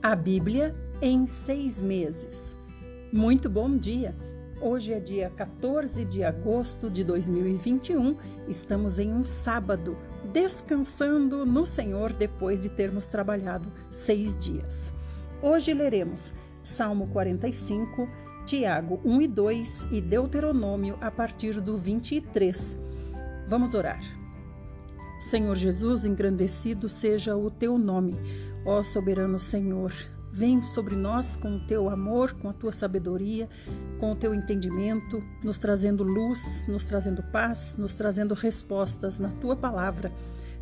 A 0.00 0.14
Bíblia 0.14 0.76
em 1.02 1.26
seis 1.26 1.80
meses. 1.80 2.56
Muito 3.12 3.50
bom 3.50 3.76
dia! 3.76 4.14
Hoje 4.60 4.92
é 4.92 5.00
dia 5.00 5.28
14 5.28 6.04
de 6.04 6.22
agosto 6.22 6.88
de 6.88 7.02
2021, 7.02 8.16
estamos 8.46 9.00
em 9.00 9.12
um 9.12 9.24
sábado, 9.24 9.98
descansando 10.32 11.44
no 11.44 11.66
Senhor 11.66 12.12
depois 12.12 12.62
de 12.62 12.68
termos 12.68 13.08
trabalhado 13.08 13.72
seis 13.90 14.38
dias. 14.38 14.92
Hoje 15.42 15.74
leremos 15.74 16.32
Salmo 16.62 17.08
45, 17.08 18.08
Tiago 18.46 19.00
1 19.04 19.22
e 19.22 19.28
2 19.28 19.86
e 19.90 20.00
Deuteronômio 20.00 20.96
a 21.00 21.10
partir 21.10 21.60
do 21.60 21.76
23. 21.76 22.78
Vamos 23.48 23.74
orar. 23.74 24.00
Senhor 25.18 25.56
Jesus, 25.56 26.04
engrandecido 26.04 26.88
seja 26.88 27.36
o 27.36 27.50
teu 27.50 27.76
nome 27.76 28.16
Ó 28.70 28.82
soberano 28.82 29.40
Senhor, 29.40 29.94
vem 30.30 30.62
sobre 30.62 30.94
nós 30.94 31.34
com 31.34 31.56
o 31.56 31.60
teu 31.60 31.88
amor, 31.88 32.34
com 32.34 32.50
a 32.50 32.52
tua 32.52 32.70
sabedoria, 32.70 33.48
com 33.98 34.12
o 34.12 34.14
teu 34.14 34.34
entendimento, 34.34 35.24
nos 35.42 35.56
trazendo 35.56 36.04
luz, 36.04 36.66
nos 36.68 36.84
trazendo 36.84 37.22
paz, 37.22 37.76
nos 37.78 37.94
trazendo 37.94 38.34
respostas 38.34 39.18
na 39.18 39.30
tua 39.30 39.56
palavra. 39.56 40.12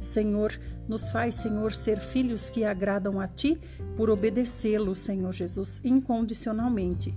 Senhor, 0.00 0.52
nos 0.86 1.08
faz, 1.08 1.34
Senhor, 1.34 1.74
ser 1.74 1.98
filhos 1.98 2.48
que 2.48 2.64
agradam 2.64 3.18
a 3.18 3.26
ti 3.26 3.60
por 3.96 4.08
obedecê-lo, 4.08 4.94
Senhor 4.94 5.32
Jesus, 5.32 5.80
incondicionalmente. 5.82 7.12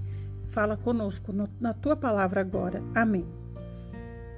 Fala 0.48 0.76
conosco 0.76 1.32
no, 1.32 1.48
na 1.62 1.72
tua 1.72 1.96
palavra 1.96 2.42
agora. 2.42 2.82
Amém. 2.96 3.28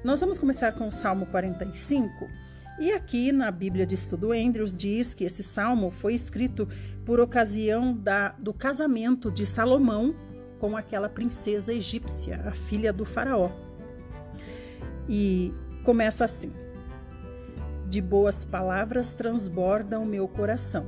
Nós 0.03 0.19
vamos 0.19 0.37
começar 0.37 0.73
com 0.73 0.85
o 0.85 0.91
Salmo 0.91 1.27
45 1.27 2.40
e 2.81 2.91
aqui 2.91 3.31
na 3.31 3.51
Bíblia 3.51 3.85
de 3.85 3.93
Estudo 3.93 4.31
Andrews 4.31 4.73
diz 4.73 5.13
que 5.13 5.23
esse 5.23 5.43
salmo 5.43 5.91
foi 5.91 6.15
escrito 6.15 6.67
por 7.05 7.19
ocasião 7.19 7.93
da, 7.95 8.29
do 8.39 8.51
casamento 8.51 9.29
de 9.29 9.45
Salomão 9.45 10.15
com 10.57 10.75
aquela 10.75 11.07
princesa 11.07 11.71
egípcia, 11.71 12.41
a 12.43 12.51
filha 12.53 12.91
do 12.91 13.05
faraó. 13.05 13.51
E 15.07 15.53
começa 15.83 16.25
assim: 16.25 16.51
De 17.87 18.01
boas 18.01 18.43
palavras 18.43 19.13
transborda 19.13 19.99
o 19.99 20.05
meu 20.05 20.27
coração. 20.27 20.87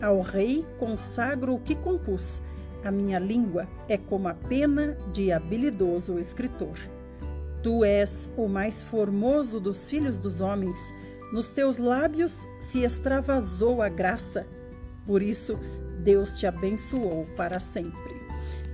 Ao 0.00 0.20
rei 0.20 0.64
consagro 0.78 1.52
o 1.52 1.60
que 1.60 1.74
compus. 1.74 2.40
A 2.84 2.92
minha 2.92 3.18
língua 3.18 3.66
é 3.88 3.98
como 3.98 4.28
a 4.28 4.34
pena 4.34 4.96
de 5.12 5.32
habilidoso 5.32 6.16
escritor. 6.16 6.78
Tu 7.60 7.84
és 7.84 8.30
o 8.36 8.46
mais 8.46 8.84
formoso 8.84 9.58
dos 9.58 9.90
filhos 9.90 10.20
dos 10.20 10.40
homens 10.40 10.94
nos 11.32 11.48
teus 11.48 11.78
lábios 11.78 12.46
se 12.60 12.84
extravasou 12.84 13.82
a 13.82 13.88
graça, 13.88 14.46
por 15.06 15.22
isso 15.22 15.58
Deus 16.02 16.38
te 16.38 16.46
abençoou 16.46 17.26
para 17.36 17.58
sempre. 17.58 18.14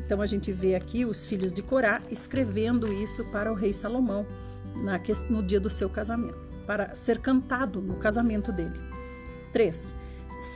Então 0.04 0.20
a 0.20 0.26
gente 0.26 0.52
vê 0.52 0.74
aqui 0.74 1.04
os 1.04 1.24
filhos 1.24 1.52
de 1.52 1.62
Corá 1.62 2.02
escrevendo 2.10 2.92
isso 2.92 3.24
para 3.26 3.50
o 3.50 3.54
rei 3.54 3.72
Salomão 3.72 4.26
no 5.28 5.42
dia 5.42 5.60
do 5.60 5.70
seu 5.70 5.88
casamento, 5.88 6.38
para 6.66 6.94
ser 6.94 7.20
cantado 7.20 7.80
no 7.80 7.96
casamento 7.96 8.50
dele. 8.50 8.80
3. 9.52 9.94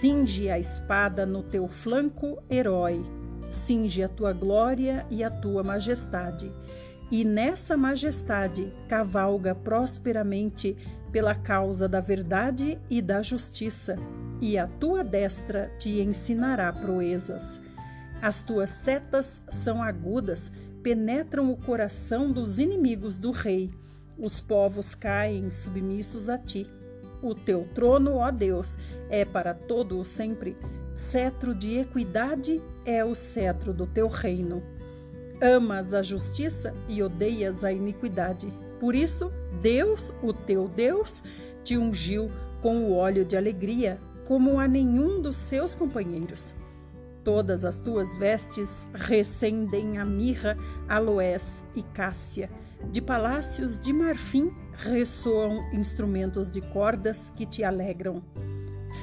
Cinge 0.00 0.50
a 0.50 0.58
espada 0.58 1.24
no 1.26 1.42
teu 1.42 1.68
flanco, 1.68 2.42
herói, 2.50 3.04
cinge 3.50 4.02
a 4.02 4.08
tua 4.08 4.32
glória 4.32 5.06
e 5.10 5.22
a 5.22 5.30
tua 5.30 5.62
majestade. 5.62 6.50
E 7.10 7.22
nessa 7.22 7.76
majestade 7.76 8.72
cavalga 8.88 9.54
prosperamente 9.54 10.76
pela 11.14 11.32
causa 11.32 11.88
da 11.88 12.00
verdade 12.00 12.76
e 12.90 13.00
da 13.00 13.22
justiça, 13.22 13.96
e 14.40 14.58
a 14.58 14.66
tua 14.66 15.04
destra 15.04 15.70
te 15.78 16.00
ensinará 16.00 16.72
proezas. 16.72 17.60
As 18.20 18.42
tuas 18.42 18.70
setas 18.70 19.40
são 19.48 19.80
agudas, 19.80 20.50
penetram 20.82 21.52
o 21.52 21.56
coração 21.56 22.32
dos 22.32 22.58
inimigos 22.58 23.14
do 23.14 23.30
rei. 23.30 23.70
Os 24.18 24.40
povos 24.40 24.92
caem 24.92 25.52
submissos 25.52 26.28
a 26.28 26.36
ti. 26.36 26.68
O 27.22 27.32
teu 27.32 27.68
trono, 27.72 28.16
ó 28.16 28.32
Deus, 28.32 28.76
é 29.08 29.24
para 29.24 29.54
todo 29.54 30.00
o 30.00 30.04
sempre. 30.04 30.56
Cetro 30.96 31.54
de 31.54 31.78
equidade 31.78 32.60
é 32.84 33.04
o 33.04 33.14
cetro 33.14 33.72
do 33.72 33.86
teu 33.86 34.08
reino. 34.08 34.64
Amas 35.40 35.94
a 35.94 36.02
justiça 36.02 36.74
e 36.88 37.00
odeias 37.04 37.62
a 37.62 37.70
iniquidade. 37.70 38.52
Por 38.80 38.94
isso, 38.94 39.30
Deus, 39.62 40.12
o 40.22 40.32
teu 40.32 40.68
Deus, 40.68 41.22
te 41.62 41.76
ungiu 41.76 42.30
com 42.60 42.84
o 42.84 42.92
óleo 42.94 43.24
de 43.24 43.36
alegria, 43.36 43.98
como 44.26 44.58
a 44.58 44.66
nenhum 44.66 45.20
dos 45.20 45.36
seus 45.36 45.74
companheiros. 45.74 46.54
Todas 47.22 47.64
as 47.64 47.78
tuas 47.78 48.14
vestes 48.16 48.86
recendem 48.92 49.98
a 49.98 50.04
mirra, 50.04 50.56
aloés 50.86 51.64
e 51.74 51.82
cássia. 51.82 52.50
De 52.90 53.00
palácios 53.00 53.78
de 53.78 53.92
marfim 53.92 54.52
ressoam 54.74 55.72
instrumentos 55.72 56.50
de 56.50 56.60
cordas 56.60 57.30
que 57.30 57.46
te 57.46 57.64
alegram. 57.64 58.22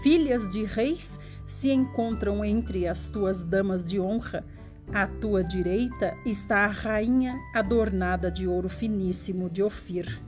Filhas 0.04 0.50
de 0.52 0.64
reis 0.64 1.20
se 1.48 1.72
encontram 1.72 2.46
entre 2.46 2.88
as 2.88 3.10
tuas 3.10 3.44
damas 3.44 3.84
de 3.84 4.00
honra. 4.00 4.46
À 4.94 5.08
tua 5.08 5.44
direita 5.44 6.18
está 6.26 6.66
a 6.66 6.68
rainha 6.68 7.40
adornada 7.54 8.30
de 8.30 8.48
ouro 8.48 8.68
finíssimo 8.68 9.50
de 9.50 9.64
Ofir. 9.64 10.22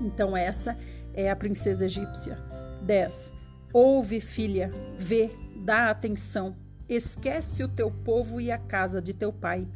Então, 0.00 0.36
essa 0.36 0.78
é 1.12 1.30
a 1.30 1.36
princesa 1.36 1.86
egípcia. 1.86 2.38
10. 2.82 3.32
Ouve, 3.72 4.20
filha, 4.20 4.70
vê, 4.98 5.30
dá 5.64 5.90
atenção, 5.90 6.54
esquece 6.88 7.64
o 7.64 7.68
teu 7.68 7.90
povo 7.90 8.40
e 8.40 8.52
a 8.52 8.58
casa 8.58 9.02
de 9.02 9.12
teu 9.12 9.32
pai. 9.32 9.66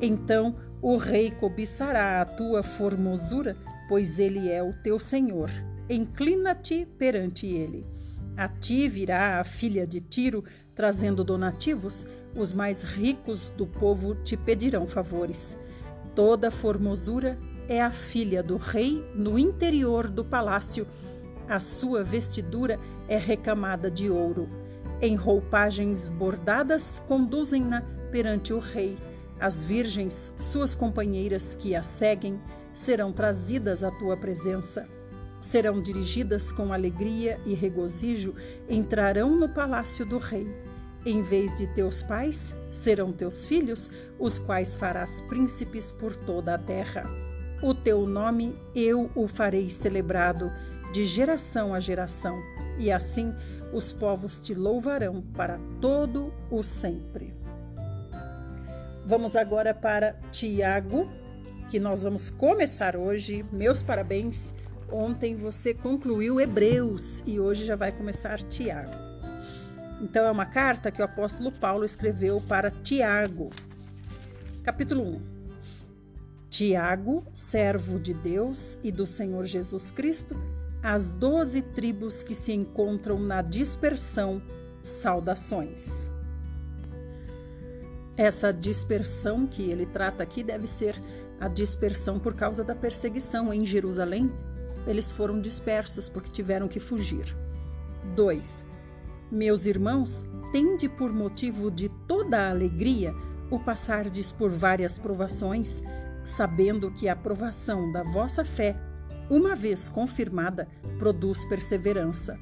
Então 0.00 0.56
o 0.80 0.96
rei 0.96 1.30
cobiçará 1.30 2.20
a 2.20 2.24
tua 2.24 2.62
formosura, 2.62 3.56
pois 3.88 4.18
ele 4.18 4.50
é 4.50 4.62
o 4.62 4.72
teu 4.82 4.98
senhor. 4.98 5.50
Inclina-te 5.88 6.86
perante 6.98 7.46
ele. 7.46 7.86
A 8.36 8.48
ti 8.48 8.88
virá 8.88 9.40
a 9.40 9.44
filha 9.44 9.86
de 9.86 10.00
Tiro, 10.00 10.44
trazendo 10.74 11.24
donativos, 11.24 12.04
os 12.36 12.52
mais 12.52 12.82
ricos 12.82 13.48
do 13.56 13.66
povo 13.66 14.14
te 14.16 14.36
pedirão 14.36 14.86
favores. 14.86 15.56
Toda 16.14 16.50
formosura 16.50 17.38
é 17.68 17.80
a 17.80 17.90
filha 17.90 18.42
do 18.42 18.56
rei 18.56 19.04
no 19.14 19.38
interior 19.38 20.08
do 20.08 20.24
palácio. 20.24 20.86
A 21.48 21.60
sua 21.60 22.02
vestidura 22.02 22.78
é 23.08 23.16
recamada 23.16 23.90
de 23.90 24.10
ouro. 24.10 24.48
Em 25.00 25.16
roupagens 25.16 26.08
bordadas, 26.08 27.02
conduzem-na 27.06 27.82
perante 28.10 28.52
o 28.52 28.58
rei. 28.58 28.96
As 29.40 29.62
virgens, 29.62 30.32
suas 30.40 30.74
companheiras 30.74 31.54
que 31.54 31.74
a 31.74 31.82
seguem, 31.82 32.40
serão 32.72 33.12
trazidas 33.12 33.84
à 33.84 33.90
tua 33.90 34.16
presença. 34.16 34.88
Serão 35.40 35.82
dirigidas 35.82 36.50
com 36.50 36.72
alegria 36.72 37.38
e 37.44 37.54
regozijo, 37.54 38.34
entrarão 38.68 39.36
no 39.36 39.48
palácio 39.48 40.06
do 40.06 40.16
rei. 40.16 40.48
Em 41.06 41.22
vez 41.22 41.54
de 41.56 41.66
teus 41.66 42.02
pais, 42.02 42.52
serão 42.72 43.12
teus 43.12 43.44
filhos, 43.44 43.90
os 44.18 44.38
quais 44.38 44.74
farás 44.74 45.20
príncipes 45.22 45.92
por 45.92 46.16
toda 46.16 46.54
a 46.54 46.58
terra. 46.58 47.02
O 47.62 47.74
teu 47.74 48.06
nome 48.06 48.58
eu 48.74 49.10
o 49.14 49.28
farei 49.28 49.68
celebrado 49.70 50.50
de 50.92 51.04
geração 51.04 51.74
a 51.74 51.80
geração, 51.80 52.40
e 52.78 52.90
assim 52.90 53.34
os 53.72 53.92
povos 53.92 54.40
te 54.40 54.54
louvarão 54.54 55.20
para 55.20 55.58
todo 55.80 56.32
o 56.50 56.62
sempre. 56.62 57.34
Vamos 59.04 59.36
agora 59.36 59.74
para 59.74 60.14
Tiago, 60.30 61.06
que 61.70 61.78
nós 61.78 62.02
vamos 62.02 62.30
começar 62.30 62.96
hoje. 62.96 63.44
Meus 63.52 63.82
parabéns. 63.82 64.54
Ontem 64.90 65.36
você 65.36 65.74
concluiu 65.74 66.40
Hebreus 66.40 67.22
e 67.26 67.38
hoje 67.38 67.64
já 67.66 67.76
vai 67.76 67.92
começar 67.92 68.42
Tiago. 68.44 69.03
Então 70.04 70.26
é 70.26 70.30
uma 70.30 70.44
carta 70.44 70.90
que 70.90 71.00
o 71.00 71.04
apóstolo 71.06 71.50
Paulo 71.50 71.82
escreveu 71.82 72.38
para 72.38 72.70
Tiago. 72.70 73.48
Capítulo 74.62 75.02
1. 75.02 75.20
Tiago, 76.50 77.24
servo 77.32 77.98
de 77.98 78.12
Deus 78.12 78.76
e 78.84 78.92
do 78.92 79.06
Senhor 79.06 79.46
Jesus 79.46 79.90
Cristo, 79.90 80.36
as 80.82 81.10
doze 81.10 81.62
tribos 81.62 82.22
que 82.22 82.34
se 82.34 82.52
encontram 82.52 83.18
na 83.18 83.40
dispersão, 83.40 84.42
saudações. 84.82 86.06
Essa 88.14 88.52
dispersão 88.52 89.46
que 89.46 89.70
ele 89.70 89.86
trata 89.86 90.22
aqui 90.22 90.42
deve 90.42 90.66
ser 90.66 91.00
a 91.40 91.48
dispersão 91.48 92.20
por 92.20 92.34
causa 92.34 92.62
da 92.62 92.74
perseguição 92.74 93.54
em 93.54 93.64
Jerusalém. 93.64 94.30
Eles 94.86 95.10
foram 95.10 95.40
dispersos 95.40 96.10
porque 96.10 96.30
tiveram 96.30 96.68
que 96.68 96.78
fugir. 96.78 97.34
2. 98.14 98.73
Meus 99.34 99.66
irmãos, 99.66 100.24
tende 100.52 100.88
por 100.88 101.12
motivo 101.12 101.68
de 101.68 101.88
toda 102.06 102.38
a 102.38 102.50
alegria 102.50 103.12
o 103.50 103.58
passardes 103.58 104.30
por 104.30 104.48
várias 104.48 104.96
provações 104.96 105.82
sabendo 106.22 106.92
que 106.92 107.08
a 107.08 107.14
aprovação 107.14 107.90
da 107.90 108.04
vossa 108.04 108.44
fé, 108.44 108.76
uma 109.28 109.56
vez 109.56 109.88
confirmada, 109.88 110.68
produz 110.98 111.44
perseverança. 111.44 112.38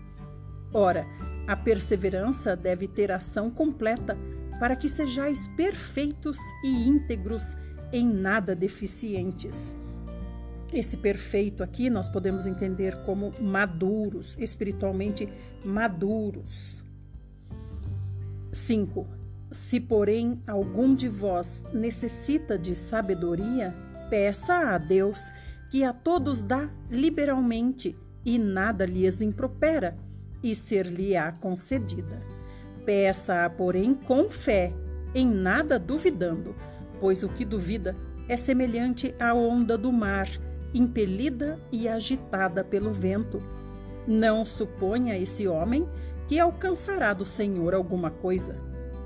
Ora, 0.72 1.06
A 1.46 1.56
perseverança 1.56 2.54
deve 2.54 2.86
ter 2.86 3.10
ação 3.10 3.50
completa 3.50 4.16
para 4.60 4.76
que 4.76 4.88
sejais 4.88 5.48
perfeitos 5.48 6.38
e 6.62 6.88
íntegros, 6.88 7.56
em 7.92 8.06
nada 8.06 8.54
deficientes. 8.54 9.74
Esse 10.72 10.96
perfeito 10.96 11.62
aqui 11.62 11.90
nós 11.90 12.08
podemos 12.08 12.46
entender 12.46 12.96
como 13.04 13.32
maduros, 13.40 14.36
espiritualmente 14.38 15.28
maduros. 15.64 16.81
5. 18.52 19.06
Se, 19.50 19.80
porém, 19.80 20.40
algum 20.46 20.94
de 20.94 21.08
vós 21.08 21.62
necessita 21.72 22.58
de 22.58 22.74
sabedoria, 22.74 23.74
peça 24.08 24.54
a 24.54 24.78
Deus, 24.78 25.30
que 25.70 25.84
a 25.84 25.92
todos 25.92 26.42
dá 26.42 26.68
liberalmente 26.90 27.96
e 28.24 28.38
nada 28.38 28.84
lhes 28.84 29.20
impropera, 29.22 29.96
e 30.42 30.54
ser-lhe-á 30.54 31.32
concedida. 31.32 32.20
Peça-a, 32.84 33.48
porém, 33.48 33.94
com 33.94 34.28
fé, 34.28 34.72
em 35.14 35.26
nada 35.26 35.78
duvidando, 35.78 36.54
pois 37.00 37.22
o 37.22 37.28
que 37.28 37.44
duvida 37.44 37.96
é 38.28 38.36
semelhante 38.36 39.14
à 39.20 39.34
onda 39.34 39.78
do 39.78 39.92
mar, 39.92 40.28
impelida 40.74 41.60
e 41.70 41.88
agitada 41.88 42.64
pelo 42.64 42.92
vento. 42.92 43.40
Não 44.06 44.44
suponha 44.44 45.16
esse 45.16 45.46
homem 45.46 45.86
que 46.32 46.40
alcançará 46.40 47.12
do 47.12 47.26
Senhor 47.26 47.74
alguma 47.74 48.10
coisa. 48.10 48.56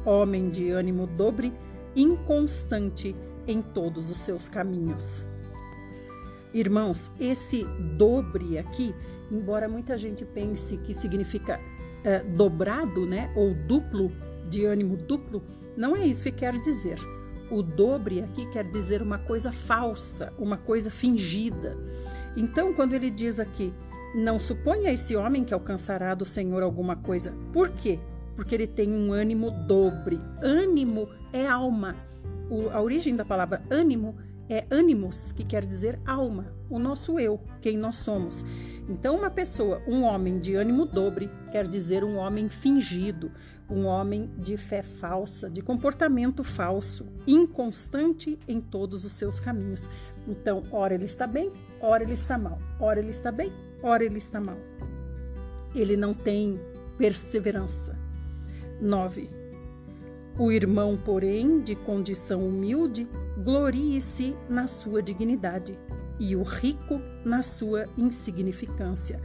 Homem 0.05 0.49
de 0.49 0.71
ânimo 0.71 1.09
dobre, 1.09 1.53
inconstante 1.97 3.17
em 3.49 3.61
todos 3.61 4.13
os 4.13 4.19
seus 4.19 4.49
caminhos. 4.49 5.25
Irmãos, 6.55 7.11
esse 7.19 7.65
dobre 7.97 8.59
aqui, 8.59 8.95
embora 9.29 9.69
muita 9.69 9.99
gente 9.99 10.25
pense 10.25 10.77
que 10.77 10.95
significa 10.95 11.59
é, 12.05 12.21
dobrado, 12.21 13.05
né, 13.05 13.29
ou 13.35 13.53
duplo, 13.53 14.13
de 14.49 14.65
ânimo 14.65 14.97
duplo, 14.97 15.43
não 15.77 15.97
é 15.97 16.07
isso 16.07 16.31
que 16.31 16.39
quer 16.39 16.57
dizer. 16.61 17.01
O 17.51 17.61
dobre 17.61 18.21
aqui 18.21 18.47
quer 18.53 18.71
dizer 18.71 19.03
uma 19.03 19.19
coisa 19.19 19.51
falsa, 19.51 20.33
uma 20.39 20.59
coisa 20.59 20.93
fingida. 20.93 21.77
Então, 22.37 22.73
quando 22.73 22.93
ele 22.95 23.11
diz 23.11 23.41
aqui, 23.41 23.75
não 24.17 24.39
suponha 24.39 24.91
esse 24.91 25.15
homem 25.15 25.45
que 25.45 25.53
alcançará 25.53 26.15
do 26.15 26.25
Senhor 26.25 26.63
alguma 26.63 26.97
coisa. 26.97 27.35
Por 27.53 27.71
quê? 27.71 28.01
Porque 28.35 28.55
ele 28.55 28.67
tem 28.67 28.91
um 28.91 29.13
ânimo 29.13 29.51
dobre. 29.67 30.19
Ânimo 30.43 31.07
é 31.35 31.47
alma. 31.47 31.95
O, 32.51 32.71
a 32.71 32.81
origem 32.81 33.15
da 33.15 33.27
palavra 33.27 33.63
ânimo 33.71 34.17
é 34.49 34.65
ânimos, 34.71 35.33
que 35.33 35.45
quer 35.45 35.67
dizer 35.67 35.99
alma, 36.07 36.47
o 36.71 36.79
nosso 36.79 37.19
eu, 37.19 37.41
quem 37.61 37.77
nós 37.77 37.97
somos. 37.97 38.45
Então, 38.89 39.17
uma 39.17 39.29
pessoa, 39.29 39.83
um 39.87 40.03
homem 40.05 40.39
de 40.39 40.55
ânimo 40.55 40.87
dobre, 40.87 41.29
quer 41.51 41.67
dizer 41.67 42.05
um 42.05 42.17
homem 42.17 42.49
fingido, 42.49 43.33
um 43.69 43.85
homem 43.85 44.31
de 44.39 44.57
fé 44.57 44.83
falsa, 44.83 45.51
de 45.51 45.61
comportamento 45.61 46.45
falso, 46.45 47.05
inconstante 47.27 48.39
em 48.47 48.61
todos 48.61 49.05
os 49.05 49.13
seus 49.13 49.41
caminhos. 49.41 49.91
Então, 50.29 50.63
ora 50.71 50.95
ele 50.95 51.05
está 51.05 51.27
bem, 51.27 51.53
ora 51.81 52.05
ele 52.05 52.15
está 52.15 52.39
mal, 52.39 52.59
ora 52.79 53.01
ele 53.01 53.11
está 53.11 53.33
bem, 53.33 53.53
ora 53.87 54.05
ele 54.05 54.19
está 54.19 54.41
mal. 54.41 54.59
Ele 55.75 55.97
não 55.97 56.13
tem 56.13 56.61
perseverança. 56.99 57.97
9. 58.81 59.31
O 60.39 60.51
irmão, 60.51 60.99
porém, 61.03 61.61
de 61.61 61.77
condição 61.77 62.47
humilde, 62.47 63.09
glorie-se 63.39 64.35
na 64.49 64.67
sua 64.67 65.01
dignidade, 65.01 65.79
e 66.19 66.35
o 66.35 66.43
rico 66.43 67.01
na 67.25 67.43
sua 67.43 67.85
insignificância, 67.97 69.21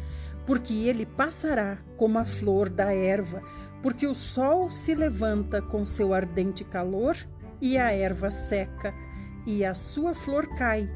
porque 0.46 0.74
ele 0.74 1.06
passará 1.06 1.80
como 1.98 2.20
a 2.20 2.26
flor 2.26 2.70
da 2.70 2.94
erva, 2.94 3.42
porque 3.82 4.06
o 4.06 4.14
sol 4.14 4.70
se 4.70 4.94
levanta 4.94 5.62
com 5.62 5.84
seu 5.84 6.14
ardente 6.14 6.64
calor 6.64 7.18
e 7.60 7.78
a 7.78 7.92
erva 7.92 8.30
seca, 8.30 8.94
e 9.46 9.66
a 9.66 9.74
sua 9.74 10.14
flor 10.14 10.48
cai, 10.56 10.90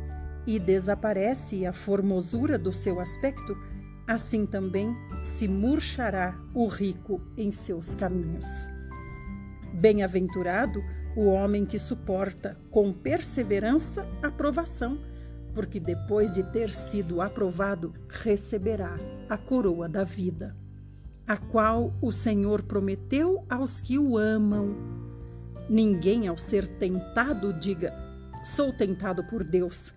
e 0.46 0.60
desaparece 0.60 1.66
a 1.66 1.74
formosura 1.74 2.58
do 2.58 2.74
seu 2.74 3.00
aspecto, 3.00 3.58
assim 4.08 4.46
também 4.46 4.96
se 5.24 5.48
murchará 5.48 6.38
o 6.54 6.68
rico 6.68 7.22
em 7.36 7.52
seus 7.52 7.96
caminhos. 7.96 8.68
Bem-aventurado 9.74 10.84
o 11.16 11.28
homem 11.28 11.66
que 11.66 11.80
suporta 11.80 12.58
com 12.70 12.92
perseverança 12.92 14.06
a 14.22 14.30
provação, 14.30 15.00
porque 15.54 15.80
depois 15.80 16.32
de 16.32 16.44
ter 16.44 16.70
sido 16.70 17.22
aprovado, 17.22 17.94
receberá 18.10 18.96
a 19.30 19.38
coroa 19.38 19.88
da 19.88 20.04
vida, 20.04 20.56
a 21.26 21.38
qual 21.38 21.94
o 22.02 22.12
Senhor 22.12 22.64
prometeu 22.64 23.46
aos 23.50 23.80
que 23.80 23.98
o 23.98 24.18
amam. 24.18 24.76
Ninguém, 25.70 26.28
ao 26.28 26.38
ser 26.38 26.68
tentado, 26.68 27.54
diga: 27.54 27.94
Sou 28.44 28.74
tentado 28.74 29.24
por 29.24 29.44
Deus, 29.44 29.94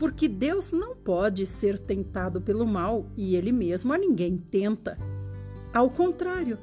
porque 0.00 0.26
Deus 0.26 0.72
não 0.72 0.96
pode 0.96 1.46
ser 1.46 1.78
tentado 1.78 2.40
pelo 2.40 2.66
mal 2.66 3.04
e 3.18 3.36
ele 3.36 3.52
mesmo 3.52 3.92
a 3.92 3.98
ninguém 3.98 4.38
tenta. 4.38 4.96
Ao 5.74 5.90
contrário, 5.90 6.58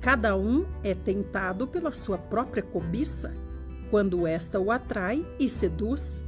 cada 0.00 0.36
um 0.36 0.66
é 0.82 0.92
tentado 0.92 1.68
pela 1.68 1.92
sua 1.92 2.18
própria 2.18 2.64
cobiça, 2.64 3.32
quando 3.90 4.26
esta 4.26 4.58
o 4.58 4.72
atrai 4.72 5.24
e 5.38 5.48
seduz. 5.48 6.20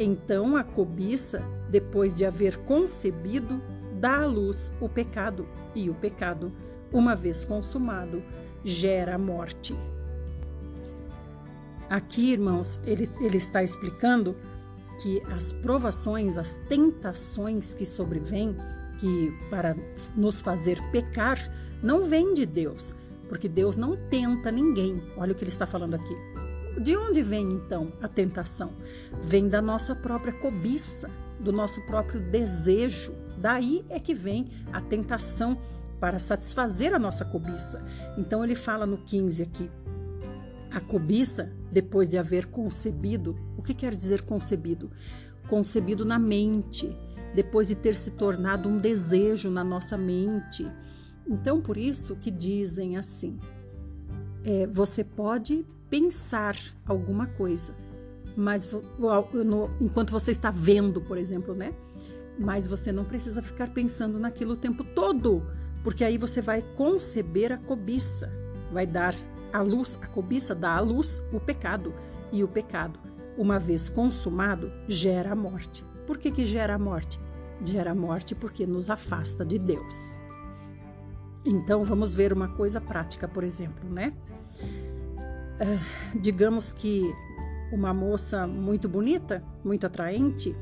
Então 0.00 0.56
a 0.56 0.64
cobiça, 0.64 1.40
depois 1.70 2.12
de 2.12 2.24
haver 2.24 2.56
concebido, 2.64 3.62
dá 4.00 4.22
à 4.22 4.26
luz 4.26 4.72
o 4.80 4.88
pecado, 4.88 5.46
e 5.76 5.88
o 5.88 5.94
pecado, 5.94 6.50
uma 6.92 7.14
vez 7.14 7.44
consumado, 7.44 8.20
gera 8.64 9.14
a 9.14 9.18
morte. 9.18 9.76
Aqui, 11.88 12.32
irmãos, 12.32 12.80
ele, 12.84 13.08
ele 13.20 13.36
está 13.36 13.62
explicando 13.62 14.34
que 15.02 15.22
as 15.32 15.52
provações, 15.52 16.36
as 16.36 16.54
tentações 16.68 17.74
que 17.74 17.86
sobrevêm, 17.86 18.56
que 18.98 19.32
para 19.48 19.76
nos 20.14 20.40
fazer 20.40 20.80
pecar, 20.90 21.38
não 21.82 22.04
vêm 22.04 22.34
de 22.34 22.44
Deus, 22.44 22.94
porque 23.28 23.48
Deus 23.48 23.76
não 23.76 23.96
tenta 24.08 24.50
ninguém. 24.50 25.02
Olha 25.16 25.32
o 25.32 25.34
que 25.34 25.44
ele 25.44 25.50
está 25.50 25.66
falando 25.66 25.94
aqui. 25.94 26.16
De 26.80 26.96
onde 26.96 27.22
vem 27.22 27.50
então 27.52 27.92
a 28.00 28.08
tentação? 28.08 28.72
Vem 29.22 29.48
da 29.48 29.60
nossa 29.60 29.94
própria 29.94 30.32
cobiça, 30.32 31.10
do 31.40 31.52
nosso 31.52 31.80
próprio 31.86 32.20
desejo. 32.20 33.14
Daí 33.38 33.84
é 33.88 33.98
que 33.98 34.14
vem 34.14 34.50
a 34.72 34.80
tentação 34.80 35.58
para 35.98 36.18
satisfazer 36.18 36.94
a 36.94 36.98
nossa 36.98 37.24
cobiça. 37.24 37.84
Então 38.16 38.44
ele 38.44 38.54
fala 38.54 38.86
no 38.86 38.98
15 38.98 39.42
aqui: 39.42 39.70
a 40.70 40.80
cobiça, 40.80 41.52
depois 41.70 42.08
de 42.08 42.16
haver 42.16 42.46
concebido, 42.46 43.36
o 43.56 43.62
que 43.62 43.74
quer 43.74 43.92
dizer 43.92 44.22
concebido? 44.22 44.90
Concebido 45.48 46.04
na 46.04 46.18
mente, 46.18 46.88
depois 47.34 47.68
de 47.68 47.74
ter 47.74 47.96
se 47.96 48.12
tornado 48.12 48.68
um 48.68 48.78
desejo 48.78 49.50
na 49.50 49.64
nossa 49.64 49.96
mente. 49.96 50.70
Então, 51.26 51.60
por 51.60 51.76
isso 51.76 52.16
que 52.16 52.30
dizem 52.30 52.96
assim: 52.96 53.38
é, 54.44 54.66
você 54.66 55.02
pode 55.02 55.66
pensar 55.88 56.56
alguma 56.86 57.26
coisa, 57.26 57.74
mas 58.36 58.68
enquanto 59.80 60.10
você 60.10 60.30
está 60.30 60.50
vendo, 60.50 61.00
por 61.00 61.18
exemplo, 61.18 61.54
né? 61.54 61.72
Mas 62.38 62.66
você 62.66 62.92
não 62.92 63.04
precisa 63.04 63.42
ficar 63.42 63.68
pensando 63.68 64.18
naquilo 64.18 64.54
o 64.54 64.56
tempo 64.56 64.84
todo, 64.84 65.42
porque 65.82 66.04
aí 66.04 66.16
você 66.16 66.40
vai 66.40 66.62
conceber 66.76 67.52
a 67.52 67.58
cobiça, 67.58 68.32
vai 68.72 68.86
dar 68.86 69.14
a 69.52 69.60
luz, 69.60 69.98
a 70.02 70.06
cobiça 70.06 70.54
dá 70.54 70.76
à 70.76 70.80
luz 70.80 71.22
o 71.32 71.40
pecado. 71.40 71.92
E 72.32 72.44
o 72.44 72.48
pecado, 72.48 72.98
uma 73.36 73.58
vez 73.58 73.88
consumado, 73.88 74.72
gera 74.88 75.32
a 75.32 75.36
morte. 75.36 75.82
Por 76.06 76.18
que, 76.18 76.30
que 76.30 76.46
gera 76.46 76.74
a 76.74 76.78
morte? 76.78 77.18
Gera 77.64 77.90
a 77.90 77.94
morte 77.94 78.34
porque 78.34 78.66
nos 78.66 78.88
afasta 78.88 79.44
de 79.44 79.58
Deus. 79.58 80.18
Então 81.44 81.84
vamos 81.84 82.14
ver 82.14 82.32
uma 82.32 82.48
coisa 82.48 82.80
prática, 82.80 83.26
por 83.26 83.42
exemplo, 83.44 83.88
né? 83.88 84.12
Uh, 85.60 86.18
digamos 86.20 86.70
que 86.70 87.12
uma 87.72 87.92
moça 87.92 88.46
muito 88.46 88.88
bonita, 88.88 89.42
muito 89.64 89.86
atraente, 89.86 90.54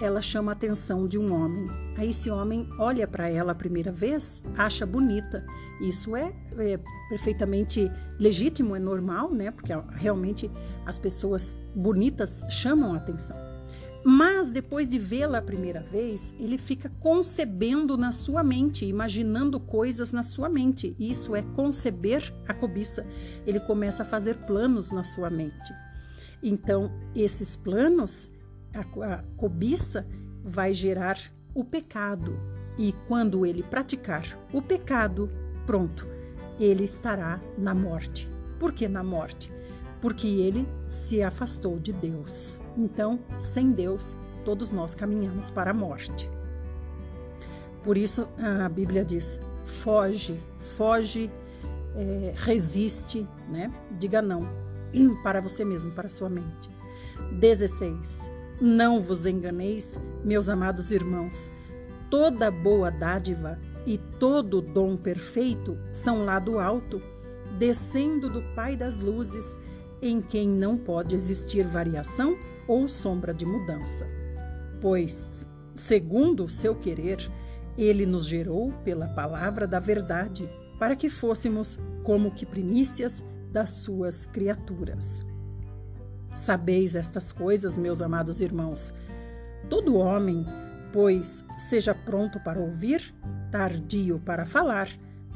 ela 0.00 0.20
chama 0.20 0.52
a 0.52 0.54
atenção 0.54 1.06
de 1.06 1.18
um 1.18 1.32
homem. 1.32 1.66
Aí 1.96 2.10
esse 2.10 2.30
homem 2.30 2.68
olha 2.78 3.06
para 3.06 3.28
ela 3.28 3.52
a 3.52 3.54
primeira 3.54 3.92
vez, 3.92 4.42
acha 4.56 4.84
bonita. 4.84 5.44
Isso 5.80 6.16
é, 6.16 6.32
é, 6.58 6.78
perfeitamente 7.08 7.90
legítimo, 8.18 8.76
é 8.76 8.78
normal, 8.78 9.32
né? 9.32 9.50
Porque 9.50 9.72
realmente 9.92 10.50
as 10.84 10.98
pessoas 10.98 11.54
bonitas 11.74 12.42
chamam 12.50 12.94
a 12.94 12.96
atenção. 12.96 13.36
Mas 14.04 14.50
depois 14.50 14.86
de 14.86 14.98
vê-la 14.98 15.38
a 15.38 15.42
primeira 15.42 15.80
vez, 15.80 16.34
ele 16.38 16.58
fica 16.58 16.92
concebendo 17.00 17.96
na 17.96 18.12
sua 18.12 18.44
mente, 18.44 18.84
imaginando 18.84 19.58
coisas 19.58 20.12
na 20.12 20.22
sua 20.22 20.46
mente. 20.46 20.94
Isso 20.98 21.34
é 21.34 21.40
conceber 21.40 22.30
a 22.46 22.52
cobiça. 22.52 23.06
Ele 23.46 23.58
começa 23.60 24.02
a 24.02 24.06
fazer 24.06 24.34
planos 24.46 24.92
na 24.92 25.04
sua 25.04 25.30
mente. 25.30 25.72
Então, 26.42 26.92
esses 27.16 27.56
planos 27.56 28.28
a, 28.74 29.14
a 29.14 29.18
cobiça 29.36 30.06
vai 30.42 30.74
gerar 30.74 31.18
o 31.54 31.64
pecado. 31.64 32.38
E 32.76 32.92
quando 33.06 33.46
ele 33.46 33.62
praticar 33.62 34.38
o 34.52 34.60
pecado, 34.60 35.30
pronto, 35.64 36.06
ele 36.58 36.84
estará 36.84 37.40
na 37.56 37.74
morte. 37.74 38.28
Por 38.58 38.72
que 38.72 38.88
na 38.88 39.02
morte? 39.02 39.52
Porque 40.00 40.26
ele 40.26 40.68
se 40.86 41.22
afastou 41.22 41.78
de 41.78 41.92
Deus. 41.92 42.58
Então, 42.76 43.20
sem 43.38 43.70
Deus, 43.72 44.14
todos 44.44 44.70
nós 44.70 44.94
caminhamos 44.94 45.50
para 45.50 45.70
a 45.70 45.74
morte. 45.74 46.28
Por 47.82 47.96
isso 47.96 48.26
a 48.38 48.68
Bíblia 48.68 49.04
diz: 49.04 49.38
foge, 49.64 50.40
foge, 50.76 51.30
é, 51.94 52.34
resiste, 52.36 53.26
né? 53.48 53.70
Diga 53.98 54.20
não 54.20 54.48
para 55.22 55.40
você 55.40 55.64
mesmo, 55.64 55.92
para 55.92 56.08
sua 56.08 56.28
mente. 56.28 56.70
16. 57.38 58.33
Não 58.60 59.00
vos 59.00 59.26
enganeis, 59.26 59.98
meus 60.24 60.48
amados 60.48 60.90
irmãos. 60.92 61.50
Toda 62.08 62.50
boa 62.50 62.90
dádiva 62.90 63.58
e 63.84 63.98
todo 63.98 64.62
dom 64.62 64.96
perfeito 64.96 65.76
são 65.92 66.24
lá 66.24 66.38
do 66.38 66.58
alto, 66.58 67.02
descendo 67.58 68.30
do 68.30 68.42
Pai 68.54 68.76
das 68.76 68.98
luzes, 68.98 69.56
em 70.00 70.20
quem 70.20 70.48
não 70.48 70.76
pode 70.76 71.14
existir 71.14 71.64
variação 71.64 72.36
ou 72.68 72.86
sombra 72.86 73.34
de 73.34 73.44
mudança. 73.44 74.06
Pois, 74.80 75.44
segundo 75.74 76.44
o 76.44 76.48
seu 76.48 76.76
querer, 76.76 77.18
ele 77.76 78.06
nos 78.06 78.26
gerou 78.26 78.72
pela 78.84 79.08
palavra 79.08 79.66
da 79.66 79.80
verdade, 79.80 80.48
para 80.78 80.94
que 80.94 81.08
fôssemos 81.08 81.78
como 82.04 82.30
que 82.30 82.46
primícias 82.46 83.22
das 83.50 83.70
suas 83.70 84.26
criaturas. 84.26 85.24
Sabeis 86.34 86.96
estas 86.96 87.30
coisas, 87.30 87.76
meus 87.76 88.02
amados 88.02 88.40
irmãos. 88.40 88.92
Todo 89.70 89.96
homem, 89.96 90.44
pois, 90.92 91.42
seja 91.58 91.94
pronto 91.94 92.40
para 92.40 92.58
ouvir, 92.58 93.14
tardio 93.50 94.18
para 94.18 94.44
falar, 94.44 94.88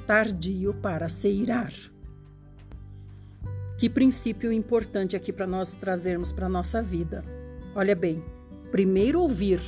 tardio 0.07 0.75
para 0.75 1.09
se 1.09 1.29
irar. 1.29 1.73
Que 3.79 3.89
princípio 3.89 4.53
importante 4.53 5.15
aqui 5.15 5.33
para 5.33 5.47
nós 5.47 5.73
trazermos 5.73 6.33
para 6.33 6.47
a 6.47 6.49
nossa 6.49 6.83
vida. 6.83 7.25
Olha 7.77 7.95
bem, 7.95 8.21
primeiro 8.73 9.21
ouvir, 9.21 9.61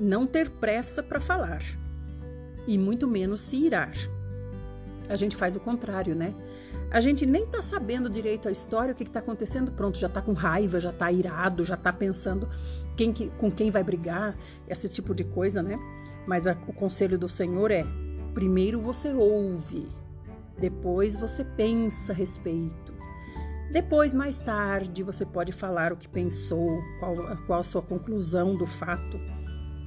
não 0.00 0.26
ter 0.26 0.48
pressa 0.48 1.02
para 1.02 1.20
falar 1.20 1.62
e 2.66 2.78
muito 2.78 3.06
menos 3.06 3.42
se 3.42 3.56
irar. 3.56 3.92
A 5.08 5.16
gente 5.16 5.36
faz 5.36 5.54
o 5.54 5.60
contrário, 5.60 6.14
né? 6.14 6.34
A 6.90 7.00
gente 7.00 7.24
nem 7.24 7.46
tá 7.46 7.62
sabendo 7.62 8.10
direito 8.10 8.48
a 8.48 8.50
história, 8.50 8.92
o 8.92 8.94
que, 8.96 9.04
está 9.04 9.20
acontecendo, 9.20 9.70
pronto, 9.70 9.98
já 9.98 10.08
tá 10.08 10.20
com 10.20 10.32
raiva, 10.32 10.80
já 10.80 10.92
tá 10.92 11.10
irado, 11.12 11.64
já 11.64 11.76
tá 11.76 11.92
pensando 11.92 12.48
quem 12.96 13.12
que, 13.12 13.28
com 13.38 13.50
quem 13.50 13.70
vai 13.70 13.84
brigar, 13.84 14.34
esse 14.68 14.88
tipo 14.88 15.14
de 15.14 15.22
coisa, 15.22 15.62
né? 15.62 15.78
Mas 16.26 16.46
a, 16.46 16.56
o 16.66 16.72
conselho 16.72 17.16
do 17.16 17.28
Senhor 17.28 17.70
é: 17.70 17.86
primeiro 18.34 18.80
você 18.80 19.12
ouve, 19.12 19.86
depois 20.58 21.16
você 21.16 21.44
pensa 21.44 22.12
a 22.12 22.16
respeito. 22.16 22.90
Depois, 23.72 24.12
mais 24.12 24.36
tarde, 24.36 25.04
você 25.04 25.24
pode 25.24 25.52
falar 25.52 25.92
o 25.92 25.96
que 25.96 26.08
pensou, 26.08 26.82
qual, 26.98 27.14
qual 27.46 27.60
a 27.60 27.62
sua 27.62 27.80
conclusão 27.80 28.56
do 28.56 28.66
fato 28.66 29.16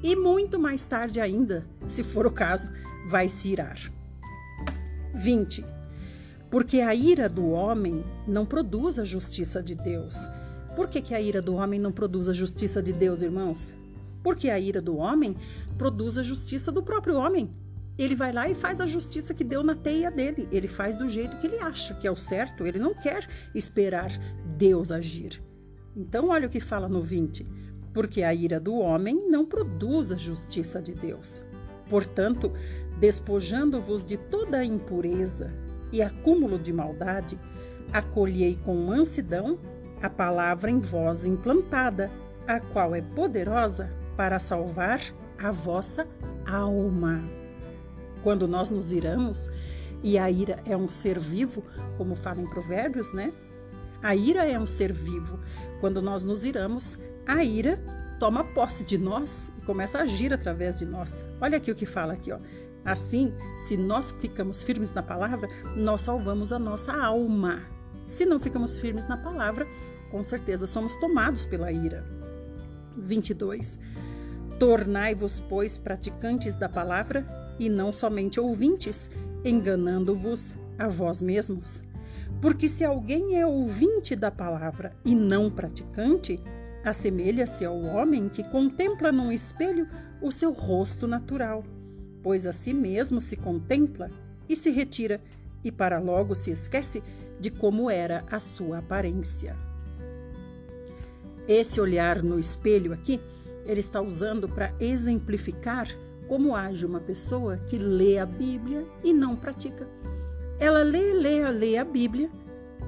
e 0.04 0.18
muito 0.18 0.60
mais 0.60 0.84
tarde 0.84 1.22
ainda, 1.22 1.66
se 1.88 2.04
for 2.04 2.28
o 2.28 2.32
caso, 2.32 2.70
vai 3.08 3.30
se 3.30 3.48
irar. 3.48 3.78
20. 5.14 5.64
Porque 6.54 6.82
a 6.82 6.94
ira 6.94 7.28
do 7.28 7.50
homem 7.50 8.04
não 8.28 8.46
produz 8.46 9.00
a 9.00 9.04
justiça 9.04 9.60
de 9.64 9.74
Deus. 9.74 10.30
Por 10.76 10.88
que, 10.88 11.02
que 11.02 11.16
a 11.16 11.20
ira 11.20 11.42
do 11.42 11.56
homem 11.56 11.80
não 11.80 11.92
produz 11.92 12.30
a 12.30 12.32
justiça 12.32 12.80
de 12.80 12.94
Deus, 12.94 13.24
irmãos? 13.24 13.74
Porque 14.22 14.52
a 14.52 14.60
ira 14.60 14.80
do 14.80 14.98
homem 14.98 15.36
produz 15.80 16.16
a 16.16 16.22
justiça 16.22 16.72
do 16.72 16.84
próprio 16.84 17.18
homem. 17.18 17.50
Ele 17.98 18.16
vai 18.16 18.32
lá 18.32 18.48
e 18.48 18.54
faz 18.54 18.80
a 18.80 18.86
justiça 18.86 19.34
que 19.34 19.44
deu 19.44 19.64
na 19.64 19.74
teia 19.74 20.12
dele. 20.12 20.48
Ele 20.52 20.68
faz 20.68 20.96
do 20.96 21.10
jeito 21.10 21.36
que 21.38 21.48
ele 21.48 21.58
acha 21.58 21.96
que 21.96 22.06
é 22.06 22.12
o 22.12 22.16
certo. 22.16 22.68
Ele 22.68 22.78
não 22.78 22.94
quer 22.94 23.28
esperar 23.56 24.12
Deus 24.56 24.92
agir. 24.92 25.42
Então, 25.96 26.30
olha 26.30 26.46
o 26.46 26.52
que 26.52 26.60
fala 26.60 26.88
no 26.88 27.02
20 27.02 27.48
porque 27.92 28.22
a 28.22 28.32
ira 28.32 28.60
do 28.60 28.76
homem 28.76 29.28
não 29.28 29.44
produz 29.44 30.12
a 30.12 30.16
justiça 30.16 30.80
de 30.80 30.94
Deus. 30.94 31.44
Portanto, 31.90 32.52
despojando-vos 33.00 34.06
de 34.06 34.18
toda 34.18 34.58
a 34.58 34.66
impureza 34.66 35.52
e 35.94 36.02
acúmulo 36.02 36.60
de 36.60 36.74
maldade, 36.74 37.40
acolhei 37.94 38.60
com 38.66 38.76
mansidão 38.76 39.60
a 40.02 40.10
palavra 40.10 40.70
em 40.70 40.80
vós 40.80 41.26
implantada, 41.26 42.12
a 42.46 42.60
qual 42.60 42.94
é 42.94 43.02
poderosa 43.02 43.90
para 44.18 44.40
salvar 44.40 45.00
a 45.42 45.52
vossa 45.52 46.06
alma. 46.46 47.24
Quando 48.22 48.48
nós 48.48 48.70
nos 48.70 48.92
iramos, 48.92 49.50
e 50.04 50.18
a 50.18 50.30
ira 50.30 50.60
é 50.66 50.76
um 50.76 50.90
ser 50.90 51.18
vivo, 51.18 51.64
como 51.98 52.16
fala 52.16 52.42
em 52.42 52.50
Provérbios, 52.50 53.14
né? 53.14 53.32
A 54.02 54.14
ira 54.14 54.46
é 54.46 54.60
um 54.60 54.66
ser 54.66 54.92
vivo. 54.92 55.40
Quando 55.80 56.02
nós 56.02 56.26
nos 56.26 56.44
iramos, 56.44 56.98
a 57.26 57.44
ira 57.44 57.80
toma 58.20 58.44
posse 58.44 58.84
de 58.84 58.98
nós 58.98 59.50
e 59.58 59.62
começa 59.62 60.00
a 60.00 60.02
agir 60.02 60.34
através 60.34 60.80
de 60.80 60.86
nós. 60.86 61.24
Olha 61.40 61.58
aqui 61.58 61.72
o 61.72 61.76
que 61.76 61.86
fala 61.86 62.14
aqui, 62.14 62.32
ó. 62.32 62.40
Assim, 62.86 63.34
se 63.58 63.78
nós 63.78 64.12
ficamos 64.12 64.62
firmes 64.64 64.94
na 64.94 65.02
palavra, 65.02 65.50
nós 65.76 66.02
salvamos 66.02 66.52
a 66.52 66.60
nossa 66.60 66.94
alma. 66.94 67.60
Se 68.08 68.26
não 68.26 68.40
ficamos 68.40 68.78
firmes 68.78 69.08
na 69.08 69.18
palavra, 69.18 69.68
com 70.12 70.24
certeza 70.24 70.68
somos 70.68 70.96
tomados 70.98 71.46
pela 71.46 71.72
ira. 71.72 72.06
22. 72.98 73.80
Tornai-vos, 74.60 75.40
pois, 75.40 75.78
praticantes 75.78 76.56
da 76.56 76.70
palavra 76.70 77.26
e 77.60 77.70
não 77.70 77.94
somente 77.94 78.40
ouvintes, 78.40 79.10
enganando-vos 79.44 80.54
a 80.78 80.88
vós 80.88 81.22
mesmos. 81.22 81.82
Porque 82.42 82.68
se 82.68 82.84
alguém 82.84 83.40
é 83.40 83.48
ouvinte 83.48 84.16
da 84.16 84.30
palavra 84.30 84.94
e 85.06 85.16
não 85.16 85.50
praticante, 85.50 86.42
Assemelha-se 86.84 87.64
ao 87.64 87.82
homem 87.82 88.28
que 88.28 88.44
contempla 88.44 89.10
num 89.10 89.32
espelho 89.32 89.88
o 90.22 90.30
seu 90.32 90.52
rosto 90.52 91.08
natural, 91.08 91.64
pois 92.24 92.48
a 92.48 92.54
si 92.54 92.74
mesmo 92.74 93.20
se 93.20 93.36
contempla 93.36 94.10
e 94.48 94.56
se 94.56 94.72
retira, 94.72 95.22
e 95.64 95.72
para 95.72 96.00
logo 96.00 96.34
se 96.34 96.52
esquece 96.52 97.04
de 97.40 97.52
como 97.52 97.90
era 97.90 98.24
a 98.32 98.40
sua 98.40 98.80
aparência. 98.80 99.56
Esse 101.48 101.80
olhar 101.80 102.24
no 102.24 102.40
espelho 102.40 102.94
aqui, 102.94 103.20
ele 103.66 103.80
está 103.80 104.02
usando 104.02 104.48
para 104.48 104.74
exemplificar 104.80 105.88
como 106.28 106.56
age 106.56 106.86
uma 106.86 107.00
pessoa 107.00 107.58
que 107.58 107.78
lê 107.78 108.18
a 108.18 108.26
Bíblia 108.26 108.86
e 109.04 109.14
não 109.14 109.36
pratica. 109.36 109.88
Ela 110.60 110.84
lê, 110.84 111.14
lê, 111.14 111.50
lê 111.52 111.78
a 111.78 111.84
Bíblia, 111.84 112.30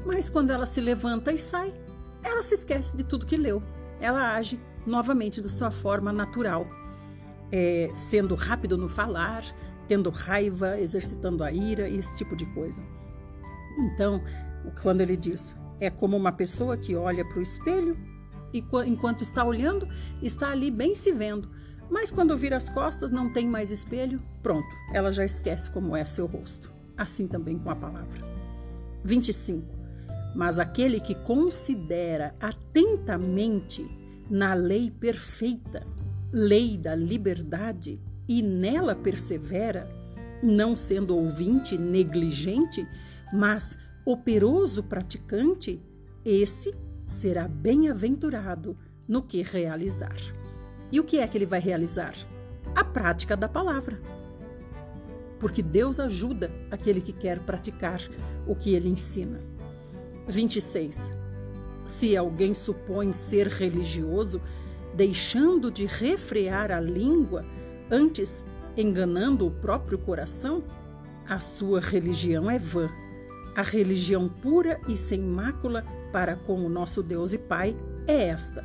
mas 0.06 0.30
quando 0.30 0.52
ela 0.52 0.66
se 0.66 0.80
levanta 0.80 1.32
e 1.32 1.38
sai, 1.38 1.74
ela 2.24 2.42
se 2.42 2.54
esquece 2.54 2.96
de 2.96 3.04
tudo 3.04 3.26
que 3.26 3.38
leu 3.38 3.62
ela 4.00 4.36
age 4.36 4.60
novamente 4.86 5.42
de 5.42 5.50
sua 5.50 5.72
forma 5.72 6.12
natural, 6.12 6.68
é, 7.52 7.92
sendo 7.96 8.36
rápido 8.36 8.78
no 8.78 8.90
falar, 8.90 9.44
tendo 9.88 10.10
raiva, 10.10 10.80
exercitando 10.80 11.44
a 11.44 11.52
ira, 11.52 11.90
esse 11.90 12.16
tipo 12.18 12.36
de 12.36 12.46
coisa. 12.48 12.82
Então, 13.78 14.22
quando 14.82 15.02
ele 15.02 15.18
diz, 15.18 15.56
é 15.80 15.90
como 15.90 16.16
uma 16.16 16.32
pessoa 16.32 16.78
que 16.78 16.96
olha 16.96 17.26
para 17.26 17.40
o 17.40 17.42
espelho 17.42 17.98
e 18.54 18.64
enquanto 18.88 19.22
está 19.22 19.44
olhando, 19.44 19.88
está 20.22 20.52
ali 20.52 20.72
bem 20.72 20.96
se 20.96 21.12
vendo. 21.12 21.50
Mas 21.90 22.10
quando 22.10 22.38
vira 22.38 22.56
as 22.56 22.70
costas, 22.70 23.12
não 23.12 23.32
tem 23.32 23.48
mais 23.48 23.70
espelho, 23.70 24.22
pronto, 24.42 24.68
ela 24.94 25.12
já 25.12 25.26
esquece 25.26 25.70
como 25.70 25.96
é 25.96 26.04
seu 26.06 26.26
rosto. 26.26 26.72
Assim 26.98 27.28
também 27.28 27.60
com 27.60 27.70
a 27.70 27.76
palavra. 27.76 28.20
25. 29.04 29.68
Mas 30.34 30.58
aquele 30.58 31.00
que 31.00 31.16
considera 31.16 32.34
atentamente 32.40 33.86
na 34.30 34.54
lei 34.54 34.90
perfeita, 34.90 35.86
lei 36.36 36.78
da 36.78 36.94
liberdade, 36.94 37.98
e 38.28 38.42
nela 38.42 38.94
persevera, 38.94 39.88
não 40.44 40.76
sendo 40.76 41.16
ouvinte 41.16 41.78
negligente, 41.78 42.86
mas 43.32 43.78
operoso 44.06 44.84
praticante, 44.84 45.82
esse 46.26 46.76
será 47.06 47.48
bem-aventurado 47.48 48.78
no 49.08 49.24
que 49.24 49.42
realizar. 49.44 50.18
E 50.92 51.00
o 51.00 51.06
que 51.06 51.20
é 51.20 51.28
que 51.28 51.38
ele 51.38 51.46
vai 51.46 51.62
realizar? 51.62 52.14
A 52.76 52.84
prática 52.84 53.38
da 53.38 53.48
palavra. 53.48 53.98
Porque 55.40 55.64
Deus 55.64 56.02
ajuda 56.02 56.52
aquele 56.70 57.00
que 57.00 57.14
quer 57.14 57.40
praticar 57.40 58.02
o 58.46 58.54
que 58.56 58.74
ele 58.74 58.90
ensina. 58.90 59.40
26. 60.28 61.10
Se 61.86 62.18
alguém 62.18 62.54
supõe 62.54 63.14
ser 63.14 63.48
religioso, 63.48 64.42
deixando 64.96 65.70
de 65.70 65.86
refrear 65.86 66.72
a 66.72 66.80
língua, 66.80 67.46
antes 67.92 68.44
enganando 68.78 69.46
o 69.46 69.52
próprio 69.52 69.98
coração, 69.98 70.64
a 71.28 71.40
sua 71.40 71.80
religião 71.80 72.50
é 72.50 72.58
vã. 72.58 72.90
A 73.56 73.62
religião 73.62 74.28
pura 74.28 74.80
e 74.88 74.98
sem 74.98 75.20
mácula 75.20 75.84
para 76.12 76.36
com 76.36 76.66
o 76.66 76.70
nosso 76.70 77.02
Deus 77.02 77.34
e 77.34 77.38
Pai 77.38 77.76
é 78.08 78.28
esta: 78.28 78.64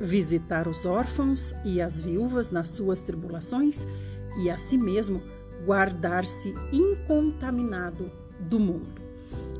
visitar 0.00 0.66
os 0.66 0.84
órfãos 0.84 1.54
e 1.64 1.80
as 1.80 2.00
viúvas 2.00 2.50
nas 2.50 2.68
suas 2.68 3.00
tribulações 3.00 3.86
e 4.42 4.50
a 4.50 4.58
si 4.58 4.76
mesmo 4.76 5.22
guardar-se 5.64 6.54
incontaminado 6.72 8.10
do 8.40 8.58
mundo. 8.58 9.06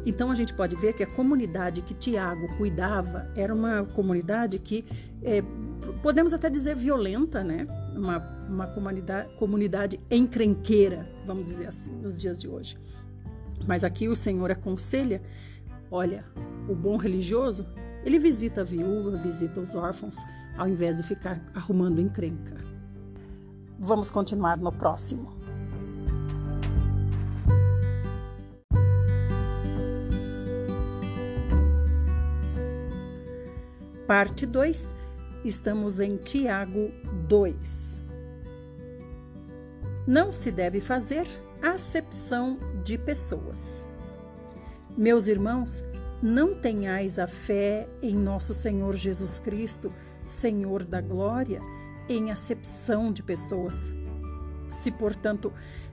Então 0.06 0.30
a 0.30 0.34
gente 0.34 0.54
pode 0.54 0.76
ver 0.76 0.92
que 0.92 1.02
a 1.02 1.06
comunidade 1.06 1.82
que 1.82 1.92
Tiago 1.92 2.46
cuidava 2.56 3.28
era 3.34 3.52
uma 3.52 3.84
comunidade 3.84 4.58
que 4.58 4.84
é, 5.22 5.42
podemos 6.02 6.32
até 6.32 6.48
dizer 6.50 6.74
violenta, 6.76 7.42
né? 7.42 7.66
Uma, 7.94 8.18
uma 8.48 8.66
comunidade, 8.68 9.36
comunidade 9.38 10.00
encrenqueira, 10.10 11.06
vamos 11.26 11.46
dizer 11.46 11.66
assim, 11.66 11.92
nos 11.96 12.16
dias 12.16 12.38
de 12.38 12.48
hoje. 12.48 12.76
Mas 13.66 13.84
aqui 13.84 14.08
o 14.08 14.16
Senhor 14.16 14.50
aconselha: 14.50 15.22
olha, 15.90 16.24
o 16.68 16.74
bom 16.74 16.96
religioso, 16.96 17.66
ele 18.04 18.18
visita 18.18 18.60
a 18.60 18.64
viúva, 18.64 19.16
visita 19.16 19.60
os 19.60 19.74
órfãos, 19.74 20.16
ao 20.56 20.68
invés 20.68 20.96
de 20.96 21.02
ficar 21.02 21.40
arrumando 21.54 22.00
encrenca. 22.00 22.56
Vamos 23.78 24.10
continuar 24.10 24.56
no 24.56 24.72
próximo. 24.72 25.36
Parte 34.06 34.46
2, 34.46 34.94
estamos 35.46 36.00
em 36.00 36.16
Tiago 36.16 36.90
2. 37.28 37.56
Não 40.04 40.32
se 40.32 40.50
deve 40.50 40.80
fazer 40.80 41.26
acepção 41.62 42.58
de 42.82 42.98
pessoas. 42.98 43.86
Meus 44.96 45.28
irmãos, 45.28 45.84
não 46.20 46.54
tenhais 46.54 47.18
a 47.18 47.28
fé 47.28 47.88
em 48.02 48.16
nosso 48.16 48.52
Senhor 48.54 48.96
Jesus 48.96 49.38
Cristo, 49.38 49.92
Senhor 50.24 50.82
da 50.82 51.00
glória, 51.00 51.60
em 52.08 52.32
acepção 52.32 53.12
de 53.12 53.22
pessoas. 53.22 53.92
Se, 54.68 54.90
portanto, 54.90 55.52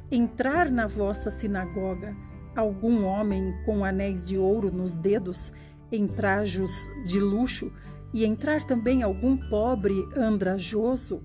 entrar 0.09 0.71
na 0.71 0.87
vossa 0.87 1.29
sinagoga 1.29 2.15
algum 2.55 3.05
homem 3.05 3.53
com 3.65 3.85
anéis 3.85 4.23
de 4.23 4.35
ouro 4.37 4.71
nos 4.71 4.95
dedos, 4.95 5.51
em 5.91 6.07
trajos 6.07 6.71
de 7.05 7.19
luxo, 7.19 7.71
e 8.13 8.23
entrar 8.23 8.63
também 8.63 9.01
algum 9.01 9.35
pobre 9.35 10.07
andrajoso, 10.15 11.23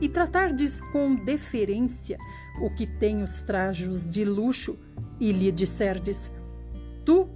e 0.00 0.08
tratardes 0.08 0.80
com 0.80 1.14
deferência 1.14 2.18
o 2.60 2.68
que 2.70 2.86
tem 2.86 3.22
os 3.22 3.40
trajos 3.40 4.06
de 4.06 4.24
luxo, 4.24 4.78
e 5.20 5.32
lhe 5.32 5.50
disserdes: 5.50 6.30
Tu, 7.04 7.28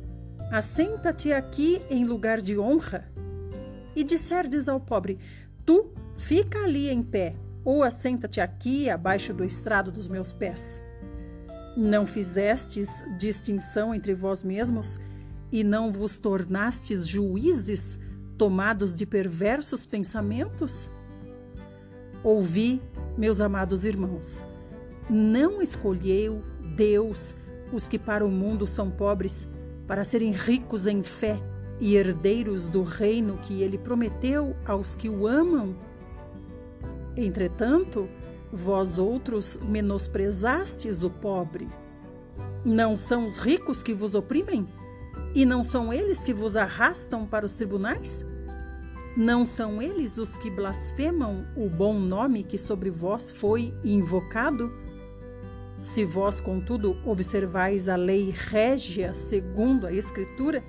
assenta-te 0.50 1.32
aqui 1.32 1.80
em 1.88 2.04
lugar 2.04 2.40
de 2.40 2.58
honra, 2.58 3.10
e 3.96 4.04
disserdes 4.04 4.68
ao 4.68 4.80
pobre: 4.80 5.18
Tu, 5.64 5.92
fica 6.18 6.58
ali 6.64 6.90
em 6.90 7.02
pé, 7.02 7.34
ou 7.64 7.82
assenta-te 7.82 8.40
aqui 8.40 8.90
abaixo 8.90 9.32
do 9.32 9.44
estrado 9.44 9.90
dos 9.90 10.08
meus 10.08 10.32
pés. 10.32 10.82
Não 11.76 12.06
fizestes 12.06 13.02
distinção 13.18 13.94
entre 13.94 14.14
vós 14.14 14.42
mesmos, 14.42 14.98
e 15.50 15.62
não 15.62 15.92
vos 15.92 16.16
tornastes 16.16 17.06
juízes 17.06 17.98
tomados 18.42 18.92
de 18.92 19.06
perversos 19.06 19.86
pensamentos? 19.86 20.90
Ouvi, 22.24 22.82
meus 23.16 23.40
amados 23.40 23.84
irmãos, 23.84 24.42
não 25.08 25.62
escolheu 25.62 26.42
Deus 26.74 27.36
os 27.72 27.86
que 27.86 28.00
para 28.00 28.26
o 28.26 28.28
mundo 28.28 28.66
são 28.66 28.90
pobres, 28.90 29.46
para 29.86 30.02
serem 30.02 30.32
ricos 30.32 30.88
em 30.88 31.04
fé 31.04 31.40
e 31.78 31.94
herdeiros 31.94 32.66
do 32.66 32.82
reino 32.82 33.38
que 33.38 33.62
ele 33.62 33.78
prometeu 33.78 34.56
aos 34.66 34.96
que 34.96 35.08
o 35.08 35.24
amam? 35.24 35.76
Entretanto, 37.16 38.08
vós 38.52 38.98
outros 38.98 39.56
menosprezastes 39.62 41.04
o 41.04 41.10
pobre. 41.10 41.68
Não 42.64 42.96
são 42.96 43.24
os 43.24 43.36
ricos 43.36 43.84
que 43.84 43.94
vos 43.94 44.16
oprimem? 44.16 44.66
E 45.32 45.46
não 45.46 45.62
são 45.62 45.92
eles 45.92 46.24
que 46.24 46.34
vos 46.34 46.56
arrastam 46.56 47.24
para 47.24 47.46
os 47.46 47.52
tribunais? 47.52 48.26
Não 49.16 49.44
são 49.44 49.82
eles 49.82 50.16
os 50.16 50.38
que 50.38 50.50
blasfemam 50.50 51.46
o 51.54 51.68
bom 51.68 51.98
nome 51.98 52.42
que 52.42 52.56
sobre 52.56 52.88
vós 52.88 53.30
foi 53.30 53.72
invocado? 53.84 54.72
Se 55.82 56.04
vós, 56.04 56.40
contudo, 56.40 56.96
observais 57.04 57.88
a 57.90 57.96
lei 57.96 58.30
régia 58.30 59.12
segundo 59.12 59.86
a 59.86 59.92
Escritura, 59.92 60.64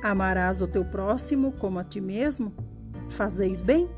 amarás 0.00 0.62
o 0.62 0.68
teu 0.68 0.84
próximo 0.84 1.50
como 1.52 1.78
a 1.80 1.84
ti 1.84 2.00
mesmo, 2.00 2.52
fazeis 3.08 3.60
bem. 3.60 3.88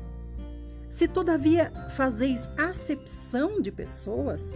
Se 0.89 1.07
todavia 1.07 1.71
fazeis 1.95 2.49
acepção 2.57 3.61
de 3.61 3.71
pessoas, 3.71 4.55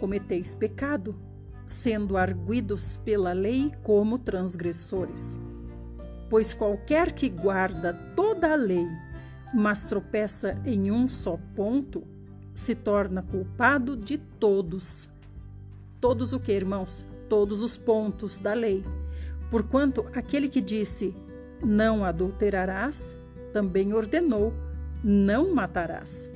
cometeis 0.00 0.52
pecado 0.52 1.14
sendo 1.64 2.16
arguidos 2.16 2.96
pela 2.96 3.32
lei 3.32 3.72
como 3.82 4.18
transgressores. 4.18 5.38
Pois 6.32 6.54
qualquer 6.54 7.12
que 7.12 7.28
guarda 7.28 7.92
toda 8.16 8.50
a 8.50 8.56
lei, 8.56 8.88
mas 9.52 9.84
tropeça 9.84 10.58
em 10.64 10.90
um 10.90 11.06
só 11.06 11.38
ponto, 11.54 12.04
se 12.54 12.74
torna 12.74 13.22
culpado 13.22 13.94
de 13.94 14.16
todos. 14.16 15.10
Todos 16.00 16.32
o 16.32 16.40
que, 16.40 16.50
irmãos? 16.50 17.04
Todos 17.28 17.62
os 17.62 17.76
pontos 17.76 18.38
da 18.38 18.54
lei. 18.54 18.82
Porquanto 19.50 20.06
aquele 20.14 20.48
que 20.48 20.62
disse: 20.62 21.14
Não 21.62 22.02
adulterarás, 22.02 23.14
também 23.52 23.92
ordenou: 23.92 24.54
Não 25.04 25.54
matarás. 25.54 26.32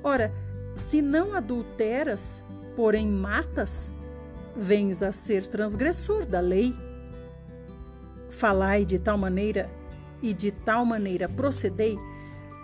Ora, 0.00 0.32
se 0.76 1.02
não 1.02 1.34
adulteras, 1.34 2.40
porém 2.76 3.08
matas, 3.08 3.90
vens 4.54 5.02
a 5.02 5.10
ser 5.10 5.48
transgressor 5.48 6.24
da 6.24 6.38
lei. 6.38 6.72
Falai 8.38 8.84
de 8.84 8.98
tal 8.98 9.16
maneira 9.16 9.70
e 10.22 10.34
de 10.34 10.50
tal 10.50 10.84
maneira 10.84 11.28
procedei, 11.28 11.98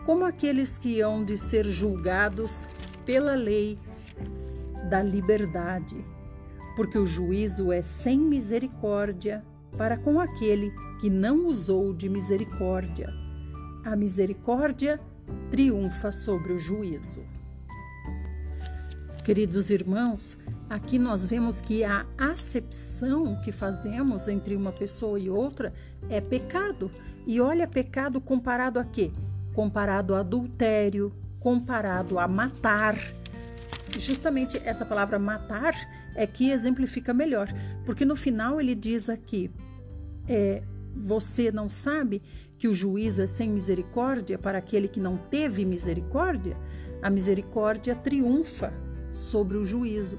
como 0.04 0.24
aqueles 0.24 0.76
que 0.76 1.00
hão 1.00 1.24
de 1.24 1.37
ser 1.37 1.64
julgados 1.64 2.66
pela 3.04 3.35
lei 3.35 3.78
da 4.88 5.02
liberdade, 5.02 6.04
porque 6.74 6.98
o 6.98 7.06
juízo 7.06 7.70
é 7.70 7.83
sem 7.83 8.18
misericórdia 8.18 9.44
para 9.78 9.96
com 9.96 10.18
aquele 10.18 10.72
que 11.00 11.09
não 11.09 11.46
usou 11.46 11.94
de 11.94 12.09
misericórdia. 12.09 13.09
A 13.85 13.94
misericórdia 13.94 15.00
triunfa 15.50 16.11
sobre 16.11 16.52
o 16.52 16.59
juízo. 16.59 17.22
Queridos 19.24 19.70
irmãos, 19.70 20.37
Aqui 20.70 21.00
nós 21.00 21.24
vemos 21.24 21.61
que 21.61 21.83
a 21.83 22.06
acepção 22.16 23.35
que 23.42 23.50
fazemos 23.50 24.28
entre 24.28 24.54
uma 24.54 24.70
pessoa 24.70 25.18
e 25.18 25.28
outra 25.28 25.72
é 26.09 26.20
pecado. 26.20 26.88
E 27.26 27.40
olha, 27.40 27.66
pecado 27.66 28.20
comparado 28.20 28.78
a 28.78 28.85
quê? 28.85 29.11
Comparado 29.52 30.14
a 30.14 30.20
adultério, 30.20 31.12
comparado 31.40 32.20
a 32.20 32.28
matar. 32.28 32.96
Justamente 33.98 34.62
essa 34.64 34.87
palavra 34.87 35.18
matar 35.18 35.74
é 36.14 36.24
que 36.24 36.52
exemplifica 36.52 37.12
melhor, 37.12 37.48
porque 37.85 38.04
no 38.04 38.14
final 38.14 38.61
ele 38.61 38.76
diz 38.76 39.11
aqui: 39.11 39.50
é, 40.28 40.62
você 40.94 41.50
não 41.50 41.68
sabe 41.68 42.22
que 42.56 42.68
o 42.68 42.74
juízo 42.74 43.22
é 43.22 43.26
sem 43.26 43.50
misericórdia 43.50 44.38
para 44.38 44.59
aquele 44.59 44.87
que 44.87 45.00
não 45.00 45.16
teve 45.16 45.64
misericórdia? 45.64 46.56
A 47.02 47.11
misericórdia 47.11 47.96
triunfa 47.96 48.72
sobre 49.12 49.57
o 49.57 49.64
juízo. 49.64 50.18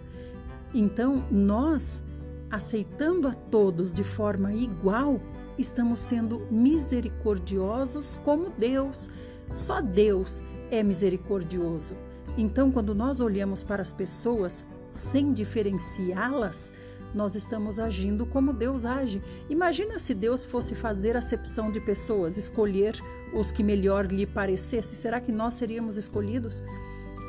Então, 0.74 1.26
nós, 1.30 2.02
aceitando 2.50 3.28
a 3.28 3.34
todos 3.34 3.94
de 3.94 4.04
forma 4.04 4.54
igual, 4.54 5.20
estamos 5.58 6.00
sendo 6.00 6.48
misericordiosos 6.50 8.20
como 8.24 8.50
Deus. 8.50 9.10
Só 9.54 9.82
Deus 9.82 10.42
é 10.70 10.82
misericordioso. 10.82 11.96
Então, 12.38 12.72
quando 12.72 12.96
nós 12.96 13.20
olhamos 13.20 13.64
para 13.64 13.82
as 13.82 13.92
pessoas 13.92 14.66
sem 14.92 15.34
diferenciá-las, 15.34 16.72
nós 17.14 17.36
estamos 17.36 17.78
agindo 17.78 18.26
como 18.26 18.54
Deus 18.54 18.86
age. 18.86 19.22
Imagina 19.50 20.00
se 20.00 20.14
Deus 20.14 20.46
fosse 20.46 20.76
fazer 20.76 21.18
acepção 21.18 21.70
de 21.70 21.82
pessoas, 21.82 22.38
escolher 22.38 22.96
os 23.34 23.52
que 23.52 23.64
melhor 23.64 24.06
lhe 24.06 24.26
parecesse. 24.26 24.96
Será 24.96 25.20
que 25.20 25.32
nós 25.32 25.56
seríamos 25.56 25.98
escolhidos? 25.98 26.64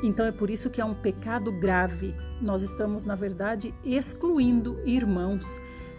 Então 0.03 0.25
é 0.25 0.31
por 0.33 0.49
isso 0.49 0.69
que 0.69 0.81
é 0.81 0.85
um 0.85 0.93
pecado 0.93 1.49
grave. 1.49 2.13
Nós 2.41 2.61
estamos, 2.61 3.05
na 3.05 3.15
verdade, 3.15 3.73
excluindo 3.85 4.77
irmãos. 4.85 5.45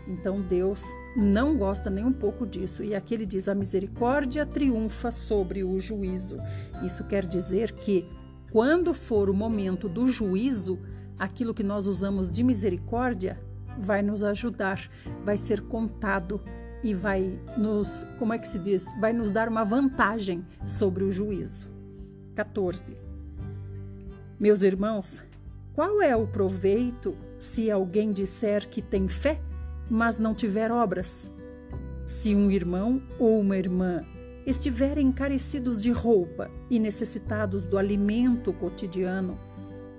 Então 0.06 0.42
Deus 0.42 0.84
não 1.16 1.56
gosta 1.56 1.88
nem 1.88 2.04
um 2.04 2.12
pouco 2.12 2.46
disso. 2.46 2.84
E 2.84 2.94
aqui 2.94 3.14
ele 3.14 3.24
diz: 3.24 3.48
a 3.48 3.54
misericórdia 3.54 4.44
triunfa 4.44 5.10
sobre 5.10 5.64
o 5.64 5.80
juízo. 5.80 6.36
Isso 6.84 7.02
quer 7.04 7.24
dizer 7.24 7.72
que, 7.72 8.04
quando 8.52 8.92
for 8.92 9.30
o 9.30 9.34
momento 9.34 9.88
do 9.88 10.06
juízo, 10.06 10.78
aquilo 11.18 11.54
que 11.54 11.62
nós 11.62 11.86
usamos 11.86 12.30
de 12.30 12.42
misericórdia 12.42 13.40
vai 13.78 14.02
nos 14.02 14.22
ajudar, 14.22 14.88
vai 15.24 15.38
ser 15.38 15.62
contado 15.62 16.40
e 16.82 16.92
vai 16.92 17.40
nos, 17.56 18.06
como 18.18 18.34
é 18.34 18.38
que 18.38 18.46
se 18.46 18.58
diz? 18.58 18.84
Vai 19.00 19.14
nos 19.14 19.30
dar 19.30 19.48
uma 19.48 19.64
vantagem 19.64 20.44
sobre 20.66 21.02
o 21.02 21.10
juízo. 21.10 21.66
14. 22.34 23.03
Meus 24.38 24.62
irmãos, 24.62 25.22
qual 25.74 26.02
é 26.02 26.16
o 26.16 26.26
proveito 26.26 27.16
se 27.38 27.70
alguém 27.70 28.10
disser 28.10 28.68
que 28.68 28.82
tem 28.82 29.06
fé, 29.06 29.40
mas 29.88 30.18
não 30.18 30.34
tiver 30.34 30.72
obras? 30.72 31.30
Se 32.04 32.34
um 32.34 32.50
irmão 32.50 33.00
ou 33.16 33.38
uma 33.40 33.56
irmã 33.56 34.04
estiverem 34.44 35.12
carecidos 35.12 35.78
de 35.78 35.92
roupa 35.92 36.50
e 36.68 36.80
necessitados 36.80 37.64
do 37.64 37.78
alimento 37.78 38.52
cotidiano, 38.52 39.38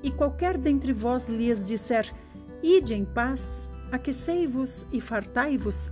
e 0.03 0.11
qualquer 0.11 0.57
dentre 0.57 0.91
vós 0.91 1.29
lhes 1.29 1.63
disser: 1.63 2.13
Ide 2.61 2.93
em 2.93 3.05
paz, 3.05 3.69
aquecei-vos 3.89 4.85
e 4.91 4.99
fartai-vos, 4.99 5.89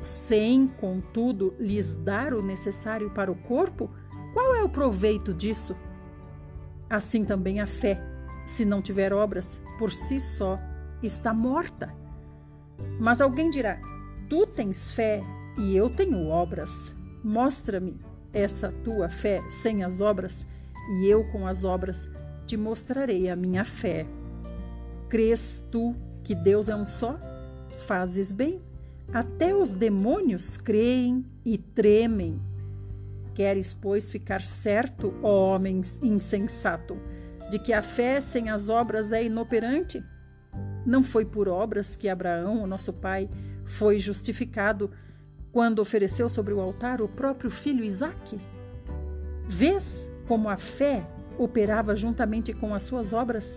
sem, 0.00 0.66
contudo, 0.66 1.54
lhes 1.58 1.92
dar 1.92 2.32
o 2.32 2.42
necessário 2.42 3.10
para 3.10 3.30
o 3.30 3.36
corpo, 3.36 3.90
qual 4.32 4.54
é 4.54 4.62
o 4.62 4.70
proveito 4.70 5.34
disso? 5.34 5.76
Assim 6.88 7.24
também 7.24 7.60
a 7.60 7.66
fé, 7.66 8.00
se 8.46 8.64
não 8.64 8.80
tiver 8.80 9.12
obras, 9.12 9.60
por 9.78 9.92
si 9.92 10.20
só 10.20 10.58
está 11.02 11.34
morta. 11.34 11.94
Mas 12.98 13.20
alguém 13.20 13.50
dirá: 13.50 13.78
Tu 14.28 14.46
tens 14.46 14.90
fé 14.90 15.22
e 15.58 15.76
eu 15.76 15.90
tenho 15.90 16.28
obras. 16.28 16.94
Mostra-me 17.22 18.00
essa 18.32 18.72
tua 18.84 19.08
fé 19.08 19.40
sem 19.50 19.84
as 19.84 20.00
obras, 20.00 20.46
e 21.00 21.06
eu 21.06 21.24
com 21.30 21.46
as 21.46 21.64
obras 21.64 22.08
te 22.46 22.56
mostrarei 22.56 23.28
a 23.28 23.36
minha 23.36 23.64
fé. 23.64 24.06
Crês 25.08 25.62
tu 25.70 25.94
que 26.24 26.34
Deus 26.34 26.68
é 26.68 26.76
um 26.76 26.84
só? 26.84 27.18
Fazes 27.86 28.32
bem. 28.32 28.60
Até 29.12 29.54
os 29.54 29.72
demônios 29.72 30.56
creem 30.56 31.24
e 31.44 31.56
tremem. 31.56 32.40
Queres, 33.38 33.72
pois, 33.72 34.10
ficar 34.10 34.42
certo, 34.42 35.14
ó 35.22 35.54
homem 35.54 35.80
insensato, 36.02 36.98
de 37.52 37.60
que 37.60 37.72
a 37.72 37.80
fé 37.80 38.20
sem 38.20 38.50
as 38.50 38.68
obras 38.68 39.12
é 39.12 39.22
inoperante? 39.22 40.02
Não 40.84 41.04
foi 41.04 41.24
por 41.24 41.48
obras 41.48 41.94
que 41.94 42.08
Abraão, 42.08 42.60
o 42.60 42.66
nosso 42.66 42.92
pai, 42.92 43.30
foi 43.64 44.00
justificado 44.00 44.90
quando 45.52 45.78
ofereceu 45.78 46.28
sobre 46.28 46.52
o 46.52 46.60
altar 46.60 47.00
o 47.00 47.06
próprio 47.06 47.48
filho 47.48 47.84
Isaque? 47.84 48.40
Vês 49.48 50.04
como 50.26 50.48
a 50.48 50.56
fé 50.56 51.06
operava 51.38 51.94
juntamente 51.94 52.52
com 52.52 52.74
as 52.74 52.82
suas 52.82 53.12
obras? 53.12 53.56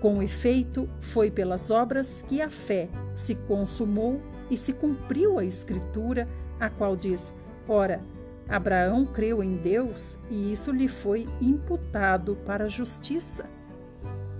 Com 0.00 0.22
efeito, 0.22 0.88
foi 1.00 1.30
pelas 1.30 1.70
obras 1.70 2.22
que 2.22 2.40
a 2.40 2.48
fé 2.48 2.88
se 3.12 3.34
consumou 3.34 4.22
e 4.50 4.56
se 4.56 4.72
cumpriu 4.72 5.38
a 5.38 5.44
Escritura, 5.44 6.26
a 6.58 6.70
qual 6.70 6.96
diz: 6.96 7.30
Ora, 7.68 8.00
Abraão 8.48 9.06
creu 9.06 9.42
em 9.42 9.56
Deus 9.56 10.18
e 10.30 10.52
isso 10.52 10.70
lhe 10.70 10.88
foi 10.88 11.26
imputado 11.40 12.36
para 12.44 12.68
justiça, 12.68 13.48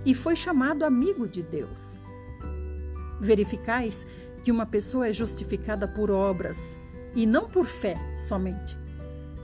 e 0.05 0.13
foi 0.13 0.35
chamado 0.35 0.83
amigo 0.83 1.27
de 1.27 1.41
Deus. 1.41 1.97
Verificais 3.19 4.05
que 4.43 4.51
uma 4.51 4.65
pessoa 4.65 5.07
é 5.07 5.13
justificada 5.13 5.87
por 5.87 6.11
obras 6.11 6.77
e 7.15 7.25
não 7.25 7.47
por 7.47 7.65
fé 7.65 7.97
somente. 8.17 8.77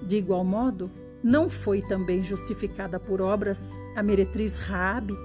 De 0.02 0.18
igual 0.18 0.44
modo, 0.44 0.92
não 1.24 1.50
foi 1.50 1.82
também 1.82 2.22
justificada 2.22 3.00
por 3.00 3.22
obras 3.22 3.74
a 3.96 4.04
meretriz 4.04 4.58
Raabe, 4.58 5.18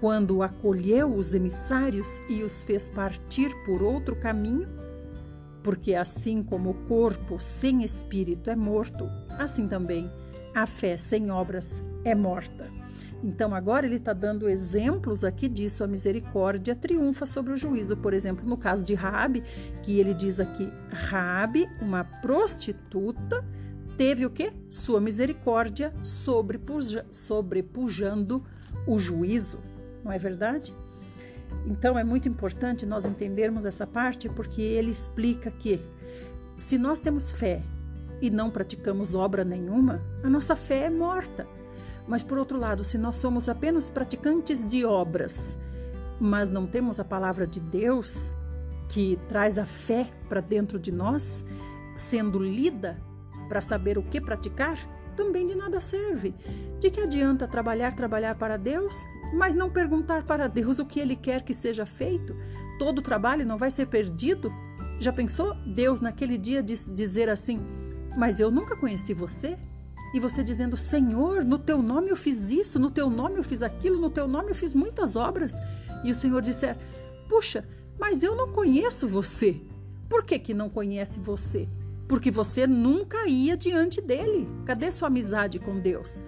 quando 0.00 0.42
acolheu 0.42 1.14
os 1.14 1.32
emissários 1.32 2.20
e 2.28 2.42
os 2.42 2.62
fez 2.62 2.88
partir 2.88 3.50
por 3.64 3.82
outro 3.82 4.16
caminho? 4.16 4.68
Porque 5.62 5.94
assim 5.94 6.42
como 6.42 6.70
o 6.70 6.86
corpo 6.86 7.38
sem 7.38 7.82
espírito 7.82 8.50
é 8.50 8.56
morto, 8.56 9.08
assim 9.38 9.68
também 9.68 10.10
a 10.54 10.66
fé 10.66 10.96
sem 10.96 11.30
obras 11.30 11.82
é 12.04 12.14
morta. 12.14 12.70
Então, 13.24 13.54
agora 13.54 13.86
ele 13.86 13.96
está 13.96 14.12
dando 14.12 14.48
exemplos 14.48 15.22
aqui 15.22 15.48
disso. 15.48 15.84
A 15.84 15.86
misericórdia 15.86 16.74
triunfa 16.74 17.24
sobre 17.24 17.52
o 17.52 17.56
juízo. 17.56 17.96
Por 17.96 18.12
exemplo, 18.12 18.44
no 18.44 18.56
caso 18.56 18.84
de 18.84 18.94
Rabi, 18.94 19.44
que 19.82 20.00
ele 20.00 20.12
diz 20.12 20.40
aqui: 20.40 20.68
Rabi, 20.90 21.68
uma 21.80 22.02
prostituta, 22.02 23.44
teve 23.96 24.26
o 24.26 24.30
que? 24.30 24.52
Sua 24.68 25.00
misericórdia 25.00 25.94
sobrepuja, 26.02 27.06
sobrepujando 27.12 28.44
o 28.86 28.98
juízo. 28.98 29.60
Não 30.04 30.10
é 30.10 30.18
verdade? 30.18 30.74
Então, 31.66 31.98
é 31.98 32.04
muito 32.04 32.28
importante 32.28 32.86
nós 32.86 33.04
entendermos 33.04 33.64
essa 33.64 33.86
parte, 33.86 34.28
porque 34.28 34.60
ele 34.60 34.90
explica 34.90 35.50
que 35.50 35.80
se 36.58 36.78
nós 36.78 37.00
temos 37.00 37.32
fé 37.32 37.62
e 38.20 38.30
não 38.30 38.50
praticamos 38.50 39.14
obra 39.14 39.44
nenhuma, 39.44 40.00
a 40.22 40.28
nossa 40.28 40.54
fé 40.54 40.84
é 40.84 40.90
morta. 40.90 41.46
Mas, 42.06 42.22
por 42.22 42.38
outro 42.38 42.58
lado, 42.58 42.84
se 42.84 42.98
nós 42.98 43.16
somos 43.16 43.48
apenas 43.48 43.88
praticantes 43.88 44.68
de 44.68 44.84
obras, 44.84 45.56
mas 46.20 46.50
não 46.50 46.66
temos 46.66 47.00
a 47.00 47.04
palavra 47.04 47.46
de 47.46 47.60
Deus, 47.60 48.32
que 48.88 49.18
traz 49.28 49.58
a 49.58 49.64
fé 49.64 50.08
para 50.28 50.40
dentro 50.40 50.78
de 50.78 50.92
nós, 50.92 51.44
sendo 51.94 52.38
lida 52.38 53.00
para 53.48 53.60
saber 53.60 53.98
o 53.98 54.02
que 54.02 54.20
praticar, 54.20 54.78
também 55.16 55.46
de 55.46 55.54
nada 55.54 55.80
serve. 55.80 56.34
De 56.78 56.90
que 56.90 57.00
adianta 57.00 57.48
trabalhar, 57.48 57.94
trabalhar 57.94 58.34
para 58.34 58.56
Deus, 58.56 59.04
mas 59.32 59.54
não 59.54 59.70
perguntar 59.70 60.24
para 60.24 60.46
Deus 60.46 60.78
o 60.78 60.86
que 60.86 61.00
Ele 61.00 61.16
quer 61.16 61.42
que 61.42 61.54
seja 61.54 61.86
feito? 61.86 62.34
Todo 62.78 62.98
o 62.98 63.02
trabalho 63.02 63.46
não 63.46 63.58
vai 63.58 63.70
ser 63.70 63.86
perdido? 63.86 64.52
Já 65.00 65.12
pensou 65.12 65.54
Deus 65.66 66.00
naquele 66.00 66.36
dia 66.36 66.62
dizer 66.62 67.28
assim: 67.28 67.58
Mas 68.16 68.38
eu 68.38 68.50
nunca 68.50 68.76
conheci 68.76 69.14
você? 69.14 69.58
E 70.14 70.20
você 70.20 70.42
dizendo: 70.42 70.76
Senhor, 70.76 71.44
no 71.44 71.58
teu 71.58 71.82
nome 71.82 72.10
eu 72.10 72.16
fiz 72.16 72.50
isso, 72.50 72.78
no 72.78 72.90
teu 72.90 73.08
nome 73.08 73.36
eu 73.36 73.44
fiz 73.44 73.62
aquilo, 73.62 74.00
no 74.00 74.10
teu 74.10 74.28
nome 74.28 74.50
eu 74.50 74.54
fiz 74.54 74.74
muitas 74.74 75.16
obras. 75.16 75.54
E 76.04 76.10
o 76.10 76.14
Senhor 76.14 76.42
disser: 76.42 76.76
Puxa, 77.28 77.66
mas 77.98 78.22
eu 78.22 78.36
não 78.36 78.52
conheço 78.52 79.08
você. 79.08 79.60
Por 80.08 80.24
que, 80.24 80.38
que 80.38 80.52
não 80.52 80.68
conhece 80.68 81.18
você? 81.18 81.68
Porque 82.06 82.30
você 82.30 82.66
nunca 82.66 83.26
ia 83.26 83.56
diante 83.56 84.00
dele. 84.00 84.46
Cadê 84.66 84.90
sua 84.90 85.08
amizade 85.08 85.58
com 85.58 85.80
Deus? 85.80 86.20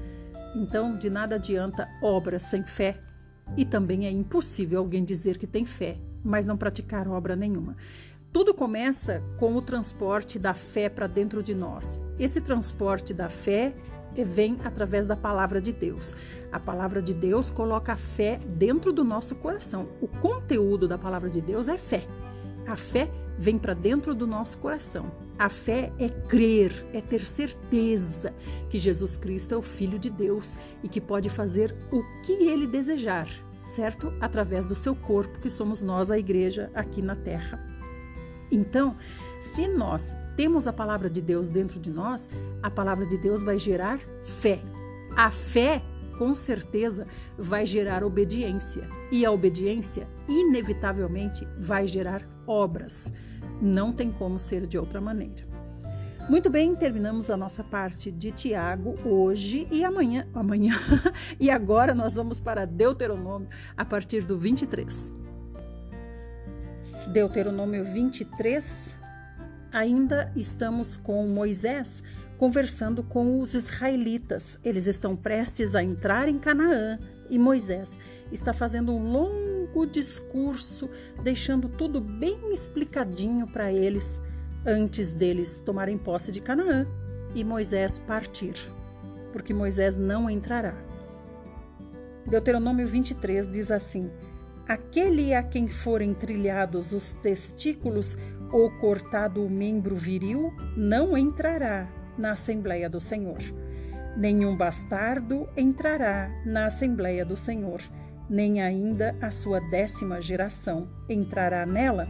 Então, 0.54 0.96
de 0.96 1.10
nada 1.10 1.34
adianta 1.34 1.88
obras 2.00 2.42
sem 2.42 2.62
fé. 2.62 2.98
E 3.56 3.64
também 3.64 4.06
é 4.06 4.10
impossível 4.10 4.78
alguém 4.78 5.04
dizer 5.04 5.36
que 5.36 5.46
tem 5.46 5.64
fé, 5.64 5.98
mas 6.22 6.46
não 6.46 6.56
praticar 6.56 7.08
obra 7.08 7.36
nenhuma. 7.36 7.76
Tudo 8.32 8.54
começa 8.54 9.22
com 9.38 9.54
o 9.54 9.62
transporte 9.62 10.38
da 10.38 10.54
fé 10.54 10.88
para 10.88 11.06
dentro 11.06 11.42
de 11.42 11.54
nós. 11.54 12.00
Esse 12.18 12.40
transporte 12.40 13.14
da 13.14 13.28
fé 13.28 13.74
vem 14.24 14.58
através 14.64 15.06
da 15.06 15.16
palavra 15.16 15.60
de 15.60 15.72
Deus. 15.72 16.14
A 16.52 16.60
palavra 16.60 17.02
de 17.02 17.14
Deus 17.14 17.50
coloca 17.50 17.92
a 17.92 17.96
fé 17.96 18.40
dentro 18.44 18.92
do 18.92 19.04
nosso 19.04 19.34
coração. 19.36 19.88
O 20.00 20.08
conteúdo 20.08 20.86
da 20.86 20.98
palavra 20.98 21.30
de 21.30 21.40
Deus 21.40 21.68
é 21.68 21.78
fé. 21.78 22.04
A 22.66 22.76
fé 22.76 23.10
vem 23.36 23.58
para 23.58 23.74
dentro 23.74 24.14
do 24.14 24.26
nosso 24.26 24.58
coração. 24.58 25.23
A 25.38 25.48
fé 25.48 25.92
é 25.98 26.08
crer, 26.08 26.86
é 26.92 27.00
ter 27.00 27.20
certeza 27.20 28.32
que 28.70 28.78
Jesus 28.78 29.16
Cristo 29.16 29.54
é 29.54 29.56
o 29.56 29.62
Filho 29.62 29.98
de 29.98 30.08
Deus 30.08 30.56
e 30.82 30.88
que 30.88 31.00
pode 31.00 31.28
fazer 31.28 31.74
o 31.90 32.02
que 32.22 32.32
ele 32.32 32.66
desejar, 32.66 33.28
certo? 33.62 34.12
Através 34.20 34.64
do 34.66 34.74
seu 34.74 34.94
corpo, 34.94 35.40
que 35.40 35.50
somos 35.50 35.82
nós, 35.82 36.10
a 36.10 36.18
igreja, 36.18 36.70
aqui 36.74 37.02
na 37.02 37.16
terra. 37.16 37.60
Então, 38.50 38.96
se 39.40 39.66
nós 39.66 40.14
temos 40.36 40.66
a 40.66 40.72
palavra 40.72 41.10
de 41.10 41.20
Deus 41.20 41.48
dentro 41.48 41.80
de 41.80 41.90
nós, 41.90 42.28
a 42.62 42.70
palavra 42.70 43.04
de 43.04 43.18
Deus 43.18 43.42
vai 43.42 43.58
gerar 43.58 43.98
fé. 44.22 44.60
A 45.16 45.30
fé, 45.30 45.82
com 46.16 46.34
certeza, 46.34 47.06
vai 47.36 47.66
gerar 47.66 48.04
obediência. 48.04 48.88
E 49.10 49.26
a 49.26 49.32
obediência, 49.32 50.06
inevitavelmente, 50.28 51.46
vai 51.58 51.86
gerar 51.86 52.26
obras. 52.46 53.12
Não 53.64 53.94
tem 53.94 54.12
como 54.12 54.38
ser 54.38 54.66
de 54.66 54.76
outra 54.76 55.00
maneira. 55.00 55.42
Muito 56.28 56.50
bem, 56.50 56.76
terminamos 56.76 57.30
a 57.30 57.36
nossa 57.36 57.64
parte 57.64 58.12
de 58.12 58.30
Tiago 58.30 58.94
hoje 59.08 59.66
e 59.70 59.82
amanhã, 59.82 60.28
amanhã. 60.34 60.74
e 61.40 61.50
agora 61.50 61.94
nós 61.94 62.14
vamos 62.16 62.38
para 62.38 62.66
Deuteronômio 62.66 63.48
a 63.74 63.82
partir 63.82 64.20
do 64.20 64.38
23. 64.38 65.10
Deuteronômio 67.08 67.82
23, 67.84 68.94
ainda 69.72 70.30
estamos 70.36 70.98
com 70.98 71.26
Moisés 71.26 72.02
conversando 72.36 73.02
com 73.02 73.40
os 73.40 73.54
israelitas. 73.54 74.58
Eles 74.62 74.86
estão 74.86 75.16
prestes 75.16 75.74
a 75.74 75.82
entrar 75.82 76.28
em 76.28 76.38
Canaã 76.38 76.98
e 77.30 77.38
Moisés 77.38 77.96
está 78.30 78.52
fazendo 78.52 78.94
um 78.94 78.98
longo 79.74 79.86
discurso, 79.86 80.88
deixando 81.22 81.68
tudo 81.68 82.00
bem 82.00 82.52
explicadinho 82.52 83.46
para 83.46 83.72
eles 83.72 84.20
antes 84.64 85.10
deles 85.10 85.60
tomarem 85.64 85.98
posse 85.98 86.30
de 86.30 86.40
Canaã 86.40 86.86
e 87.34 87.42
Moisés 87.42 87.98
partir, 87.98 88.54
porque 89.32 89.52
Moisés 89.52 89.96
não 89.96 90.30
entrará. 90.30 90.74
Deuteronômio 92.24 92.86
23 92.86 93.48
diz 93.48 93.70
assim: 93.70 94.10
Aquele 94.66 95.34
a 95.34 95.42
quem 95.42 95.68
forem 95.68 96.14
trilhados 96.14 96.92
os 96.92 97.10
testículos 97.12 98.16
ou 98.52 98.70
cortado 98.78 99.44
o 99.44 99.50
membro 99.50 99.96
viril 99.96 100.54
não 100.76 101.18
entrará 101.18 101.88
na 102.16 102.32
Assembleia 102.32 102.88
do 102.88 103.00
Senhor. 103.00 103.40
Nenhum 104.16 104.56
bastardo 104.56 105.48
entrará 105.56 106.30
na 106.46 106.66
Assembleia 106.66 107.24
do 107.24 107.36
Senhor, 107.36 107.80
nem 108.28 108.62
ainda 108.62 109.14
a 109.20 109.30
sua 109.30 109.60
décima 109.60 110.20
geração 110.20 110.88
entrará 111.08 111.66
nela. 111.66 112.08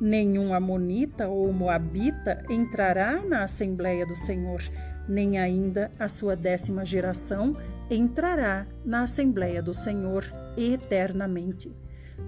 Nenhum 0.00 0.52
Amonita 0.52 1.28
ou 1.28 1.52
Moabita 1.52 2.44
entrará 2.50 3.22
na 3.22 3.42
Assembleia 3.42 4.04
do 4.04 4.16
Senhor, 4.16 4.60
nem 5.08 5.38
ainda 5.38 5.90
a 5.98 6.08
sua 6.08 6.34
décima 6.34 6.84
geração 6.84 7.52
entrará 7.90 8.66
na 8.84 9.02
Assembleia 9.02 9.62
do 9.62 9.74
Senhor 9.74 10.24
eternamente. 10.56 11.70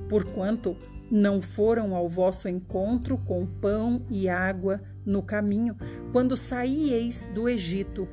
Porquanto 0.08 0.76
não 1.10 1.42
foram 1.42 1.94
ao 1.94 2.08
vosso 2.08 2.48
encontro 2.48 3.18
com 3.18 3.46
pão 3.46 4.04
e 4.08 4.28
água 4.28 4.80
no 5.04 5.22
caminho, 5.22 5.76
quando 6.12 6.36
saíeis 6.36 7.28
do 7.34 7.48
Egito, 7.48 8.08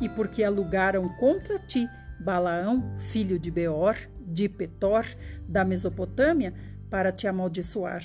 e 0.00 0.08
porque 0.08 0.44
alugaram 0.44 1.08
contra 1.16 1.58
ti 1.58 1.88
Balaão, 2.20 2.96
filho 3.10 3.38
de 3.38 3.50
Beor, 3.50 3.96
de 4.26 4.48
Petor, 4.48 5.06
da 5.48 5.64
Mesopotâmia, 5.64 6.52
para 6.90 7.12
te 7.12 7.26
amaldiçoar. 7.26 8.04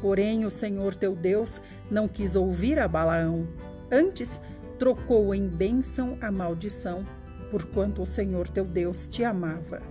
Porém, 0.00 0.44
o 0.44 0.50
Senhor 0.50 0.94
teu 0.94 1.16
Deus 1.16 1.60
não 1.90 2.06
quis 2.06 2.36
ouvir 2.36 2.78
a 2.78 2.86
Balaão. 2.86 3.48
Antes, 3.90 4.40
trocou 4.78 5.34
em 5.34 5.48
bênção 5.48 6.16
a 6.20 6.30
maldição, 6.30 7.06
porquanto 7.50 8.02
o 8.02 8.06
Senhor 8.06 8.48
teu 8.48 8.64
Deus 8.64 9.06
te 9.06 9.24
amava. 9.24 9.82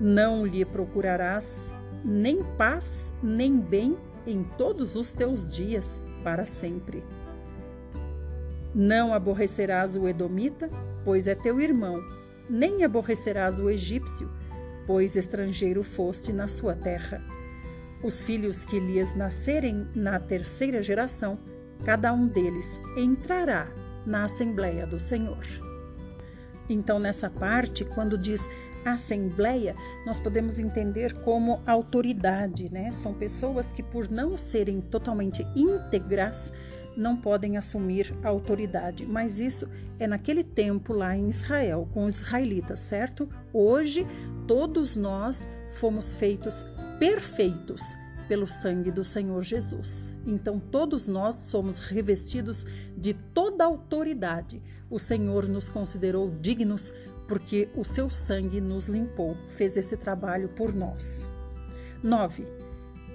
Não 0.00 0.44
lhe 0.44 0.64
procurarás 0.64 1.70
nem 2.04 2.42
paz, 2.56 3.12
nem 3.22 3.58
bem 3.58 3.96
em 4.26 4.42
todos 4.58 4.96
os 4.96 5.12
teus 5.12 5.46
dias, 5.46 6.00
para 6.22 6.44
sempre. 6.44 7.02
Não 8.74 9.14
aborrecerás 9.14 9.94
o 9.94 10.08
Edomita, 10.08 10.68
pois 11.04 11.28
é 11.28 11.34
teu 11.34 11.60
irmão, 11.60 12.02
nem 12.48 12.84
aborrecerás 12.84 13.58
o 13.58 13.70
egípcio, 13.70 14.30
pois 14.86 15.16
estrangeiro 15.16 15.82
foste 15.82 16.32
na 16.32 16.48
sua 16.48 16.74
terra. 16.74 17.22
Os 18.02 18.22
filhos 18.22 18.64
que 18.64 18.78
lhes 18.78 19.14
nascerem 19.14 19.88
na 19.94 20.18
terceira 20.18 20.82
geração, 20.82 21.38
cada 21.84 22.12
um 22.12 22.26
deles 22.26 22.80
entrará 22.96 23.66
na 24.04 24.24
Assembleia 24.24 24.86
do 24.86 25.00
Senhor. 25.00 25.44
Então, 26.68 26.98
nessa 26.98 27.28
parte, 27.28 27.84
quando 27.84 28.16
diz 28.16 28.48
assembleia, 28.84 29.74
nós 30.06 30.18
podemos 30.18 30.58
entender 30.58 31.12
como 31.22 31.60
autoridade, 31.66 32.70
né? 32.70 32.92
São 32.92 33.14
pessoas 33.14 33.72
que, 33.72 33.82
por 33.82 34.10
não 34.10 34.36
serem 34.36 34.80
totalmente 34.80 35.46
íntegras, 35.56 36.52
não 36.96 37.16
podem 37.16 37.56
assumir 37.56 38.14
autoridade. 38.22 39.06
Mas 39.06 39.40
isso 39.40 39.68
é 39.98 40.06
naquele 40.06 40.44
tempo 40.44 40.92
lá 40.92 41.16
em 41.16 41.28
Israel, 41.28 41.88
com 41.92 42.04
os 42.04 42.20
israelitas, 42.20 42.80
certo? 42.80 43.28
Hoje, 43.52 44.06
todos 44.46 44.96
nós 44.96 45.48
fomos 45.72 46.12
feitos 46.12 46.64
perfeitos 46.98 47.96
pelo 48.28 48.46
sangue 48.46 48.90
do 48.90 49.04
Senhor 49.04 49.42
Jesus. 49.42 50.12
Então, 50.26 50.58
todos 50.58 51.06
nós 51.06 51.34
somos 51.34 51.78
revestidos 51.78 52.64
de 52.96 53.12
toda 53.12 53.64
autoridade. 53.64 54.62
O 54.88 54.98
Senhor 54.98 55.48
nos 55.48 55.68
considerou 55.68 56.30
dignos 56.40 56.92
porque 57.26 57.68
o 57.74 57.84
seu 57.84 58.10
sangue 58.10 58.60
nos 58.60 58.86
limpou, 58.86 59.36
fez 59.50 59.76
esse 59.76 59.96
trabalho 59.96 60.48
por 60.48 60.74
nós. 60.74 61.26
9. 62.02 62.46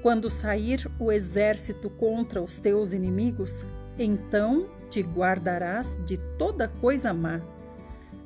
Quando 0.01 0.29
sair 0.29 0.89
o 0.99 1.11
exército 1.11 1.89
contra 1.89 2.41
os 2.41 2.57
teus 2.57 2.93
inimigos, 2.93 3.65
então 3.97 4.67
te 4.89 5.01
guardarás 5.01 5.99
de 6.05 6.17
toda 6.37 6.67
coisa 6.67 7.13
má. 7.13 7.41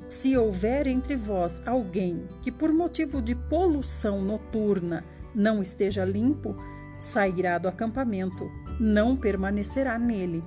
Se 0.08 0.36
houver 0.36 0.86
entre 0.86 1.16
vós 1.16 1.60
alguém 1.66 2.24
que, 2.42 2.52
por 2.52 2.72
motivo 2.72 3.20
de 3.20 3.34
poluição 3.34 4.22
noturna, 4.22 5.04
não 5.34 5.60
esteja 5.60 6.04
limpo, 6.04 6.54
sairá 6.98 7.58
do 7.58 7.68
acampamento, 7.68 8.50
não 8.78 9.16
permanecerá 9.16 9.98
nele. 9.98 10.44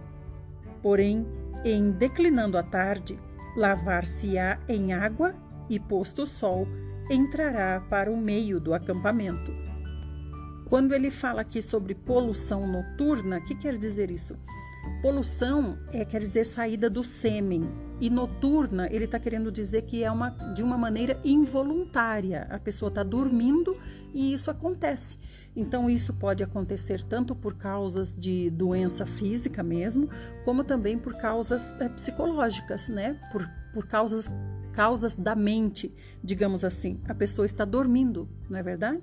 Porém, 0.82 1.28
em 1.66 1.92
declinando 1.92 2.58
a 2.58 2.64
tarde, 2.64 3.20
lavar-se-á 3.58 4.60
em 4.70 4.94
água 4.94 5.36
e, 5.70 5.80
posto 5.80 6.22
o 6.22 6.28
sol, 6.28 6.68
entrará 7.10 7.82
para 7.90 8.12
o 8.12 8.16
meio 8.16 8.60
do 8.60 8.74
acampamento. 8.74 9.52
Quando 10.70 10.94
ele 10.94 11.10
fala 11.10 11.42
aqui 11.42 11.62
sobre 11.62 11.96
poluição 11.96 12.68
noturna, 12.68 13.40
o 13.40 13.44
que 13.44 13.56
quer 13.56 13.78
dizer 13.78 14.12
isso? 14.12 14.38
Poluição 15.02 15.78
é, 15.92 16.06
quer 16.06 16.20
dizer 16.20 16.46
saída 16.46 16.90
do 16.90 17.04
sêmen. 17.04 17.70
E 18.00 18.10
noturna, 18.10 18.88
ele 18.92 19.06
está 19.06 19.20
querendo 19.20 19.52
dizer 19.52 19.84
que 19.84 20.04
é 20.04 20.12
uma, 20.12 20.30
de 20.54 20.62
uma 20.62 20.78
maneira 20.78 21.20
involuntária. 21.26 22.48
A 22.50 22.60
pessoa 22.60 22.90
está 22.90 23.02
dormindo 23.02 23.76
e 24.14 24.34
isso 24.34 24.52
acontece. 24.52 25.18
Então, 25.58 25.90
isso 25.90 26.14
pode 26.14 26.44
acontecer 26.44 27.02
tanto 27.02 27.36
por 27.36 27.56
causas 27.56 28.14
de 28.14 28.52
doença 28.52 29.08
física 29.08 29.64
mesmo, 29.64 30.08
como 30.46 30.64
também 30.64 31.00
por 31.00 31.18
causas 31.18 31.76
é, 31.82 31.90
psicológicas, 31.90 32.90
né? 32.90 33.20
Por, 33.32 33.50
por 33.74 33.88
causas, 33.88 34.32
causas 34.72 35.16
da 35.16 35.36
mente, 35.36 35.92
digamos 36.24 36.64
assim. 36.64 37.02
A 37.08 37.16
pessoa 37.16 37.48
está 37.48 37.66
dormindo, 37.66 38.30
não 38.48 38.60
é 38.60 38.62
verdade? 38.62 39.02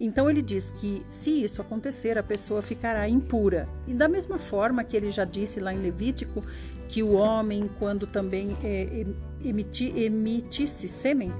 Então 0.00 0.30
ele 0.30 0.40
diz 0.40 0.70
que 0.70 1.04
se 1.10 1.44
isso 1.44 1.60
acontecer, 1.60 2.16
a 2.16 2.22
pessoa 2.22 2.62
ficará 2.62 3.06
impura. 3.06 3.68
E 3.86 3.92
da 3.92 4.08
mesma 4.08 4.38
forma 4.38 4.82
que 4.82 4.96
ele 4.96 5.10
já 5.10 5.26
disse 5.26 5.60
lá 5.60 5.74
em 5.74 5.78
Levítico 5.78 6.42
que 6.88 7.02
o 7.02 7.12
homem, 7.12 7.70
quando 7.78 8.06
também 8.06 8.56
é, 8.64 9.04
emiti, 9.44 9.92
emitisse 9.94 10.88
sêmen, 10.88 11.32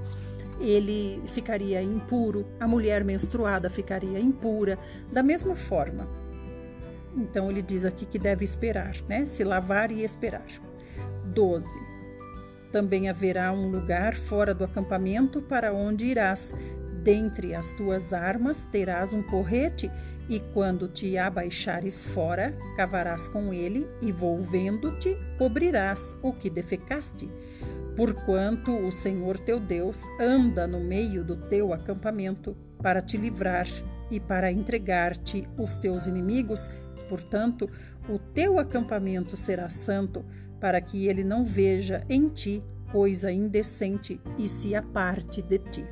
ele 0.63 1.21
ficaria 1.27 1.83
impuro, 1.83 2.47
a 2.61 2.69
mulher 2.69 3.03
menstruada 3.03 3.69
ficaria 3.69 4.21
impura, 4.21 4.79
da 5.13 5.23
mesma 5.23 5.57
forma. 5.57 6.07
Então 7.17 7.51
ele 7.51 7.61
diz 7.61 7.85
aqui 7.85 8.07
que 8.07 8.19
deve 8.19 8.45
esperar, 8.45 8.97
né? 9.09 9.27
Se 9.27 9.45
lavar 9.45 9.91
e 9.91 10.03
esperar. 10.03 10.47
12. 11.27 11.69
Também 12.71 13.09
haverá 13.09 13.53
um 13.53 13.69
lugar 13.71 14.15
fora 14.15 14.55
do 14.55 14.65
acampamento 14.65 15.43
para 15.43 15.75
onde 15.75 16.07
irás. 16.07 16.55
Dentre 17.03 17.55
as 17.55 17.73
tuas 17.73 18.13
armas 18.13 18.65
terás 18.71 19.13
um 19.13 19.23
porrete, 19.23 19.91
e 20.29 20.39
quando 20.55 20.87
te 20.87 21.19
abaixares 21.19 22.05
fora, 22.05 22.57
cavarás 22.77 23.27
com 23.27 23.53
ele, 23.53 23.87
e 24.01 24.13
volvendo-te, 24.13 25.19
cobrirás 25.37 26.17
o 26.23 26.33
que 26.33 26.49
defecaste 26.49 27.29
Porquanto 27.97 28.75
o 28.75 28.91
Senhor 28.91 29.39
teu 29.39 29.61
Deus 29.61 30.03
anda 30.19 30.67
no 30.67 30.81
meio 30.81 31.23
do 31.25 31.37
teu 31.37 31.73
acampamento 31.73 32.57
para 32.81 33.03
te 33.03 33.17
livrar 33.17 33.67
e 34.11 34.19
para 34.19 34.51
entregar-te 34.51 35.47
os 35.59 35.77
teus 35.77 36.07
inimigos, 36.07 36.71
portanto, 37.09 37.69
o 38.09 38.19
teu 38.19 38.59
acampamento 38.59 39.37
será 39.37 39.69
santo, 39.69 40.25
para 40.61 40.81
que 40.81 41.07
ele 41.07 41.25
não 41.25 41.45
veja 41.45 42.05
em 42.09 42.29
ti 42.29 42.63
coisa 42.91 43.33
indecente 43.33 44.21
e 44.39 44.49
se 44.49 44.75
aparte 44.75 45.43
de 45.43 45.59
ti. 45.59 45.85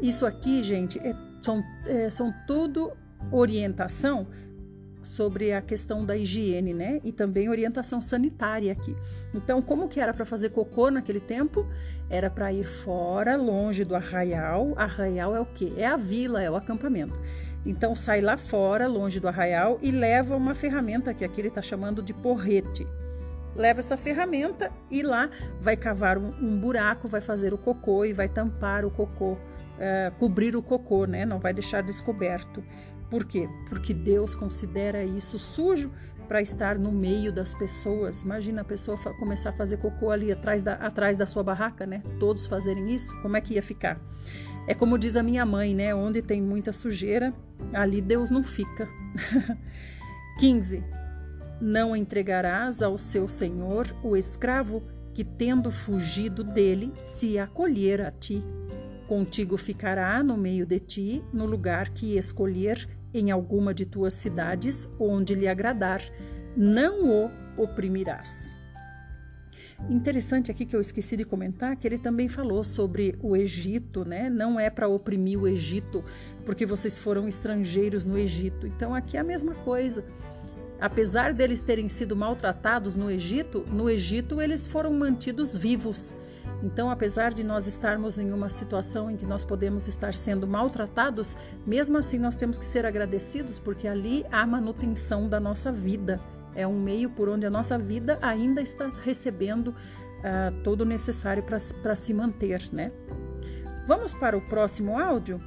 Isso 0.00 0.26
aqui, 0.26 0.62
gente, 0.62 0.98
é, 0.98 1.14
são, 1.40 1.62
é, 1.86 2.10
são 2.10 2.32
tudo 2.46 2.92
orientação 3.30 4.26
sobre 5.02 5.52
a 5.52 5.60
questão 5.60 6.04
da 6.04 6.16
higiene, 6.16 6.72
né? 6.72 7.00
E 7.04 7.12
também 7.12 7.48
orientação 7.48 8.00
sanitária 8.00 8.72
aqui. 8.72 8.96
Então, 9.34 9.60
como 9.60 9.88
que 9.88 10.00
era 10.00 10.14
para 10.14 10.24
fazer 10.24 10.50
cocô 10.50 10.90
naquele 10.90 11.20
tempo? 11.20 11.66
Era 12.08 12.28
para 12.28 12.52
ir 12.52 12.64
fora, 12.64 13.36
longe 13.36 13.84
do 13.84 13.94
arraial. 13.94 14.74
Arraial 14.76 15.34
é 15.34 15.40
o 15.40 15.46
quê? 15.46 15.72
É 15.76 15.86
a 15.86 15.96
vila, 15.96 16.42
é 16.42 16.50
o 16.50 16.56
acampamento. 16.56 17.18
Então, 17.64 17.94
sai 17.94 18.20
lá 18.20 18.36
fora, 18.36 18.88
longe 18.88 19.20
do 19.20 19.28
arraial 19.28 19.78
e 19.80 19.90
leva 19.90 20.36
uma 20.36 20.54
ferramenta 20.54 21.14
que 21.14 21.24
aqui 21.24 21.40
ele 21.40 21.48
está 21.48 21.62
chamando 21.62 22.02
de 22.02 22.12
porrete. 22.12 22.86
Leva 23.54 23.80
essa 23.80 23.96
ferramenta 23.96 24.70
e 24.90 25.02
lá 25.02 25.30
vai 25.60 25.76
cavar 25.76 26.18
um, 26.18 26.34
um 26.40 26.58
buraco, 26.58 27.06
vai 27.06 27.20
fazer 27.20 27.52
o 27.52 27.58
cocô 27.58 28.04
e 28.04 28.12
vai 28.12 28.28
tampar 28.28 28.84
o 28.84 28.90
cocô, 28.90 29.32
uh, 29.32 29.38
cobrir 30.18 30.56
o 30.56 30.62
cocô, 30.62 31.04
né? 31.04 31.24
Não 31.24 31.38
vai 31.38 31.52
deixar 31.52 31.82
descoberto. 31.82 32.64
Por 33.12 33.26
quê? 33.26 33.46
Porque 33.68 33.92
Deus 33.92 34.34
considera 34.34 35.04
isso 35.04 35.38
sujo 35.38 35.92
para 36.26 36.40
estar 36.40 36.78
no 36.78 36.90
meio 36.90 37.30
das 37.30 37.52
pessoas. 37.52 38.22
Imagina 38.22 38.62
a 38.62 38.64
pessoa 38.64 38.96
começar 39.18 39.50
a 39.50 39.52
fazer 39.52 39.76
cocô 39.76 40.10
ali 40.10 40.32
atrás 40.32 40.62
da, 40.62 40.76
atrás 40.76 41.14
da 41.14 41.26
sua 41.26 41.42
barraca, 41.42 41.84
né? 41.84 42.02
Todos 42.18 42.46
fazerem 42.46 42.88
isso, 42.88 43.14
como 43.20 43.36
é 43.36 43.40
que 43.42 43.52
ia 43.52 43.62
ficar? 43.62 44.00
É 44.66 44.72
como 44.72 44.96
diz 44.96 45.14
a 45.14 45.22
minha 45.22 45.44
mãe, 45.44 45.74
né? 45.74 45.94
Onde 45.94 46.22
tem 46.22 46.40
muita 46.40 46.72
sujeira, 46.72 47.34
ali 47.74 48.00
Deus 48.00 48.30
não 48.30 48.42
fica. 48.42 48.88
15. 50.40 50.82
Não 51.60 51.94
entregarás 51.94 52.80
ao 52.80 52.96
seu 52.96 53.28
senhor 53.28 53.94
o 54.02 54.16
escravo 54.16 54.82
que, 55.12 55.22
tendo 55.22 55.70
fugido 55.70 56.42
dele, 56.42 56.90
se 57.04 57.38
acolher 57.38 58.00
a 58.00 58.10
ti. 58.10 58.42
Contigo 59.06 59.58
ficará 59.58 60.22
no 60.22 60.38
meio 60.38 60.64
de 60.64 60.80
ti, 60.80 61.22
no 61.30 61.44
lugar 61.44 61.90
que 61.90 62.16
escolher 62.16 62.88
em 63.14 63.30
alguma 63.30 63.74
de 63.74 63.86
tuas 63.86 64.14
cidades, 64.14 64.88
onde 64.98 65.34
lhe 65.34 65.48
agradar, 65.48 66.02
não 66.56 67.26
o 67.26 67.30
oprimirás. 67.56 68.54
Interessante 69.90 70.50
aqui 70.50 70.64
que 70.64 70.76
eu 70.76 70.80
esqueci 70.80 71.16
de 71.16 71.24
comentar 71.24 71.76
que 71.76 71.86
ele 71.86 71.98
também 71.98 72.28
falou 72.28 72.62
sobre 72.62 73.18
o 73.20 73.36
Egito, 73.36 74.04
né? 74.04 74.30
Não 74.30 74.58
é 74.58 74.70
para 74.70 74.88
oprimir 74.88 75.40
o 75.40 75.48
Egito, 75.48 76.04
porque 76.44 76.64
vocês 76.64 76.98
foram 76.98 77.26
estrangeiros 77.26 78.04
no 78.04 78.16
Egito. 78.16 78.66
Então 78.66 78.94
aqui 78.94 79.16
é 79.16 79.20
a 79.20 79.24
mesma 79.24 79.54
coisa. 79.56 80.04
Apesar 80.80 81.32
deles 81.32 81.62
terem 81.62 81.88
sido 81.88 82.16
maltratados 82.16 82.96
no 82.96 83.10
Egito, 83.10 83.64
no 83.72 83.90
Egito 83.90 84.40
eles 84.40 84.66
foram 84.66 84.92
mantidos 84.92 85.56
vivos. 85.56 86.14
Então, 86.62 86.90
apesar 86.90 87.32
de 87.32 87.42
nós 87.42 87.66
estarmos 87.66 88.18
em 88.18 88.32
uma 88.32 88.48
situação 88.48 89.10
em 89.10 89.16
que 89.16 89.26
nós 89.26 89.42
podemos 89.42 89.88
estar 89.88 90.14
sendo 90.14 90.46
maltratados, 90.46 91.36
mesmo 91.66 91.98
assim 91.98 92.18
nós 92.18 92.36
temos 92.36 92.56
que 92.56 92.64
ser 92.64 92.86
agradecidos, 92.86 93.58
porque 93.58 93.88
ali 93.88 94.24
há 94.30 94.46
manutenção 94.46 95.28
da 95.28 95.40
nossa 95.40 95.72
vida. 95.72 96.20
É 96.54 96.66
um 96.66 96.78
meio 96.78 97.10
por 97.10 97.28
onde 97.28 97.44
a 97.44 97.50
nossa 97.50 97.76
vida 97.76 98.18
ainda 98.22 98.62
está 98.62 98.88
recebendo 99.02 99.68
uh, 99.68 100.62
todo 100.62 100.82
o 100.82 100.84
necessário 100.84 101.42
para 101.42 101.96
se 101.96 102.14
manter, 102.14 102.68
né? 102.72 102.92
Vamos 103.86 104.14
para 104.14 104.36
o 104.36 104.40
próximo 104.40 105.00
áudio? 105.00 105.40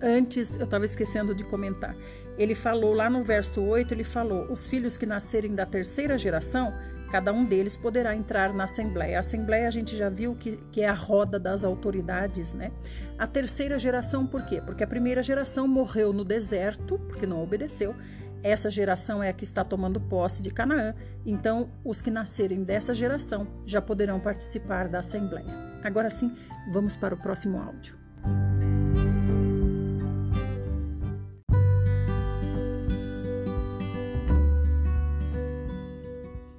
Antes, 0.00 0.56
eu 0.56 0.64
estava 0.64 0.84
esquecendo 0.84 1.34
de 1.34 1.44
comentar. 1.44 1.94
Ele 2.38 2.54
falou 2.54 2.94
lá 2.94 3.10
no 3.10 3.24
verso 3.24 3.60
8, 3.60 3.92
ele 3.92 4.04
falou: 4.04 4.50
"Os 4.50 4.66
filhos 4.66 4.96
que 4.96 5.04
nascerem 5.04 5.54
da 5.54 5.66
terceira 5.66 6.16
geração 6.16 6.72
Cada 7.10 7.32
um 7.32 7.44
deles 7.44 7.76
poderá 7.76 8.14
entrar 8.14 8.52
na 8.52 8.64
Assembleia. 8.64 9.16
A 9.16 9.20
Assembleia 9.20 9.66
a 9.66 9.70
gente 9.70 9.96
já 9.96 10.10
viu 10.10 10.34
que, 10.34 10.56
que 10.70 10.82
é 10.82 10.88
a 10.88 10.94
roda 10.94 11.38
das 11.38 11.64
autoridades, 11.64 12.52
né? 12.52 12.70
A 13.18 13.26
terceira 13.26 13.78
geração, 13.78 14.26
por 14.26 14.42
quê? 14.42 14.60
Porque 14.60 14.84
a 14.84 14.86
primeira 14.86 15.22
geração 15.22 15.66
morreu 15.66 16.12
no 16.12 16.24
deserto, 16.24 16.98
porque 16.98 17.26
não 17.26 17.42
obedeceu. 17.42 17.94
Essa 18.42 18.70
geração 18.70 19.22
é 19.22 19.30
a 19.30 19.32
que 19.32 19.42
está 19.42 19.64
tomando 19.64 20.00
posse 20.00 20.42
de 20.42 20.50
Canaã. 20.50 20.94
Então, 21.26 21.70
os 21.84 22.00
que 22.00 22.10
nascerem 22.10 22.62
dessa 22.62 22.94
geração 22.94 23.48
já 23.66 23.80
poderão 23.80 24.20
participar 24.20 24.88
da 24.88 24.98
Assembleia. 24.98 25.46
Agora 25.82 26.10
sim, 26.10 26.36
vamos 26.72 26.94
para 26.94 27.14
o 27.14 27.18
próximo 27.18 27.58
áudio. 27.58 27.96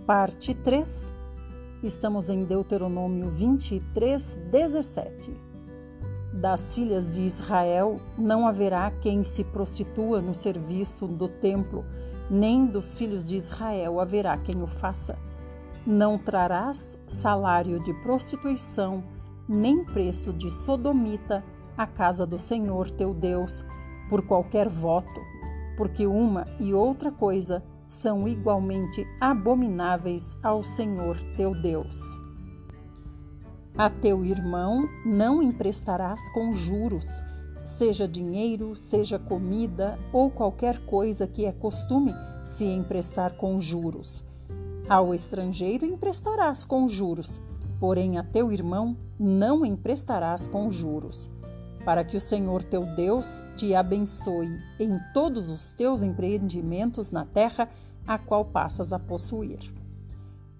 Parte 0.09 0.55
3. 0.55 1.13
Estamos 1.83 2.31
em 2.31 2.43
Deuteronômio 2.43 3.29
23, 3.29 4.39
17. 4.51 5.29
Das 6.33 6.73
filhas 6.73 7.07
de 7.07 7.21
Israel 7.21 7.97
não 8.17 8.47
haverá 8.47 8.89
quem 8.89 9.23
se 9.23 9.43
prostitua 9.43 10.19
no 10.19 10.33
serviço 10.33 11.05
do 11.05 11.27
templo, 11.27 11.85
nem 12.27 12.65
dos 12.65 12.97
filhos 12.97 13.23
de 13.23 13.35
Israel 13.35 13.99
haverá 13.99 14.35
quem 14.35 14.63
o 14.63 14.65
faça. 14.65 15.15
Não 15.85 16.17
trarás 16.17 16.97
salário 17.05 17.79
de 17.83 17.93
prostituição, 18.01 19.03
nem 19.47 19.85
preço 19.85 20.33
de 20.33 20.49
sodomita 20.49 21.43
à 21.77 21.85
casa 21.85 22.25
do 22.25 22.39
Senhor 22.39 22.89
teu 22.89 23.13
Deus, 23.13 23.63
por 24.09 24.25
qualquer 24.25 24.69
voto, 24.69 25.21
porque 25.77 26.07
uma 26.07 26.45
e 26.59 26.73
outra 26.73 27.11
coisa 27.11 27.63
são 27.89 28.27
igualmente 28.27 29.03
abomináveis 29.19 30.37
ao 30.43 30.63
Senhor 30.63 31.19
teu 31.35 31.59
Deus. 31.59 31.99
A 33.75 33.89
teu 33.89 34.23
irmão 34.23 34.87
não 35.03 35.41
emprestarás 35.41 36.21
com 36.31 36.53
juros, 36.53 37.19
seja 37.65 38.07
dinheiro, 38.07 38.75
seja 38.75 39.17
comida 39.17 39.97
ou 40.13 40.29
qualquer 40.29 40.77
coisa 40.85 41.25
que 41.25 41.45
é 41.45 41.51
costume 41.51 42.13
se 42.43 42.65
emprestar 42.65 43.35
com 43.37 43.59
juros. 43.59 44.23
Ao 44.87 45.11
estrangeiro 45.13 45.83
emprestarás 45.83 46.63
com 46.63 46.87
juros, 46.87 47.41
porém 47.79 48.19
a 48.19 48.23
teu 48.23 48.51
irmão 48.51 48.95
não 49.19 49.65
emprestarás 49.65 50.45
com 50.45 50.69
juros, 50.69 51.29
para 51.89 52.03
que 52.03 52.15
o 52.15 52.21
Senhor 52.21 52.63
teu 52.63 52.85
Deus 52.85 53.43
te 53.55 53.73
abençoe 53.73 54.61
em 54.79 54.99
todos 55.11 55.49
os 55.49 55.71
teus 55.71 56.03
empreendimentos 56.03 57.09
na 57.09 57.25
terra 57.25 57.67
a 58.05 58.15
qual 58.15 58.45
passas 58.45 58.93
a 58.93 58.99
possuir. 58.99 59.73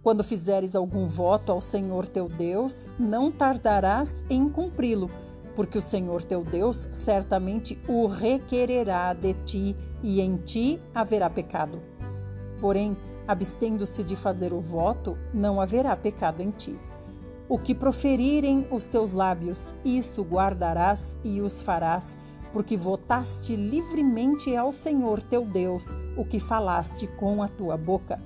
Quando 0.02 0.24
fizeres 0.24 0.76
algum 0.76 1.06
voto 1.06 1.52
ao 1.52 1.62
Senhor 1.62 2.08
teu 2.08 2.28
Deus, 2.28 2.90
não 2.98 3.32
tardarás 3.32 4.26
em 4.28 4.50
cumpri-lo, 4.50 5.12
porque 5.56 5.78
o 5.78 5.84
Senhor 5.84 6.24
teu 6.24 6.44
Deus 6.44 6.90
certamente 6.94 7.78
o 7.88 8.08
requererá 8.08 9.14
de 9.14 9.36
ti 9.46 9.76
e 10.02 10.22
em 10.22 10.36
ti 10.36 10.82
haverá 10.96 11.30
pecado. 11.30 11.80
Porém, 12.60 12.98
abstendo-se 13.28 14.04
de 14.04 14.16
fazer 14.16 14.52
o 14.52 14.60
voto, 14.60 15.16
não 15.32 15.62
haverá 15.62 15.96
pecado 15.96 16.42
em 16.42 16.50
ti. 16.50 16.76
O 17.50 17.58
que 17.58 17.74
proferirem 17.74 18.68
os 18.72 18.86
teus 18.86 19.12
lábios, 19.12 19.76
isso 19.84 20.24
guardarás 20.24 21.18
e 21.24 21.42
os 21.42 21.62
farás 21.62 22.16
porque 22.52 22.76
votaste 22.76 23.56
livremente 23.56 24.56
ao 24.56 24.74
Senhor 24.74 25.22
teu 25.22 25.46
Deus 25.46 25.94
o 26.18 26.26
que 26.26 26.40
falaste 26.40 27.08
com 27.08 27.44
a 27.44 27.48
tua 27.48 27.78
boca. 27.78 28.20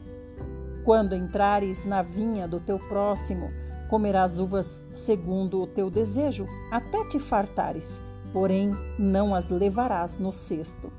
Quando 0.83 1.15
entrares 1.15 1.85
na 1.85 2.01
vinha 2.01 2.47
do 2.47 2.59
teu 2.59 2.77
próximo, 2.77 3.51
comerás 3.89 4.39
uvas 4.39 4.83
segundo 4.93 5.61
o 5.61 5.67
teu 5.67 5.89
desejo, 5.89 6.45
até 6.71 7.05
te 7.07 7.19
fartares, 7.19 8.01
porém 8.31 8.71
não 8.97 9.33
as 9.33 9.49
levarás 9.49 10.17
no 10.17 10.31
cesto. 10.31 10.91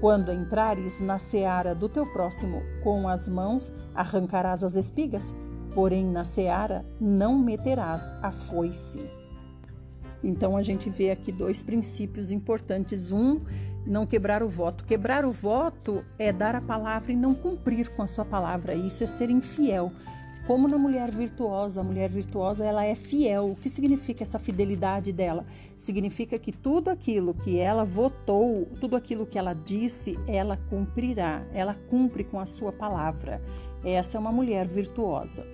Quando 0.00 0.30
entrares 0.30 1.00
na 1.00 1.18
seara 1.18 1.74
do 1.74 1.88
teu 1.88 2.06
próximo, 2.12 2.62
com 2.82 3.08
as 3.08 3.28
mãos 3.28 3.72
arrancarás 3.94 4.62
as 4.62 4.76
espigas, 4.76 5.34
porém 5.76 6.06
na 6.06 6.24
seara 6.24 6.86
não 6.98 7.38
meterás 7.38 8.10
a 8.22 8.32
foice. 8.32 8.98
Então 10.24 10.56
a 10.56 10.62
gente 10.62 10.88
vê 10.88 11.10
aqui 11.10 11.30
dois 11.30 11.60
princípios 11.60 12.30
importantes. 12.30 13.12
Um, 13.12 13.38
não 13.86 14.06
quebrar 14.06 14.42
o 14.42 14.48
voto. 14.48 14.84
Quebrar 14.84 15.26
o 15.26 15.30
voto 15.30 16.02
é 16.18 16.32
dar 16.32 16.56
a 16.56 16.62
palavra 16.62 17.12
e 17.12 17.14
não 17.14 17.34
cumprir 17.34 17.90
com 17.90 18.02
a 18.02 18.08
sua 18.08 18.24
palavra. 18.24 18.74
Isso 18.74 19.04
é 19.04 19.06
ser 19.06 19.28
infiel. 19.28 19.92
Como 20.46 20.66
na 20.66 20.78
mulher 20.78 21.10
virtuosa, 21.10 21.82
a 21.82 21.84
mulher 21.84 22.08
virtuosa 22.08 22.64
ela 22.64 22.82
é 22.82 22.94
fiel. 22.94 23.50
O 23.50 23.56
que 23.56 23.68
significa 23.68 24.22
essa 24.22 24.38
fidelidade 24.38 25.12
dela? 25.12 25.44
Significa 25.76 26.38
que 26.38 26.52
tudo 26.52 26.88
aquilo 26.88 27.34
que 27.34 27.58
ela 27.58 27.84
votou, 27.84 28.66
tudo 28.80 28.96
aquilo 28.96 29.26
que 29.26 29.38
ela 29.38 29.52
disse, 29.52 30.18
ela 30.26 30.56
cumprirá. 30.70 31.44
Ela 31.52 31.74
cumpre 31.90 32.24
com 32.24 32.40
a 32.40 32.46
sua 32.46 32.72
palavra. 32.72 33.42
Essa 33.84 34.16
é 34.16 34.20
uma 34.20 34.32
mulher 34.32 34.66
virtuosa. 34.66 35.46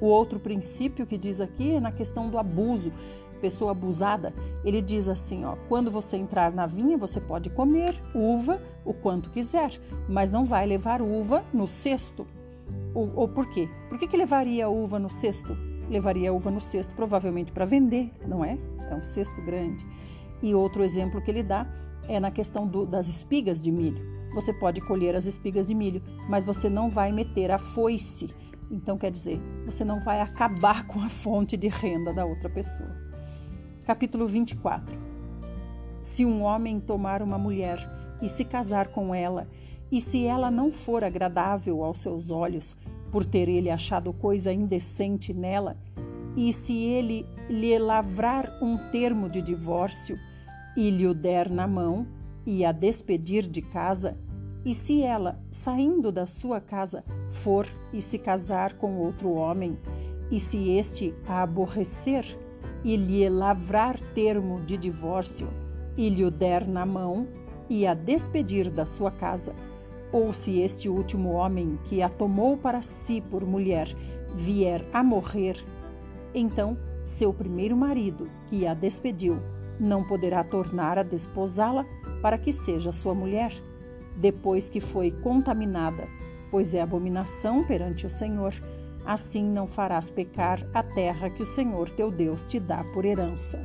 O 0.00 0.06
outro 0.06 0.38
princípio 0.38 1.06
que 1.06 1.18
diz 1.18 1.40
aqui 1.40 1.74
é 1.74 1.80
na 1.80 1.92
questão 1.92 2.28
do 2.28 2.38
abuso 2.38 2.92
pessoa 3.38 3.70
abusada, 3.70 4.34
ele 4.64 4.82
diz 4.82 5.08
assim, 5.08 5.44
ó, 5.44 5.56
quando 5.68 5.90
você 5.90 6.16
entrar 6.16 6.52
na 6.52 6.66
vinha, 6.66 6.98
você 6.98 7.20
pode 7.20 7.48
comer 7.50 7.94
uva 8.14 8.60
o 8.84 8.92
quanto 8.92 9.30
quiser, 9.30 9.80
mas 10.08 10.30
não 10.30 10.44
vai 10.44 10.66
levar 10.66 11.00
uva 11.00 11.44
no 11.52 11.66
cesto. 11.66 12.26
Ou, 12.94 13.10
ou 13.14 13.28
por 13.28 13.46
quê? 13.46 13.68
Por 13.88 13.98
que, 13.98 14.06
que 14.06 14.16
levaria 14.16 14.68
uva 14.68 14.98
no 14.98 15.08
cesto? 15.08 15.56
Levaria 15.88 16.32
uva 16.32 16.50
no 16.50 16.60
cesto 16.60 16.94
provavelmente 16.94 17.52
para 17.52 17.64
vender, 17.64 18.10
não 18.26 18.44
é? 18.44 18.58
É 18.90 18.94
um 18.94 19.02
cesto 19.02 19.40
grande. 19.42 19.86
E 20.42 20.54
outro 20.54 20.84
exemplo 20.84 21.20
que 21.22 21.30
ele 21.30 21.42
dá 21.42 21.66
é 22.08 22.20
na 22.20 22.30
questão 22.30 22.66
do, 22.66 22.84
das 22.84 23.08
espigas 23.08 23.60
de 23.60 23.70
milho. 23.70 24.00
Você 24.34 24.52
pode 24.52 24.80
colher 24.82 25.14
as 25.16 25.24
espigas 25.24 25.66
de 25.66 25.74
milho, 25.74 26.02
mas 26.28 26.44
você 26.44 26.68
não 26.68 26.90
vai 26.90 27.10
meter 27.12 27.50
a 27.50 27.58
foice. 27.58 28.28
Então, 28.70 28.98
quer 28.98 29.10
dizer, 29.10 29.38
você 29.64 29.84
não 29.84 30.04
vai 30.04 30.20
acabar 30.20 30.86
com 30.86 31.00
a 31.00 31.08
fonte 31.08 31.56
de 31.56 31.68
renda 31.68 32.12
da 32.12 32.24
outra 32.24 32.50
pessoa. 32.50 32.94
Capítulo 33.84 34.26
24 34.26 34.94
Se 36.02 36.24
um 36.24 36.42
homem 36.42 36.78
tomar 36.78 37.22
uma 37.22 37.38
mulher 37.38 37.78
e 38.22 38.28
se 38.28 38.44
casar 38.44 38.88
com 38.88 39.14
ela, 39.14 39.48
e 39.90 40.00
se 40.00 40.24
ela 40.24 40.50
não 40.50 40.70
for 40.70 41.02
agradável 41.02 41.82
aos 41.82 42.00
seus 42.00 42.30
olhos, 42.30 42.76
por 43.10 43.24
ter 43.24 43.48
ele 43.48 43.70
achado 43.70 44.12
coisa 44.12 44.52
indecente 44.52 45.32
nela, 45.32 45.76
e 46.36 46.52
se 46.52 46.76
ele 46.76 47.26
lhe 47.48 47.76
lavrar 47.78 48.46
um 48.62 48.76
termo 48.90 49.28
de 49.28 49.40
divórcio 49.40 50.18
e 50.76 50.90
lhe 50.90 51.06
o 51.06 51.14
der 51.14 51.48
na 51.50 51.66
mão 51.66 52.06
e 52.46 52.64
a 52.64 52.72
despedir 52.72 53.48
de 53.48 53.62
casa, 53.62 54.16
e 54.64 54.74
se 54.74 55.02
ela, 55.02 55.38
saindo 55.50 56.10
da 56.10 56.26
sua 56.26 56.60
casa, 56.60 57.04
for 57.30 57.66
e 57.92 58.02
se 58.02 58.18
casar 58.18 58.74
com 58.74 58.98
outro 58.98 59.32
homem, 59.32 59.78
e 60.30 60.38
se 60.38 60.70
este 60.70 61.14
a 61.26 61.42
aborrecer, 61.42 62.24
e 62.84 62.96
lhe 62.96 63.28
lavrar 63.28 63.98
termo 64.14 64.60
de 64.60 64.76
divórcio, 64.76 65.48
e 65.96 66.08
lhe 66.08 66.24
o 66.24 66.30
der 66.30 66.66
na 66.66 66.84
mão, 66.84 67.26
e 67.68 67.86
a 67.86 67.94
despedir 67.94 68.70
da 68.70 68.86
sua 68.86 69.10
casa, 69.10 69.54
ou 70.12 70.32
se 70.32 70.60
este 70.60 70.88
último 70.88 71.32
homem 71.32 71.78
que 71.84 72.02
a 72.02 72.08
tomou 72.08 72.56
para 72.56 72.80
si 72.82 73.20
por 73.20 73.44
mulher 73.44 73.88
vier 74.34 74.84
a 74.92 75.02
morrer, 75.02 75.56
então 76.34 76.76
seu 77.04 77.32
primeiro 77.32 77.76
marido, 77.76 78.28
que 78.48 78.66
a 78.66 78.74
despediu, 78.74 79.38
não 79.80 80.04
poderá 80.04 80.42
tornar 80.44 80.98
a 80.98 81.02
desposá-la 81.02 81.86
para 82.20 82.36
que 82.36 82.52
seja 82.52 82.92
sua 82.92 83.14
mulher, 83.14 83.52
depois 84.18 84.68
que 84.68 84.80
foi 84.80 85.10
contaminada, 85.10 86.08
pois 86.50 86.74
é 86.74 86.82
abominação 86.82 87.64
perante 87.64 88.04
o 88.06 88.10
Senhor. 88.10 88.52
Assim 89.06 89.42
não 89.42 89.66
farás 89.66 90.10
pecar 90.10 90.60
a 90.74 90.82
terra 90.82 91.30
que 91.30 91.42
o 91.42 91.46
Senhor 91.46 91.88
teu 91.90 92.10
Deus 92.10 92.44
te 92.44 92.60
dá 92.60 92.84
por 92.92 93.04
herança. 93.04 93.58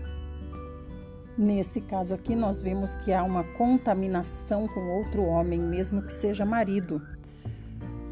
Nesse 1.38 1.82
caso 1.82 2.14
aqui, 2.14 2.36
nós 2.36 2.62
vemos 2.62 2.95
que 2.97 3.12
há 3.12 3.24
uma 3.24 3.43
contaminação 3.43 4.68
com 4.68 4.80
outro 4.97 5.24
homem, 5.24 5.60
mesmo 5.60 6.01
que 6.01 6.14
seja 6.14 6.45
marido. 6.45 7.01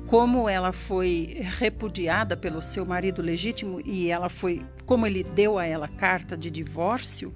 Como 0.07 0.49
ela 0.49 0.73
foi 0.73 1.37
repudiada 1.59 2.35
pelo 2.35 2.61
seu 2.61 2.85
marido 2.85 3.21
legítimo 3.21 3.79
e 3.79 4.09
ela 4.09 4.27
foi, 4.27 4.65
como 4.85 5.05
ele 5.05 5.23
deu 5.23 5.59
a 5.59 5.65
ela 5.65 5.87
carta 5.87 6.35
de 6.35 6.49
divórcio, 6.49 7.31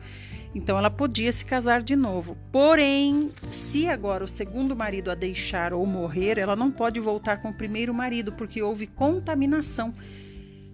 então 0.55 0.77
ela 0.77 0.89
podia 0.89 1.29
se 1.33 1.43
casar 1.43 1.83
de 1.83 1.97
novo. 1.97 2.37
Porém, 2.49 3.29
se 3.49 3.89
agora 3.89 4.23
o 4.23 4.27
segundo 4.27 4.73
marido 4.73 5.11
a 5.11 5.15
deixar 5.15 5.73
ou 5.73 5.85
morrer, 5.85 6.37
ela 6.37 6.55
não 6.55 6.71
pode 6.71 6.97
voltar 6.97 7.41
com 7.41 7.49
o 7.49 7.53
primeiro 7.53 7.93
marido 7.93 8.31
porque 8.31 8.63
houve 8.63 8.87
contaminação. 8.87 9.93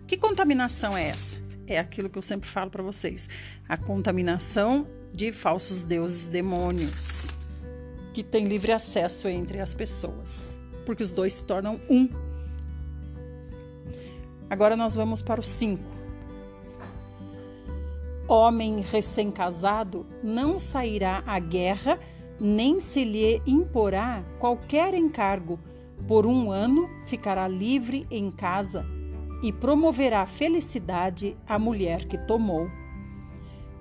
Que 0.06 0.16
contaminação 0.16 0.96
é 0.96 1.10
essa? 1.10 1.42
É 1.66 1.80
aquilo 1.80 2.12
que 2.12 2.18
eu 2.18 2.22
sempre 2.22 2.48
falo 2.48 2.70
para 2.70 2.84
vocês: 2.84 3.28
a 3.68 3.76
contaminação 3.76 4.88
de 5.12 5.32
falsos 5.32 5.84
deuses 5.84 6.28
demônios 6.28 7.26
que 8.14 8.22
tem 8.22 8.46
livre 8.46 8.72
acesso 8.72 9.28
entre 9.28 9.60
as 9.60 9.74
pessoas, 9.74 10.62
porque 10.86 11.02
os 11.02 11.12
dois 11.12 11.34
se 11.34 11.44
tornam 11.44 11.82
um. 11.90 12.08
Agora 14.48 14.76
nós 14.76 14.94
vamos 14.94 15.24
para 15.24 15.40
o 15.40 15.44
5 15.44 15.91
homem 18.32 18.80
recém-casado 18.80 20.06
não 20.24 20.58
sairá 20.58 21.22
à 21.28 21.38
guerra, 21.38 22.00
nem 22.40 22.80
se 22.80 23.04
lhe 23.04 23.42
imporá 23.46 24.24
qualquer 24.40 24.94
encargo. 24.94 25.60
Por 26.08 26.26
um 26.26 26.50
ano 26.50 26.90
ficará 27.06 27.46
livre 27.48 28.08
em 28.10 28.32
casa 28.32 28.86
e 29.44 29.52
promoverá 29.52 30.26
felicidade 30.26 31.36
à 31.46 31.60
mulher 31.60 32.06
que 32.06 32.18
tomou. 32.18 32.70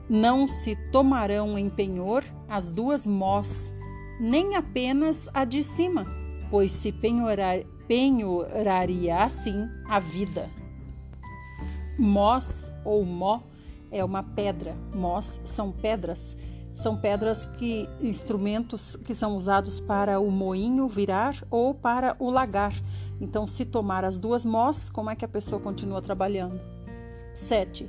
Não 0.09 0.49
se 0.49 0.75
tomarão 0.91 1.57
em 1.57 1.71
penhor 1.71 2.25
as 2.49 2.71
duas 2.73 3.07
mós, 3.07 3.73
nem 4.19 4.57
apenas 4.57 5.29
a 5.33 5.45
de 5.45 5.63
cima, 5.63 6.05
pois 6.51 6.73
se 6.73 6.91
penhorar, 6.91 7.61
penhoraria 7.87 9.23
assim 9.23 9.69
a 9.89 10.01
vida. 10.01 10.51
Mós 11.97 12.73
ou 12.85 13.05
mó 13.05 13.43
é 13.91 14.05
uma 14.05 14.23
pedra. 14.23 14.77
Mós 14.95 15.41
são 15.45 15.73
pedras. 15.73 16.37
São 16.73 16.97
pedras 16.97 17.45
que 17.45 17.89
instrumentos 18.01 18.97
que 18.97 19.13
são 19.13 19.35
usados 19.35 19.81
para 19.81 20.21
o 20.21 20.31
moinho 20.31 20.87
virar 20.87 21.37
ou 21.51 21.75
para 21.75 22.17
o 22.19 22.31
lagar. 22.31 22.75
Então, 23.21 23.47
se 23.47 23.65
tomar 23.65 24.05
as 24.05 24.17
duas 24.17 24.45
mós, 24.45 24.89
como 24.89 25.11
é 25.11 25.17
que 25.17 25.25
a 25.25 25.29
pessoa 25.29 25.61
continua 25.61 26.01
trabalhando? 26.01 26.59
7. 27.35 27.87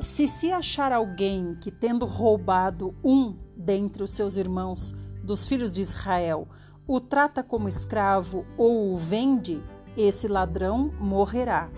Se 0.00 0.26
se 0.26 0.50
achar 0.50 0.92
alguém 0.92 1.54
que, 1.60 1.70
tendo 1.70 2.04
roubado 2.06 2.94
um 3.04 3.36
dentre 3.56 4.02
os 4.02 4.12
seus 4.12 4.36
irmãos 4.36 4.94
dos 5.22 5.46
filhos 5.46 5.70
de 5.70 5.80
Israel, 5.80 6.48
o 6.86 7.00
trata 7.00 7.42
como 7.42 7.68
escravo 7.68 8.44
ou 8.58 8.92
o 8.92 8.98
vende, 8.98 9.62
esse 9.96 10.26
ladrão 10.26 10.90
morrerá. 10.98 11.68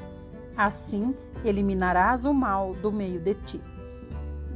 Assim, 0.57 1.15
eliminarás 1.45 2.25
o 2.25 2.33
mal 2.33 2.75
do 2.75 2.93
meio 2.93 3.21
de 3.21 3.35
ti. 3.35 3.61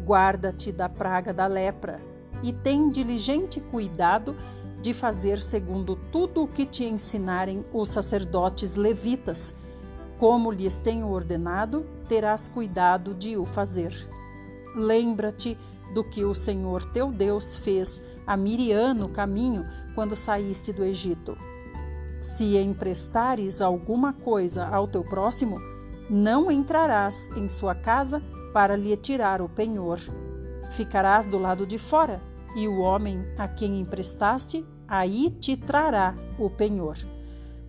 Guarda-te 0.04 0.70
da 0.70 0.88
praga 0.88 1.32
da 1.32 1.46
lepra 1.46 2.00
e 2.42 2.52
tem 2.52 2.90
diligente 2.90 3.60
cuidado 3.60 4.36
de 4.80 4.94
fazer 4.94 5.40
segundo 5.40 5.96
tudo 6.12 6.44
o 6.44 6.48
que 6.48 6.64
te 6.64 6.84
ensinarem 6.84 7.64
os 7.72 7.88
sacerdotes 7.88 8.74
levitas. 8.74 9.54
Como 10.18 10.50
lhes 10.50 10.76
tenho 10.76 11.08
ordenado, 11.08 11.84
terás 12.08 12.48
cuidado 12.48 13.14
de 13.14 13.36
o 13.36 13.44
fazer. 13.44 13.92
Lembra-te 14.74 15.58
do 15.92 16.04
que 16.04 16.24
o 16.24 16.34
Senhor 16.34 16.84
teu 16.92 17.10
Deus 17.10 17.56
fez 17.56 18.00
a 18.26 18.36
Miriam 18.36 18.94
no 18.94 19.08
caminho 19.08 19.64
quando 19.94 20.14
saíste 20.14 20.72
do 20.72 20.84
Egito. 20.84 21.36
Se 22.20 22.56
emprestares 22.56 23.60
alguma 23.60 24.12
coisa 24.12 24.66
ao 24.66 24.86
teu 24.86 25.02
próximo, 25.02 25.58
não 26.08 26.50
entrarás 26.50 27.28
em 27.36 27.48
sua 27.48 27.74
casa 27.74 28.22
para 28.52 28.76
lhe 28.76 28.96
tirar 28.96 29.40
o 29.40 29.48
penhor. 29.48 30.00
Ficarás 30.72 31.26
do 31.26 31.38
lado 31.38 31.66
de 31.66 31.78
fora, 31.78 32.20
e 32.56 32.66
o 32.66 32.78
homem 32.78 33.22
a 33.36 33.46
quem 33.46 33.80
emprestaste, 33.80 34.64
aí 34.88 35.30
te 35.30 35.56
trará 35.56 36.14
o 36.38 36.48
penhor. 36.48 36.96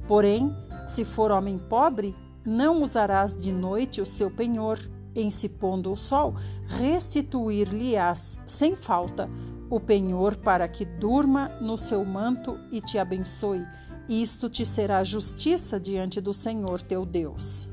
Porém, 0.07 0.55
se 0.87 1.03
for 1.03 1.31
homem 1.31 1.59
pobre, 1.59 2.15
não 2.45 2.81
usarás 2.81 3.37
de 3.37 3.51
noite 3.51 3.99
o 3.99 4.05
seu 4.05 4.33
penhor, 4.33 4.79
em 5.13 5.29
se 5.29 5.49
pondo 5.49 5.91
o 5.91 5.97
sol, 5.97 6.35
restituir-lhe-ás 6.65 8.39
sem 8.47 8.75
falta 8.75 9.29
o 9.69 9.79
penhor 9.79 10.37
para 10.37 10.67
que 10.67 10.85
durma 10.85 11.49
no 11.59 11.77
seu 11.77 12.05
manto 12.05 12.57
e 12.71 12.79
te 12.79 12.97
abençoe. 12.97 13.65
Isto 14.07 14.49
te 14.49 14.65
será 14.65 15.03
justiça 15.03 15.77
diante 15.77 16.21
do 16.21 16.33
Senhor 16.33 16.81
teu 16.81 17.05
Deus. 17.05 17.67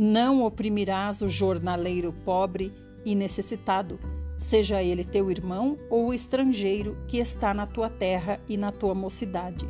Não 0.00 0.44
oprimirás 0.44 1.22
o 1.22 1.28
jornaleiro 1.28 2.12
pobre 2.24 2.72
e 3.04 3.16
necessitado, 3.16 3.98
seja 4.36 4.80
ele 4.80 5.02
teu 5.02 5.28
irmão 5.28 5.76
ou 5.90 6.06
o 6.06 6.14
estrangeiro 6.14 6.96
que 7.08 7.18
está 7.18 7.52
na 7.52 7.66
tua 7.66 7.90
terra 7.90 8.38
e 8.48 8.56
na 8.56 8.70
tua 8.70 8.94
mocidade. 8.94 9.68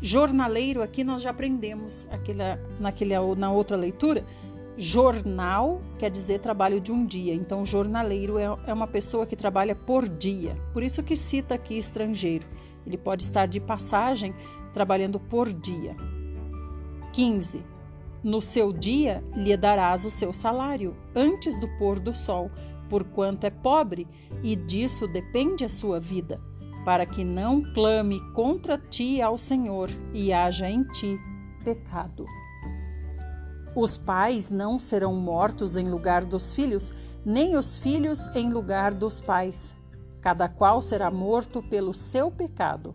Jornaleiro, 0.00 0.82
aqui 0.82 1.04
nós 1.04 1.20
já 1.20 1.28
aprendemos 1.28 2.08
aquela, 2.10 2.58
naquele, 2.80 3.12
na 3.36 3.52
outra 3.52 3.76
leitura. 3.76 4.24
Jornal 4.78 5.82
quer 5.98 6.10
dizer 6.10 6.38
trabalho 6.38 6.80
de 6.80 6.90
um 6.90 7.04
dia, 7.04 7.34
então 7.34 7.66
jornaleiro 7.66 8.38
é, 8.38 8.44
é 8.66 8.72
uma 8.72 8.86
pessoa 8.86 9.26
que 9.26 9.36
trabalha 9.36 9.74
por 9.74 10.08
dia. 10.08 10.56
Por 10.72 10.82
isso 10.82 11.02
que 11.02 11.14
cita 11.14 11.54
aqui 11.54 11.76
estrangeiro. 11.76 12.46
Ele 12.86 12.96
pode 12.96 13.24
estar 13.24 13.44
de 13.44 13.60
passagem 13.60 14.34
trabalhando 14.72 15.20
por 15.20 15.52
dia. 15.52 15.94
15 17.12 17.75
no 18.22 18.40
seu 18.40 18.72
dia 18.72 19.22
lhe 19.34 19.56
darás 19.56 20.04
o 20.04 20.10
seu 20.10 20.32
salário, 20.32 20.96
antes 21.14 21.58
do 21.58 21.68
pôr 21.78 21.98
do 21.98 22.14
sol, 22.14 22.50
porquanto 22.88 23.44
é 23.44 23.50
pobre, 23.50 24.06
e 24.42 24.56
disso 24.56 25.06
depende 25.06 25.64
a 25.64 25.68
sua 25.68 26.00
vida, 26.00 26.40
para 26.84 27.06
que 27.06 27.24
não 27.24 27.62
clame 27.72 28.20
contra 28.32 28.78
ti 28.78 29.20
ao 29.20 29.36
Senhor 29.36 29.90
e 30.12 30.32
haja 30.32 30.68
em 30.68 30.82
ti 30.84 31.18
pecado. 31.64 32.24
Os 33.74 33.98
pais 33.98 34.50
não 34.50 34.78
serão 34.78 35.14
mortos 35.14 35.76
em 35.76 35.88
lugar 35.88 36.24
dos 36.24 36.54
filhos, 36.54 36.94
nem 37.24 37.56
os 37.56 37.76
filhos 37.76 38.26
em 38.34 38.50
lugar 38.50 38.94
dos 38.94 39.20
pais. 39.20 39.74
Cada 40.22 40.48
qual 40.48 40.80
será 40.80 41.10
morto 41.10 41.62
pelo 41.68 41.92
seu 41.92 42.30
pecado. 42.30 42.94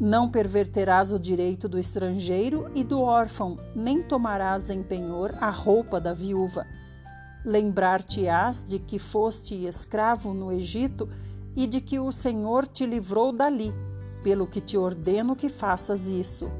Não 0.00 0.30
perverterás 0.30 1.12
o 1.12 1.18
direito 1.18 1.68
do 1.68 1.78
estrangeiro 1.78 2.70
e 2.74 2.82
do 2.82 3.02
órfão, 3.02 3.56
nem 3.76 4.02
tomarás 4.02 4.70
em 4.70 4.82
penhor 4.82 5.34
a 5.42 5.50
roupa 5.50 6.00
da 6.00 6.14
viúva. 6.14 6.66
Lembrar-te-ás 7.44 8.64
de 8.66 8.78
que 8.78 8.98
foste 8.98 9.54
escravo 9.66 10.32
no 10.32 10.50
Egito 10.50 11.06
e 11.54 11.66
de 11.66 11.82
que 11.82 11.98
o 11.98 12.10
Senhor 12.10 12.66
te 12.66 12.86
livrou 12.86 13.30
dali, 13.30 13.74
pelo 14.22 14.46
que 14.46 14.62
te 14.62 14.78
ordeno 14.78 15.36
que 15.36 15.50
faças 15.50 16.06
isso. 16.06 16.50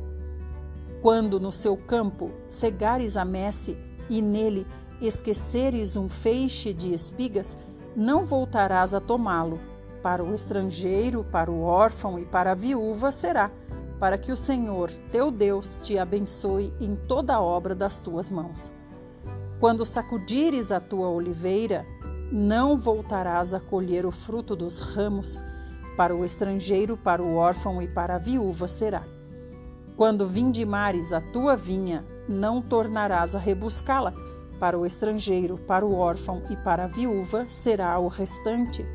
Quando 1.01 1.41
no 1.41 1.51
seu 1.51 1.79
campo 1.79 2.31
cegares 2.47 3.17
a 3.17 3.25
messe 3.25 3.75
e 4.11 4.21
nele 4.21 4.67
esqueceres 5.01 5.97
um 5.97 6.11
feixe 6.11 6.75
de 6.75 6.93
espigas, 6.93 7.57
não 7.97 8.23
voltarás 8.23 8.93
a 8.93 9.01
tomá-lo 9.01 9.70
para 10.03 10.25
o 10.25 10.35
estrangeiro, 10.35 11.25
para 11.25 11.51
o 11.51 11.63
órfão 11.63 12.19
e 12.19 12.25
para 12.25 12.53
a 12.53 12.55
viúva 12.55 13.13
será, 13.13 13.51
para 13.99 14.17
que 14.17 14.33
o 14.33 14.37
Senhor, 14.37 14.91
teu 15.13 15.31
Deus, 15.31 15.79
te 15.83 15.99
abençoe 15.99 16.73
em 16.81 16.97
toda 16.97 17.35
a 17.35 17.41
obra 17.41 17.75
das 17.75 17.99
tuas 17.99 18.31
mãos. 18.31 18.73
Quando 19.59 19.85
sacudires 19.85 20.73
a 20.73 20.81
tua 20.81 21.09
oliveira, 21.09 21.85
não 22.33 22.79
voltarás 22.79 23.53
a 23.53 23.61
colher 23.61 24.07
o 24.07 24.11
fruto 24.11 24.57
dos 24.57 24.79
ramos, 24.79 25.39
para 25.97 26.17
o 26.17 26.25
estrangeiro, 26.25 26.97
para 26.97 27.23
o 27.23 27.37
órfão 27.37 27.83
e 27.83 27.87
para 27.87 28.15
a 28.15 28.19
viúva 28.19 28.67
será. 28.69 29.05
Quando 29.97 30.27
vindimares 30.27 31.13
a 31.13 31.21
tua 31.21 31.57
vinha, 31.57 32.03
não 32.27 32.63
tornarás 32.63 33.35
a 33.35 33.39
rebuscá-la, 33.39 34.15
para 34.59 34.79
o 34.79 34.87
estrangeiro, 34.87 35.59
para 35.59 35.85
o 35.85 35.95
órfão 35.95 36.43
e 36.49 36.57
para 36.57 36.85
a 36.85 36.87
viúva 36.87 37.45
será 37.49 37.99
o 37.99 38.09
restante 38.09 38.87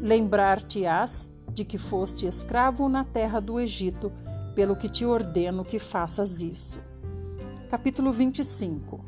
Lembrar-te-ás 0.00 1.28
de 1.52 1.62
que 1.62 1.76
foste 1.76 2.24
escravo 2.24 2.88
na 2.88 3.04
terra 3.04 3.38
do 3.38 3.60
Egito, 3.60 4.10
pelo 4.54 4.74
que 4.74 4.88
te 4.88 5.04
ordeno 5.04 5.62
que 5.62 5.78
faças 5.78 6.40
isso. 6.40 6.80
Capítulo 7.70 8.10
25 8.10 9.04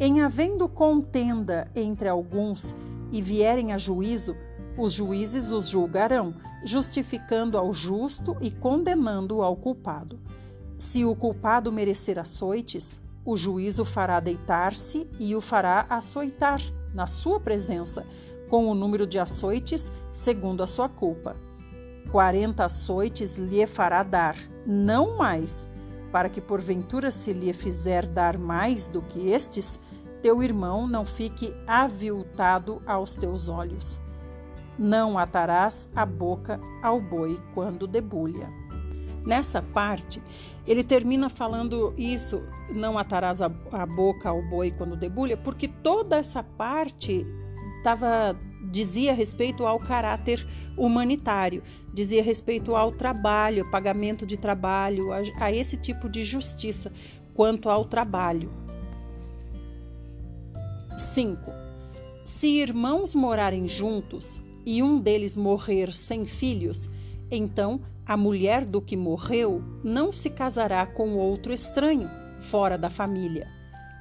Em 0.00 0.22
havendo 0.22 0.68
contenda 0.68 1.70
entre 1.76 2.08
alguns 2.08 2.74
e 3.12 3.22
vierem 3.22 3.72
a 3.72 3.78
juízo, 3.78 4.36
Os 4.76 4.92
juízes 4.92 5.50
os 5.50 5.68
julgarão, 5.68 6.34
justificando 6.64 7.58
ao 7.58 7.72
justo 7.72 8.36
e 8.40 8.50
condenando 8.50 9.42
ao 9.42 9.54
culpado. 9.54 10.18
Se 10.78 11.04
o 11.04 11.14
culpado 11.14 11.70
merecer 11.70 12.18
açoites, 12.18 13.00
o 13.24 13.36
juízo 13.36 13.84
fará 13.84 14.18
deitar-se 14.18 15.08
e 15.18 15.36
o 15.36 15.40
fará 15.40 15.86
açoitar 15.88 16.60
na 16.94 17.06
sua 17.06 17.38
presença, 17.38 18.06
com 18.50 18.68
o 18.68 18.74
número 18.74 19.06
de 19.06 19.18
açoites 19.18 19.92
segundo 20.12 20.62
a 20.62 20.66
sua 20.66 20.88
culpa. 20.88 21.36
Quarenta 22.10 22.64
açoites 22.64 23.36
lhe 23.36 23.64
fará 23.68 24.02
dar, 24.02 24.36
não 24.66 25.16
mais, 25.16 25.68
para 26.10 26.28
que 26.28 26.40
porventura 26.40 27.12
se 27.12 27.32
lhe 27.32 27.52
fizer 27.52 28.04
dar 28.04 28.36
mais 28.36 28.88
do 28.88 29.00
que 29.00 29.30
estes, 29.30 29.78
teu 30.20 30.42
irmão 30.42 30.88
não 30.88 31.04
fique 31.04 31.54
aviltado 31.64 32.82
aos 32.84 33.14
teus 33.14 33.48
olhos. 33.48 34.00
Não 34.76 35.16
atarás 35.16 35.88
a 35.94 36.04
boca 36.04 36.58
ao 36.82 37.00
boi 37.00 37.40
quando 37.54 37.86
debulha. 37.86 38.50
Nessa 39.24 39.62
parte, 39.62 40.20
ele 40.66 40.82
termina 40.82 41.30
falando 41.30 41.94
isso, 41.96 42.42
não 42.70 42.98
atarás 42.98 43.40
a, 43.40 43.50
a 43.70 43.86
boca 43.86 44.28
ao 44.28 44.42
boi 44.42 44.72
quando 44.72 44.96
debulha, 44.96 45.36
porque 45.36 45.68
toda 45.68 46.16
essa 46.16 46.42
parte 46.42 47.24
tava, 47.82 48.38
dizia 48.70 49.12
respeito 49.12 49.66
ao 49.66 49.78
caráter 49.78 50.46
humanitário, 50.76 51.62
dizia 51.92 52.22
respeito 52.22 52.76
ao 52.76 52.92
trabalho, 52.92 53.70
pagamento 53.70 54.24
de 54.24 54.36
trabalho, 54.36 55.12
a, 55.12 55.18
a 55.38 55.52
esse 55.52 55.76
tipo 55.76 56.08
de 56.08 56.24
justiça 56.24 56.92
quanto 57.34 57.68
ao 57.68 57.84
trabalho. 57.84 58.50
5. 60.96 61.50
Se 62.24 62.46
irmãos 62.46 63.14
morarem 63.14 63.66
juntos 63.66 64.40
e 64.64 64.82
um 64.82 65.00
deles 65.00 65.36
morrer 65.36 65.92
sem 65.92 66.26
filhos, 66.26 66.88
então 67.30 67.80
a 68.06 68.16
mulher 68.16 68.64
do 68.64 68.80
que 68.80 68.96
morreu 68.96 69.62
não 69.82 70.12
se 70.12 70.30
casará 70.30 70.84
com 70.86 71.16
outro 71.16 71.52
estranho, 71.52 72.08
fora 72.42 72.76
da 72.76 72.90
família. 72.90 73.48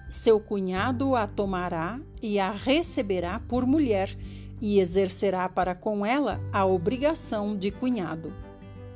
Seu 0.10 0.40
cunhado 0.40 1.16
a 1.16 1.28
tomará 1.28 2.00
e 2.22 2.40
a 2.40 2.52
receberá 2.52 3.40
por 3.40 3.66
mulher 3.66 4.16
e 4.62 4.80
exercerá 4.80 5.48
para 5.48 5.74
com 5.74 6.06
ela 6.06 6.40
a 6.52 6.66
obrigação 6.66 7.56
de 7.56 7.72
cunhado. 7.72 8.34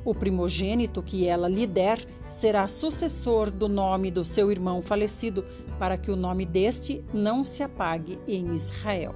O 0.06 0.14
primogênito 0.14 1.02
que 1.02 1.26
ela 1.26 1.48
lhe 1.48 1.66
der 1.66 2.06
será 2.28 2.68
sucessor 2.68 3.50
do 3.50 3.70
nome 3.70 4.12
do 4.12 4.26
seu 4.26 4.52
irmão 4.52 4.82
falecido, 4.82 5.46
para 5.80 5.98
que 5.98 6.12
o 6.12 6.16
nome 6.16 6.46
deste 6.46 7.04
não 7.14 7.44
se 7.44 7.64
apague 7.64 8.20
em 8.28 8.54
Israel. 8.54 9.16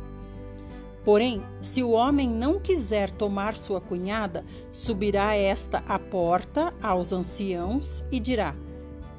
Porém, 1.04 1.42
se 1.62 1.84
o 1.84 1.92
homem 1.92 2.30
não 2.30 2.60
quiser 2.60 3.12
tomar 3.12 3.56
sua 3.56 3.80
cunhada, 3.80 4.44
subirá 4.74 5.36
esta 5.36 5.84
à 5.88 5.98
porta 5.98 6.74
aos 6.82 7.14
anciãos 7.14 8.04
e 8.12 8.20
dirá: 8.20 8.54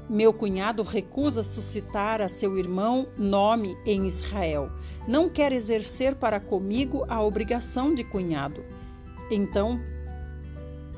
Meu 0.09 0.33
cunhado 0.33 0.83
recusa 0.83 1.43
suscitar 1.43 2.21
a 2.21 2.29
seu 2.29 2.59
irmão 2.59 3.09
nome 3.17 3.77
em 3.87 4.07
Israel. 4.07 4.71
Não 5.09 5.31
quer 5.31 5.53
exercer 5.53 6.15
para 6.17 6.39
comigo 6.39 7.07
a 7.09 7.23
obrigação 7.23 7.95
de 7.95 8.05
cunhado. 8.05 8.63
Então 9.31 9.81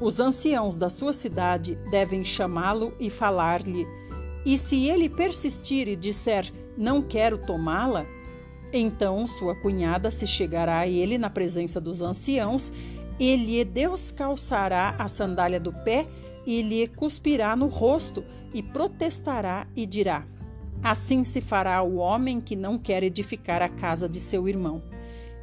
os 0.00 0.18
anciãos 0.18 0.76
da 0.76 0.90
sua 0.90 1.12
cidade 1.12 1.76
devem 1.92 2.24
chamá-lo 2.24 2.92
e 2.98 3.08
falar-lhe. 3.08 3.86
E 4.44 4.58
se 4.58 4.88
ele 4.88 5.08
persistir 5.08 5.86
e 5.86 5.94
disser: 5.94 6.52
Não 6.76 7.00
quero 7.00 7.38
tomá-la, 7.38 8.04
então 8.72 9.28
sua 9.28 9.54
cunhada 9.54 10.10
se 10.10 10.26
chegará 10.26 10.80
a 10.80 10.88
ele 10.88 11.16
na 11.16 11.30
presença 11.30 11.80
dos 11.80 12.02
anciãos 12.02 12.72
e 13.16 13.36
lhe 13.36 13.64
descalçará 13.64 14.96
a 14.98 15.06
sandália 15.06 15.60
do 15.60 15.72
pé 15.84 16.08
e 16.44 16.62
lhe 16.62 16.88
cuspirá 16.88 17.54
no 17.54 17.68
rosto 17.68 18.24
e 18.52 18.60
protestará 18.60 19.68
e 19.76 19.86
dirá: 19.86 20.26
Assim 20.82 21.22
se 21.24 21.42
fará 21.42 21.82
o 21.82 21.96
homem 21.96 22.40
que 22.40 22.56
não 22.56 22.78
quer 22.78 23.02
edificar 23.02 23.60
a 23.60 23.68
casa 23.68 24.08
de 24.08 24.18
seu 24.18 24.48
irmão. 24.48 24.82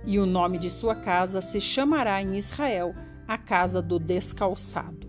E 0.03 0.17
o 0.19 0.25
nome 0.25 0.57
de 0.57 0.69
sua 0.69 0.95
casa 0.95 1.41
se 1.41 1.61
chamará 1.61 2.21
em 2.21 2.35
Israel 2.35 2.95
a 3.27 3.37
casa 3.37 3.81
do 3.81 3.99
descalçado. 3.99 5.07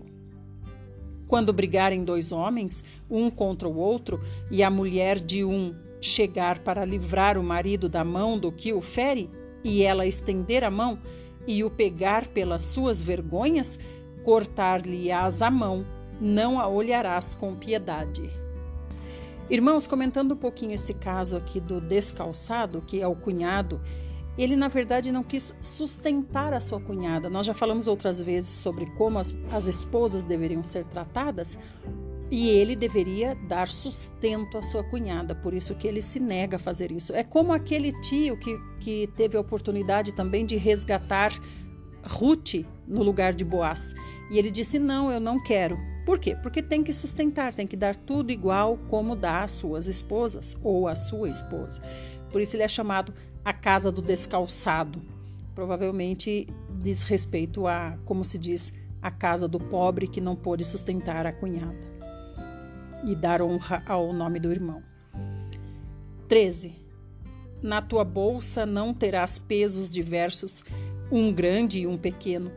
Quando 1.27 1.53
brigarem 1.53 2.03
dois 2.03 2.31
homens, 2.31 2.83
um 3.09 3.29
contra 3.29 3.67
o 3.67 3.77
outro, 3.77 4.19
e 4.51 4.61
a 4.61 4.69
mulher 4.69 5.19
de 5.19 5.43
um 5.43 5.75
chegar 6.01 6.59
para 6.59 6.85
livrar 6.85 7.37
o 7.37 7.43
marido 7.43 7.87
da 7.89 8.03
mão 8.03 8.37
do 8.37 8.51
que 8.51 8.73
o 8.73 8.81
fere, 8.81 9.29
e 9.63 9.83
ela 9.83 10.05
estender 10.05 10.63
a 10.63 10.71
mão 10.71 10.99
e 11.47 11.63
o 11.63 11.69
pegar 11.69 12.27
pelas 12.27 12.63
suas 12.63 13.01
vergonhas, 13.01 13.79
cortar-lhe-ás 14.23 15.41
a 15.41 15.49
mão, 15.49 15.85
não 16.21 16.59
a 16.59 16.67
olharás 16.67 17.33
com 17.33 17.55
piedade. 17.55 18.38
Irmãos, 19.49 19.87
comentando 19.87 20.33
um 20.33 20.37
pouquinho 20.37 20.73
esse 20.73 20.93
caso 20.93 21.35
aqui 21.35 21.59
do 21.59 21.81
descalçado, 21.81 22.81
que 22.81 23.01
é 23.01 23.07
o 23.07 23.15
cunhado 23.15 23.81
ele 24.41 24.55
na 24.55 24.69
verdade 24.69 25.11
não 25.11 25.21
quis 25.21 25.53
sustentar 25.61 26.53
a 26.53 26.61
sua 26.61 26.79
cunhada. 26.79 27.29
Nós 27.29 27.45
já 27.45 27.53
falamos 27.53 27.89
outras 27.89 28.21
vezes 28.21 28.55
sobre 28.55 28.85
como 28.91 29.19
as, 29.19 29.35
as 29.51 29.67
esposas 29.67 30.23
deveriam 30.23 30.63
ser 30.63 30.85
tratadas 30.85 31.59
e 32.31 32.47
ele 32.47 32.73
deveria 32.73 33.35
dar 33.35 33.67
sustento 33.67 34.57
à 34.57 34.61
sua 34.61 34.83
cunhada, 34.83 35.35
por 35.35 35.53
isso 35.53 35.75
que 35.75 35.87
ele 35.87 36.01
se 36.01 36.19
nega 36.19 36.55
a 36.55 36.59
fazer 36.59 36.91
isso. 36.91 37.13
É 37.13 37.23
como 37.23 37.51
aquele 37.51 37.91
tio 38.01 38.37
que, 38.37 38.57
que 38.79 39.09
teve 39.17 39.35
a 39.35 39.41
oportunidade 39.41 40.13
também 40.13 40.45
de 40.45 40.55
resgatar 40.55 41.33
Ruth 42.03 42.65
no 42.87 43.03
lugar 43.03 43.33
de 43.33 43.43
Boaz. 43.43 43.93
E 44.31 44.37
ele 44.37 44.51
disse: 44.51 44.79
Não, 44.79 45.11
eu 45.11 45.19
não 45.19 45.41
quero. 45.41 45.77
Por 46.09 46.17
quê? 46.17 46.35
Porque 46.35 46.63
tem 46.63 46.83
que 46.83 46.91
sustentar, 46.91 47.53
tem 47.53 47.67
que 47.67 47.77
dar 47.77 47.95
tudo 47.95 48.31
igual 48.31 48.79
como 48.89 49.15
dá 49.15 49.43
às 49.43 49.51
suas 49.51 49.85
esposas 49.85 50.57
ou 50.63 50.87
à 50.87 50.95
sua 50.95 51.29
esposa. 51.29 51.79
Por 52.31 52.41
isso 52.41 52.55
ele 52.55 52.63
é 52.63 52.67
chamado 52.67 53.13
a 53.45 53.53
casa 53.53 53.91
do 53.91 54.01
descalçado. 54.01 54.99
Provavelmente 55.53 56.47
diz 56.81 57.03
respeito 57.03 57.67
a, 57.67 57.95
como 58.05 58.23
se 58.23 58.39
diz, 58.39 58.73
a 58.99 59.11
casa 59.11 59.47
do 59.47 59.59
pobre 59.59 60.07
que 60.07 60.19
não 60.19 60.35
pôde 60.35 60.65
sustentar 60.65 61.27
a 61.27 61.31
cunhada 61.31 61.77
e 63.05 63.13
dar 63.13 63.39
honra 63.39 63.83
ao 63.85 64.11
nome 64.11 64.39
do 64.39 64.51
irmão. 64.51 64.81
13. 66.27 66.73
Na 67.61 67.83
tua 67.83 68.03
bolsa 68.03 68.65
não 68.65 68.95
terás 68.95 69.37
pesos 69.37 69.91
diversos, 69.91 70.65
um 71.11 71.31
grande 71.31 71.81
e 71.81 71.85
um 71.85 71.99
pequeno. 71.99 72.51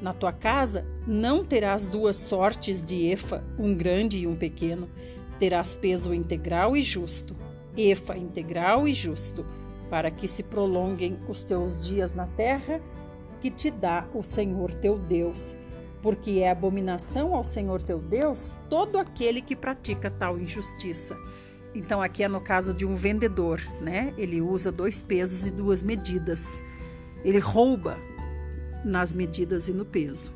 Na 0.00 0.12
tua 0.12 0.32
casa 0.32 0.84
não 1.06 1.44
terás 1.44 1.86
duas 1.86 2.16
sortes 2.16 2.82
de 2.82 3.06
efa, 3.06 3.42
um 3.58 3.74
grande 3.74 4.18
e 4.18 4.26
um 4.26 4.36
pequeno. 4.36 4.88
Terás 5.38 5.74
peso 5.74 6.12
integral 6.12 6.76
e 6.76 6.82
justo, 6.82 7.36
efa 7.76 8.16
integral 8.16 8.86
e 8.86 8.92
justo 8.92 9.44
para 9.90 10.10
que 10.10 10.26
se 10.26 10.42
prolonguem 10.42 11.18
os 11.28 11.42
teus 11.42 11.78
dias 11.84 12.14
na 12.14 12.26
terra 12.26 12.80
que 13.40 13.50
te 13.50 13.70
dá 13.70 14.06
o 14.14 14.22
Senhor 14.22 14.72
teu 14.74 14.98
Deus, 14.98 15.54
porque 16.02 16.40
é 16.40 16.50
abominação 16.50 17.34
ao 17.34 17.44
Senhor 17.44 17.82
teu 17.82 17.98
Deus 17.98 18.54
todo 18.68 18.98
aquele 18.98 19.40
que 19.40 19.54
pratica 19.54 20.10
tal 20.10 20.38
injustiça. 20.38 21.16
Então 21.74 22.00
aqui 22.00 22.22
é 22.22 22.28
no 22.28 22.40
caso 22.40 22.72
de 22.72 22.86
um 22.86 22.96
vendedor, 22.96 23.60
né? 23.80 24.14
Ele 24.16 24.40
usa 24.40 24.72
dois 24.72 25.02
pesos 25.02 25.46
e 25.46 25.50
duas 25.50 25.82
medidas. 25.82 26.62
Ele 27.22 27.38
rouba 27.38 27.98
nas 28.86 29.12
medidas 29.12 29.68
e 29.68 29.72
no 29.72 29.84
peso. 29.84 30.32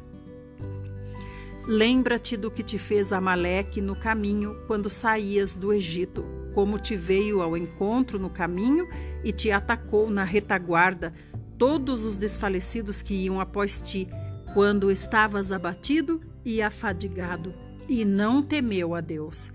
Lembra-te 1.66 2.36
do 2.36 2.50
que 2.50 2.62
te 2.62 2.78
fez 2.78 3.12
Amaleque 3.12 3.80
no 3.80 3.94
caminho 3.94 4.56
quando 4.66 4.90
saías 4.90 5.54
do 5.54 5.72
Egito, 5.72 6.24
como 6.54 6.78
te 6.78 6.96
veio 6.96 7.42
ao 7.42 7.56
encontro 7.56 8.18
no 8.18 8.30
caminho 8.30 8.88
e 9.22 9.32
te 9.32 9.50
atacou 9.50 10.10
na 10.10 10.24
retaguarda 10.24 11.12
todos 11.58 12.04
os 12.04 12.16
desfalecidos 12.16 13.02
que 13.02 13.14
iam 13.14 13.38
após 13.38 13.80
ti, 13.80 14.08
quando 14.54 14.90
estavas 14.90 15.52
abatido 15.52 16.20
e 16.44 16.62
afadigado, 16.62 17.52
e 17.88 18.04
não 18.04 18.42
temeu 18.42 18.94
a 18.94 19.00
Deus. 19.00 19.52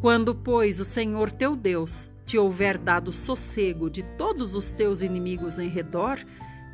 Quando, 0.00 0.34
pois, 0.34 0.78
o 0.78 0.84
Senhor 0.84 1.32
teu 1.32 1.56
Deus 1.56 2.10
te 2.26 2.38
houver 2.38 2.78
dado 2.78 3.12
sossego 3.12 3.90
de 3.90 4.02
todos 4.02 4.54
os 4.54 4.70
teus 4.70 5.02
inimigos 5.02 5.58
em 5.58 5.68
redor, 5.68 6.18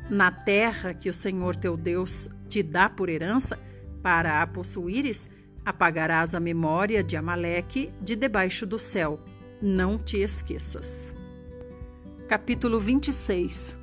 na 0.09 0.31
terra 0.31 0.93
que 0.93 1.09
o 1.09 1.13
Senhor 1.13 1.55
teu 1.55 1.75
Deus 1.75 2.29
te 2.47 2.63
dá 2.63 2.89
por 2.89 3.09
herança, 3.09 3.59
para 4.01 4.41
a 4.41 4.47
possuíres, 4.47 5.29
apagarás 5.65 6.33
a 6.33 6.39
memória 6.39 7.03
de 7.03 7.17
Amaleque 7.17 7.91
de 8.01 8.15
debaixo 8.15 8.65
do 8.65 8.79
céu. 8.79 9.19
Não 9.61 9.97
te 9.97 10.17
esqueças. 10.17 11.13
Capítulo 12.27 12.79
26 12.79 13.75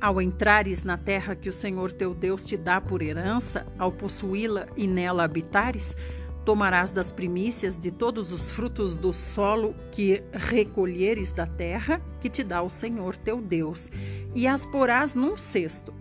Ao 0.00 0.20
entrares 0.20 0.84
na 0.84 0.98
terra 0.98 1.34
que 1.34 1.48
o 1.48 1.52
Senhor 1.52 1.92
teu 1.92 2.14
Deus 2.14 2.44
te 2.44 2.56
dá 2.56 2.80
por 2.80 3.00
herança, 3.00 3.66
ao 3.78 3.90
possuí-la 3.90 4.66
e 4.76 4.86
nela 4.86 5.24
habitares, 5.24 5.96
tomarás 6.44 6.90
das 6.90 7.10
primícias 7.10 7.76
de 7.76 7.90
todos 7.90 8.32
os 8.32 8.50
frutos 8.50 8.96
do 8.96 9.12
solo 9.12 9.74
que 9.90 10.22
recolheres 10.32 11.32
da 11.32 11.46
terra 11.46 12.00
que 12.20 12.28
te 12.28 12.44
dá 12.44 12.62
o 12.62 12.70
Senhor 12.70 13.16
teu 13.16 13.40
Deus, 13.40 13.90
e 14.34 14.46
as 14.46 14.66
porás 14.66 15.14
num 15.14 15.36
cesto, 15.36 15.94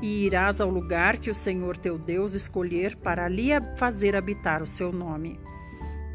e 0.00 0.24
irás 0.24 0.60
ao 0.60 0.70
lugar 0.70 1.18
que 1.18 1.30
o 1.30 1.34
Senhor 1.34 1.76
teu 1.76 1.98
Deus 1.98 2.34
escolher 2.34 2.96
para 2.96 3.26
ali 3.26 3.50
fazer 3.76 4.16
habitar 4.16 4.62
o 4.62 4.66
seu 4.66 4.92
nome. 4.92 5.38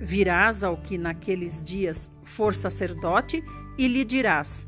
Virás 0.01 0.63
ao 0.63 0.77
que 0.77 0.97
naqueles 0.97 1.61
dias 1.61 2.11
for 2.23 2.55
sacerdote 2.55 3.43
e 3.77 3.87
lhe 3.87 4.03
dirás: 4.03 4.67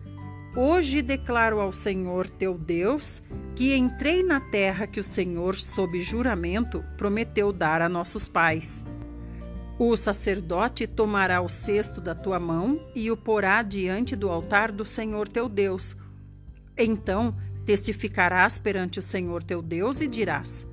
Hoje 0.56 1.02
declaro 1.02 1.60
ao 1.60 1.74
Senhor 1.74 2.30
teu 2.30 2.58
Deus 2.58 3.22
que 3.56 3.76
entrei 3.76 4.22
na 4.22 4.40
terra 4.40 4.86
que 4.86 5.00
o 5.00 5.04
Senhor, 5.04 5.56
sob 5.56 6.00
juramento, 6.02 6.84
prometeu 6.96 7.52
dar 7.52 7.82
a 7.82 7.90
nossos 7.90 8.28
pais. 8.28 8.86
O 9.80 9.96
sacerdote 9.96 10.88
tomará 10.88 11.40
o 11.40 11.48
cesto 11.48 12.02
da 12.02 12.16
tua 12.16 12.40
mão 12.40 12.80
e 12.96 13.12
o 13.12 13.18
porá 13.18 13.62
diante 13.62 14.16
do 14.16 14.28
altar 14.28 14.72
do 14.72 14.84
Senhor 14.84 15.28
teu 15.28 15.48
Deus. 15.48 15.96
Então 16.76 17.36
testificarás 17.64 18.58
perante 18.58 18.98
o 18.98 19.04
Senhor 19.04 19.44
teu 19.44 19.62
Deus 19.62 20.02
e 20.02 20.08
dirás: 20.08 20.66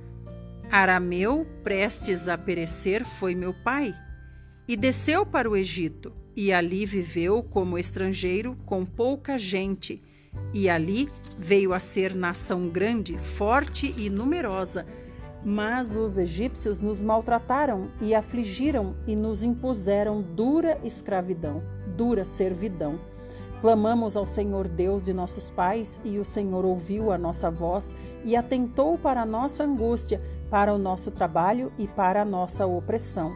Arameu, 0.71 1.45
prestes 1.63 2.27
a 2.27 2.35
perecer, 2.35 3.05
foi 3.05 3.35
meu 3.35 3.53
pai. 3.53 3.93
E 4.67 4.75
desceu 4.75 5.23
para 5.23 5.47
o 5.47 5.55
Egito, 5.55 6.11
e 6.35 6.51
ali 6.51 6.83
viveu 6.83 7.43
como 7.43 7.77
estrangeiro 7.77 8.57
com 8.65 8.83
pouca 8.83 9.37
gente. 9.37 10.01
E 10.51 10.67
ali 10.67 11.07
veio 11.37 11.73
a 11.73 11.79
ser 11.79 12.15
nação 12.15 12.69
grande, 12.69 13.19
forte 13.19 13.93
e 13.99 14.09
numerosa 14.09 14.83
mas 15.45 15.95
os 15.95 16.17
egípcios 16.17 16.79
nos 16.79 17.03
maltrataram 17.03 17.91
e 18.01 18.15
afligiram 18.15 18.95
e 19.05 19.15
nos 19.15 19.43
impuseram 19.43 20.19
dura 20.19 20.79
escravidão, 20.83 21.61
dura 21.95 22.25
servidão. 22.25 22.99
Clamamos 23.61 24.17
ao 24.17 24.25
Senhor 24.25 24.67
Deus 24.67 25.03
de 25.03 25.13
nossos 25.13 25.51
pais, 25.51 25.99
e 26.03 26.17
o 26.17 26.25
Senhor 26.25 26.65
ouviu 26.65 27.11
a 27.11 27.17
nossa 27.17 27.51
voz 27.51 27.95
e 28.23 28.35
atentou 28.35 28.97
para 28.97 29.21
a 29.21 29.25
nossa 29.25 29.63
angústia, 29.63 30.19
para 30.49 30.73
o 30.73 30.79
nosso 30.79 31.11
trabalho 31.11 31.71
e 31.77 31.87
para 31.87 32.23
a 32.23 32.25
nossa 32.25 32.65
opressão. 32.65 33.31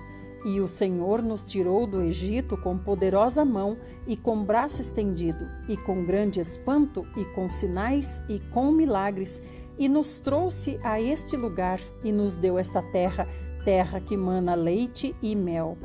E 0.45 0.60
o 0.60 0.68
Senhor 0.68 1.22
nos 1.22 1.45
tirou 1.45 1.86
do 1.86 2.01
Egito 2.01 2.57
com 2.57 2.78
poderosa 2.78 3.45
mão 3.45 3.78
e 4.07 4.16
com 4.16 4.43
braço 4.43 4.82
estendido, 4.82 5.47
e 5.68 5.76
com 5.78 6.05
grande 6.05 6.39
espanto, 6.39 7.05
e 7.16 7.26
com 7.36 7.51
sinais 7.51 8.22
e 8.30 8.39
com 8.39 8.72
milagres 8.72 9.41
e 9.80 9.88
nos 9.88 10.19
trouxe 10.19 10.77
a 10.84 11.01
este 11.01 11.38
lugar 11.38 11.80
e 12.03 12.11
nos 12.11 12.36
deu 12.36 12.59
esta 12.59 12.82
terra, 12.91 13.25
terra 13.63 14.01
que 14.01 14.17
mana 14.17 14.53
leite 14.53 15.15
e 15.23 15.34
mel. 15.34 15.77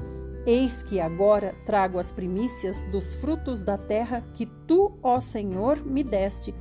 Eis 0.45 0.83
que 0.83 1.01
agora 1.01 1.55
trago 1.65 1.99
as 1.99 2.11
primícias 2.11 2.85
dos 2.91 3.15
frutos 3.15 3.63
da 3.63 3.79
terra 3.79 4.23
que 4.35 4.45
tu, 4.67 4.93
ó 5.03 5.21
Senhor, 5.21 5.83
me 5.87 6.03
deste. 6.03 6.53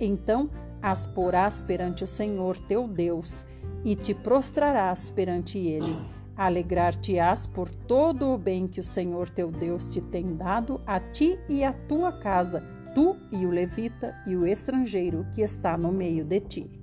Então 0.00 0.48
as 0.80 1.06
porás 1.06 1.60
perante 1.60 2.04
o 2.04 2.06
Senhor 2.06 2.56
teu 2.68 2.86
Deus 2.86 3.44
e 3.84 3.96
te 3.96 4.14
prostrarás 4.14 5.10
perante 5.10 5.58
ele. 5.58 5.96
Alegrar-te-ás 6.36 7.46
por 7.46 7.68
todo 7.68 8.28
o 8.28 8.38
bem 8.38 8.68
que 8.68 8.78
o 8.78 8.84
Senhor 8.84 9.28
teu 9.28 9.50
Deus 9.50 9.86
te 9.86 10.00
tem 10.00 10.36
dado 10.36 10.80
a 10.86 11.00
ti 11.00 11.38
e 11.48 11.64
à 11.64 11.72
tua 11.72 12.12
casa 12.12 12.62
tu 12.96 13.14
e 13.30 13.44
o 13.44 13.50
levita 13.50 14.14
e 14.26 14.34
o 14.34 14.46
estrangeiro 14.46 15.26
que 15.34 15.42
está 15.42 15.76
no 15.76 15.92
meio 15.92 16.24
de 16.24 16.40
ti. 16.40 16.75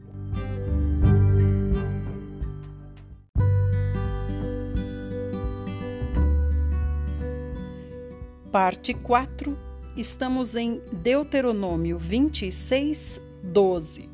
Parte 8.54 8.94
4, 8.94 9.58
estamos 9.98 10.56
em 10.56 10.80
Deuteronômio 10.92 11.98
26, 11.98 13.20
12. 13.42 14.08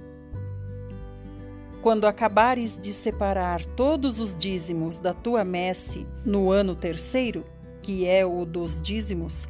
Quando 1.81 2.07
acabares 2.07 2.79
de 2.79 2.93
separar 2.93 3.65
todos 3.65 4.17
os 4.17 4.33
dízimos 4.33 4.97
da 4.97 5.13
tua 5.13 5.43
messe 5.43 6.07
no 6.23 6.51
ano 6.51 6.73
terceiro, 6.73 7.43
que 7.81 8.07
é 8.07 8.25
o 8.25 8.45
dos 8.45 8.79
dízimos, 8.79 9.45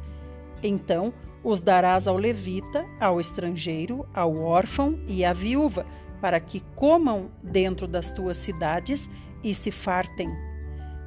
então 0.60 1.14
os 1.44 1.60
darás 1.60 2.08
ao 2.08 2.16
levita, 2.16 2.84
ao 2.98 3.20
estrangeiro, 3.20 4.04
ao 4.12 4.38
órfão 4.38 4.98
e 5.06 5.24
à 5.24 5.32
viúva, 5.32 5.86
para 6.20 6.40
que 6.40 6.64
comam 6.74 7.30
dentro 7.40 7.86
das 7.86 8.10
tuas 8.10 8.38
cidades 8.38 9.08
e 9.44 9.54
se 9.54 9.70
fartem. 9.70 10.28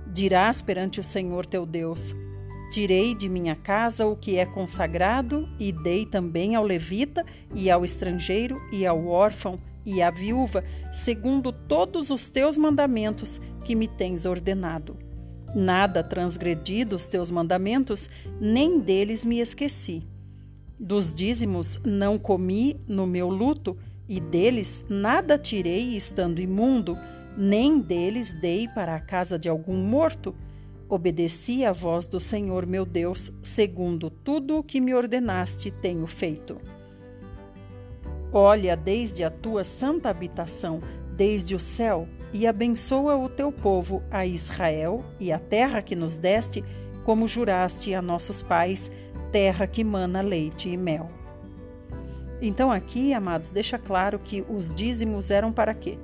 Dirás 0.08 0.62
perante 0.62 1.02
o 1.02 1.04
Senhor 1.04 1.46
teu 1.46 1.66
Deus: 1.66 2.16
Tirei 2.74 3.14
de 3.14 3.30
minha 3.30 3.56
casa 3.56 4.08
o 4.08 4.16
que 4.16 4.38
é 4.38 4.48
consagrado 4.48 5.48
e 5.60 5.72
dei 5.72 6.08
também 6.08 6.56
ao 6.56 6.64
levita 6.64 7.24
e 7.54 7.70
ao 7.70 7.86
estrangeiro 7.86 8.60
e 8.72 8.84
ao 8.84 9.06
órfão 9.06 9.60
e 9.86 10.02
à 10.02 10.10
viúva, 10.10 10.64
segundo 10.92 11.52
todos 11.52 12.10
os 12.10 12.28
teus 12.28 12.58
mandamentos 12.58 13.40
que 13.64 13.76
me 13.76 13.88
tens 13.88 14.26
ordenado. 14.26 14.98
Nada 15.54 16.04
transgredi 16.04 16.84
dos 16.84 17.06
teus 17.06 17.30
mandamentos, 17.30 18.10
nem 18.42 18.80
deles 18.80 19.24
me 19.24 19.40
esqueci. 19.40 20.02
Dos 20.80 21.14
dízimos 21.14 21.80
não 21.86 22.18
comi 22.18 22.82
no 22.88 23.06
meu 23.06 23.30
luto, 23.30 23.78
e 24.10 24.20
deles 24.20 24.84
nada 24.90 25.38
tirei 25.38 25.96
estando 25.96 26.42
imundo, 26.42 26.98
nem 27.38 27.80
deles 27.80 28.34
dei 28.42 28.68
para 28.68 28.96
a 28.96 29.00
casa 29.00 29.38
de 29.38 29.48
algum 29.48 29.78
morto. 29.78 30.34
Obedeci 30.94 31.66
à 31.66 31.72
voz 31.72 32.06
do 32.06 32.20
Senhor 32.20 32.68
meu 32.68 32.86
Deus, 32.86 33.34
segundo 33.42 34.12
tudo 34.12 34.60
o 34.60 34.64
que 34.64 34.80
me 34.80 34.94
ordenaste 34.94 35.72
tenho 35.72 36.06
feito. 36.06 36.62
Olha 38.32 38.78
desde 38.78 39.24
a 39.24 39.32
tua 39.32 39.64
santa 39.64 40.08
habitação, 40.08 40.82
desde 41.18 41.56
o 41.56 41.60
céu, 41.60 42.08
e 42.32 42.46
abençoa 42.46 43.18
o 43.18 43.28
teu 43.28 43.52
povo, 43.52 44.04
a 44.12 44.24
Israel, 44.24 45.04
e 45.20 45.32
a 45.32 45.40
terra 45.40 45.82
que 45.82 45.96
nos 45.96 46.16
deste, 46.20 46.64
como 47.04 47.28
juraste 47.28 47.96
a 47.96 48.00
nossos 48.00 48.44
pais, 48.44 48.92
terra 49.32 49.66
que 49.66 49.84
mana 49.84 50.22
leite 50.22 50.70
e 50.70 50.78
mel. 50.78 51.08
Então, 52.40 52.72
aqui, 52.72 53.16
amados, 53.16 53.52
deixa 53.52 53.80
claro 53.80 54.20
que 54.20 54.46
os 54.48 54.72
dízimos 54.72 55.32
eram 55.32 55.52
para 55.52 55.74
quê? 55.74 55.98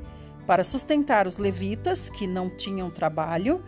Para 0.48 0.64
sustentar 0.64 1.28
os 1.28 1.38
levitas 1.38 2.10
que 2.10 2.26
não 2.26 2.50
tinham 2.50 2.90
trabalho, 2.90 3.62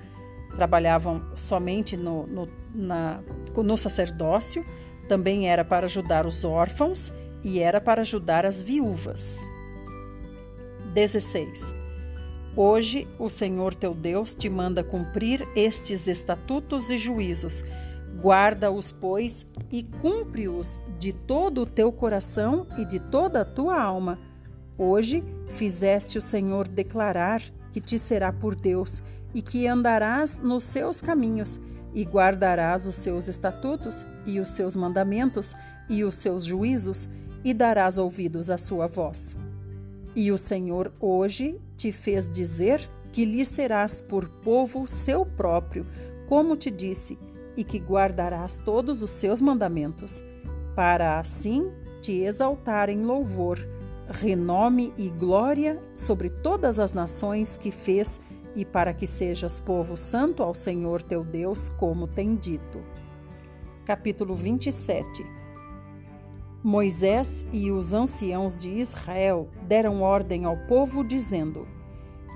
trabalhavam 0.55 1.21
somente 1.35 1.95
no, 1.95 2.27
no, 2.27 2.47
na, 2.73 3.19
no 3.55 3.77
sacerdócio, 3.77 4.63
também 5.07 5.49
era 5.49 5.65
para 5.65 5.85
ajudar 5.85 6.25
os 6.25 6.43
órfãos 6.43 7.11
e 7.43 7.59
era 7.59 7.81
para 7.81 8.01
ajudar 8.01 8.45
as 8.45 8.61
viúvas. 8.61 9.37
16. 10.93 11.73
Hoje 12.55 13.07
o 13.17 13.29
Senhor 13.29 13.73
teu 13.73 13.93
Deus 13.93 14.33
te 14.33 14.49
manda 14.49 14.83
cumprir 14.83 15.47
estes 15.55 16.07
estatutos 16.07 16.89
e 16.89 16.97
juízos 16.97 17.63
Guarda-os, 18.19 18.91
pois, 18.91 19.45
e 19.71 19.83
cumpre-os 19.83 20.79
de 20.99 21.13
todo 21.13 21.61
o 21.61 21.65
teu 21.65 21.91
coração 21.91 22.67
e 22.77 22.85
de 22.85 22.99
toda 22.99 23.41
a 23.41 23.45
tua 23.45 23.81
alma. 23.81 24.19
Hoje 24.77 25.23
fizeste 25.47 26.17
o 26.17 26.21
Senhor 26.21 26.67
declarar 26.67 27.41
que 27.71 27.79
te 27.79 27.97
será 27.97 28.33
por 28.33 28.55
Deus 28.55 29.01
e 29.33 29.41
que 29.41 29.67
andarás 29.67 30.37
nos 30.37 30.63
seus 30.63 31.01
caminhos 31.01 31.59
e 31.93 32.03
guardarás 32.03 32.85
os 32.85 32.95
seus 32.95 33.27
estatutos 33.27 34.05
e 34.25 34.39
os 34.39 34.49
seus 34.49 34.75
mandamentos 34.75 35.55
e 35.89 36.03
os 36.03 36.15
seus 36.15 36.45
juízos 36.45 37.07
e 37.43 37.53
darás 37.53 37.97
ouvidos 37.97 38.49
à 38.49 38.57
sua 38.57 38.87
voz. 38.87 39.35
E 40.15 40.31
o 40.31 40.37
Senhor 40.37 40.91
hoje 40.99 41.59
te 41.77 41.91
fez 41.91 42.29
dizer 42.29 42.81
que 43.11 43.25
lhe 43.25 43.43
serás 43.45 44.01
por 44.01 44.27
povo 44.27 44.87
seu 44.87 45.25
próprio, 45.25 45.85
como 46.27 46.55
te 46.55 46.71
disse, 46.71 47.17
e 47.57 47.63
que 47.63 47.79
guardarás 47.79 48.61
todos 48.63 49.01
os 49.01 49.11
seus 49.11 49.41
mandamentos, 49.41 50.23
para 50.75 51.19
assim 51.19 51.69
te 52.01 52.13
exaltar 52.23 52.89
em 52.89 53.03
louvor, 53.03 53.59
renome 54.09 54.93
e 54.97 55.09
glória 55.09 55.79
sobre 55.93 56.29
todas 56.29 56.79
as 56.79 56.93
nações 56.93 57.57
que 57.57 57.71
fez 57.71 58.19
e 58.55 58.65
para 58.65 58.93
que 58.93 59.07
sejas 59.07 59.59
povo 59.59 59.95
santo 59.95 60.43
ao 60.43 60.53
Senhor 60.53 61.01
teu 61.01 61.23
Deus, 61.23 61.69
como 61.69 62.07
tem 62.07 62.35
dito. 62.35 62.81
Capítulo 63.85 64.35
27 64.35 65.25
Moisés 66.63 67.45
e 67.51 67.71
os 67.71 67.93
anciãos 67.93 68.55
de 68.55 68.69
Israel 68.69 69.49
deram 69.67 70.01
ordem 70.01 70.45
ao 70.45 70.57
povo, 70.67 71.03
dizendo: 71.03 71.67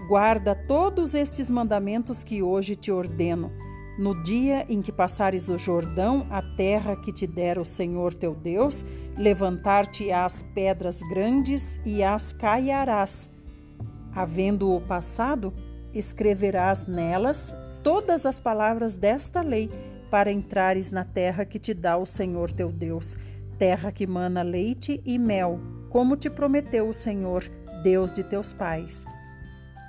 Guarda 0.08 0.56
todos 0.56 1.14
estes 1.14 1.52
mandamentos 1.52 2.24
que 2.24 2.42
hoje 2.42 2.76
te 2.76 2.92
ordeno 2.92 3.52
no 3.98 4.14
dia 4.24 4.66
em 4.68 4.82
que 4.82 4.92
passares 4.92 5.48
o 5.48 5.58
Jordão, 5.58 6.28
a 6.30 6.42
terra 6.42 6.96
que 6.96 7.14
te 7.14 7.26
dera 7.26 7.62
o 7.62 7.66
Senhor 7.66 8.14
teu 8.14 8.36
Deus, 8.36 8.84
levantar-te-ás 9.18 10.44
pedras 10.54 11.00
grandes 11.10 11.80
e 11.86 12.04
as 12.04 12.34
caiarás. 12.34 13.30
Havendo-o 14.14 14.82
passado, 14.82 15.54
escreverás 16.00 16.88
nelas 16.88 17.56
todas 17.84 18.26
as 18.26 18.40
palavras 18.40 18.96
desta 18.96 19.42
lei, 19.42 19.70
para 20.10 20.32
entrares 20.32 20.92
na 20.92 21.04
terra 21.04 21.46
que 21.46 21.60
te 21.60 21.74
dá 21.74 21.98
o 21.98 22.06
Senhor 22.06 22.52
teu 22.52 22.72
Deus, 22.72 23.16
terra 23.58 23.92
que 23.92 24.08
mana 24.08 24.42
leite 24.42 25.02
e 25.06 25.20
mel, 25.20 25.60
como 25.90 26.18
te 26.18 26.30
prometeu 26.30 26.90
o 26.90 26.94
Senhor, 26.94 27.44
Deus 27.84 28.12
de 28.12 28.24
teus 28.24 28.52
pais. 28.52 29.06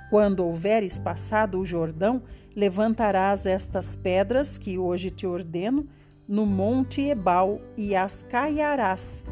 Quando 0.09 0.45
houveres 0.45 0.97
passado 0.97 1.59
o 1.59 1.65
Jordão, 1.65 2.21
levantarás 2.55 3.45
estas 3.45 3.95
pedras 3.95 4.57
que 4.57 4.77
hoje 4.77 5.09
te 5.09 5.27
ordeno 5.27 5.85
no 6.27 6.45
monte 6.45 7.01
Ebal 7.01 7.61
e 7.75 7.95
as 7.95 8.21
caiarás. 8.23 9.23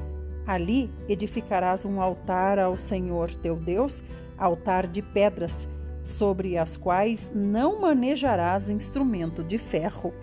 Ali 0.46 0.92
edificarás 1.10 1.86
um 1.86 2.02
altar 2.02 2.60
ao 2.60 2.78
Senhor 2.78 3.32
teu 3.36 3.56
Deus, 3.56 4.04
altar 4.38 4.88
de 4.88 5.02
pedras, 5.02 5.68
sobre 6.06 6.58
as 6.58 6.78
quais 6.78 7.32
não 7.34 7.82
manejarás 7.82 8.70
instrumento 8.70 9.44
de 9.44 9.58
ferro. 9.58 10.14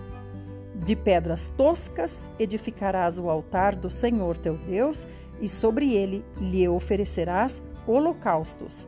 De 0.74 0.96
pedras 0.96 1.48
toscas 1.56 2.30
edificarás 2.38 3.18
o 3.18 3.28
altar 3.28 3.74
do 3.74 3.90
Senhor 3.90 4.36
teu 4.36 4.56
Deus, 4.56 5.06
e 5.40 5.48
sobre 5.48 5.92
ele 5.92 6.24
lhe 6.40 6.68
oferecerás 6.68 7.60
holocaustos. 7.86 8.86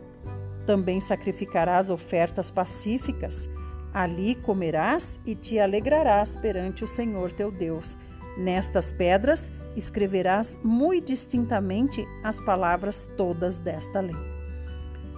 Também 0.65 1.01
sacrificarás 1.01 1.91
ofertas 1.91 2.51
pacíficas. 2.51 3.49
Ali 3.93 4.37
comerás 4.37 5.19
e 5.27 5.35
te 5.35 5.59
alegrarás 5.59 6.37
perante 6.37 6.85
o 6.85 6.87
Senhor 6.87 7.33
teu 7.33 7.51
Deus. 7.51 7.97
Nestas 8.39 8.93
pedras 8.93 9.51
escreverás 9.77 10.59
muito 10.63 11.09
distintamente 11.09 12.07
as 12.23 12.41
palavras 12.41 13.09
todas 13.17 13.59
desta 13.59 14.01
lei. 14.01 14.34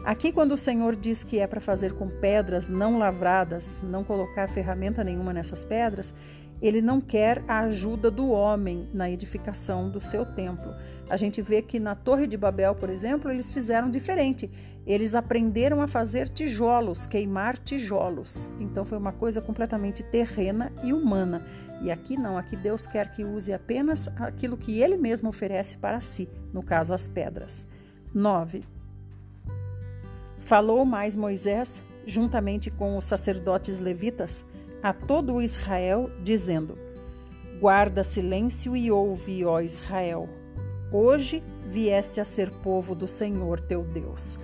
Aqui, 0.07 0.31
quando 0.31 0.53
o 0.53 0.57
Senhor 0.57 0.95
diz 0.95 1.25
que 1.25 1.41
é 1.41 1.49
para 1.49 1.61
fazer 1.61 1.93
com 1.95 2.09
pedras 2.09 2.69
não 2.69 2.97
lavradas, 2.97 3.75
não 3.83 4.05
colocar 4.05 4.49
ferramenta 4.49 5.03
nenhuma 5.03 5.33
nessas 5.33 5.65
pedras, 5.65 6.15
ele 6.63 6.81
não 6.81 7.01
quer 7.01 7.43
a 7.49 7.63
ajuda 7.63 8.09
do 8.09 8.31
homem 8.31 8.89
na 8.95 9.11
edificação 9.11 9.91
do 9.91 10.01
seu 10.01 10.25
templo. 10.25 10.73
A 11.11 11.17
gente 11.17 11.43
vê 11.43 11.61
que 11.61 11.81
na 11.81 11.97
Torre 11.97 12.29
de 12.29 12.37
Babel, 12.37 12.77
por 12.77 12.89
exemplo, 12.89 13.33
eles 13.33 13.51
fizeram 13.51 13.91
diferente. 13.91 14.49
Eles 14.87 15.17
aprenderam 15.17 15.83
a 15.83 15.89
fazer 15.89 16.29
tijolos, 16.29 17.05
queimar 17.05 17.59
tijolos. 17.59 18.53
Então 18.61 18.85
foi 18.85 18.99
uma 18.99 19.13
coisa 19.13 19.41
completamente 19.41 20.05
terrena 20.05 20.71
e 20.85 20.93
humana. 20.93 21.43
E 21.83 21.91
aqui 21.91 22.17
não, 22.17 22.39
aqui 22.39 22.55
Deus 22.55 22.87
quer 22.87 23.11
que 23.11 23.25
use 23.25 23.53
apenas 23.53 24.07
aquilo 24.21 24.57
que 24.57 24.81
ele 24.81 24.97
mesmo 24.97 25.31
oferece 25.31 25.77
para 25.77 26.01
si, 26.01 26.29
no 26.53 26.63
caso 26.63 26.95
as 26.95 27.09
pedras. 27.09 27.67
9. 28.15 28.76
Falou 30.47 30.85
mais 30.85 31.17
Moisés, 31.17 31.83
juntamente 32.07 32.71
com 32.71 32.97
os 32.97 33.05
sacerdotes 33.05 33.81
levitas, 33.81 34.45
a 34.81 34.93
todo 34.93 35.35
o 35.35 35.43
Israel, 35.43 36.09
dizendo: 36.23 36.79
Guarda 37.59 38.05
silêncio 38.05 38.77
e 38.77 38.89
ouve, 38.89 39.45
ó 39.45 39.61
Israel. 39.61 40.29
Hoje 40.93 41.43
vieste 41.69 42.21
a 42.21 42.25
ser 42.25 42.49
povo 42.63 42.95
do 42.95 43.09
Senhor 43.09 43.59
teu 43.59 43.83
Deus. 43.83 44.39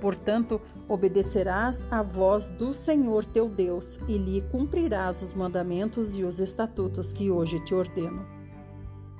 Portanto, 0.00 0.60
obedecerás 0.88 1.84
à 1.90 2.02
voz 2.02 2.46
do 2.46 2.72
Senhor 2.72 3.24
teu 3.24 3.48
Deus 3.48 3.98
e 4.06 4.16
lhe 4.16 4.40
cumprirás 4.52 5.22
os 5.24 5.32
mandamentos 5.32 6.16
e 6.16 6.22
os 6.22 6.38
estatutos 6.38 7.12
que 7.12 7.32
hoje 7.32 7.58
te 7.64 7.74
ordeno. 7.74 8.24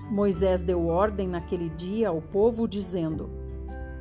Moisés 0.09 0.61
deu 0.61 0.87
ordem 0.87 1.27
naquele 1.27 1.69
dia 1.71 2.11
ao 2.11 2.23
povo, 2.23 2.69
dizendo: 2.69 3.29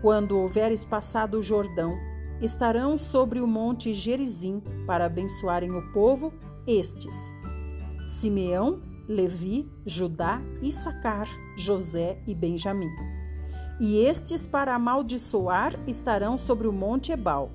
Quando 0.03 0.38
houveres 0.38 0.85
passado 0.85 1.39
o 1.39 1.43
Jordão, 1.43 1.97
estarão 2.41 2.97
sobre 2.97 3.39
o 3.39 3.47
monte 3.47 3.93
Gerizim 3.93 4.61
para 4.85 5.05
abençoarem 5.05 5.71
o 5.71 5.91
povo 5.91 6.33
estes: 6.65 7.15
Simeão, 8.07 8.81
Levi, 9.07 9.69
Judá, 9.85 10.41
Issacar, 10.61 11.27
José 11.57 12.21
e 12.27 12.35
Benjamim. 12.35 12.89
E 13.79 13.97
estes, 13.99 14.45
para 14.45 14.75
amaldiçoar, 14.75 15.77
estarão 15.88 16.38
sobre 16.38 16.67
o 16.67 16.73
monte 16.73 17.11
Ebal: 17.11 17.51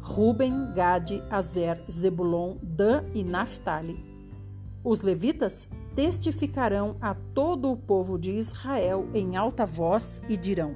Ruben, 0.00 0.72
Gade, 0.74 1.22
Azer, 1.30 1.76
Zebulon, 1.90 2.56
Dan 2.62 3.04
e 3.14 3.22
Naphtali. 3.22 3.96
Os 4.82 5.00
levitas 5.00 5.66
testificarão 5.94 6.96
a 7.00 7.14
todo 7.14 7.70
o 7.70 7.76
povo 7.76 8.18
de 8.18 8.32
Israel 8.32 9.08
em 9.14 9.36
alta 9.36 9.64
voz 9.66 10.20
e 10.28 10.36
dirão: 10.36 10.74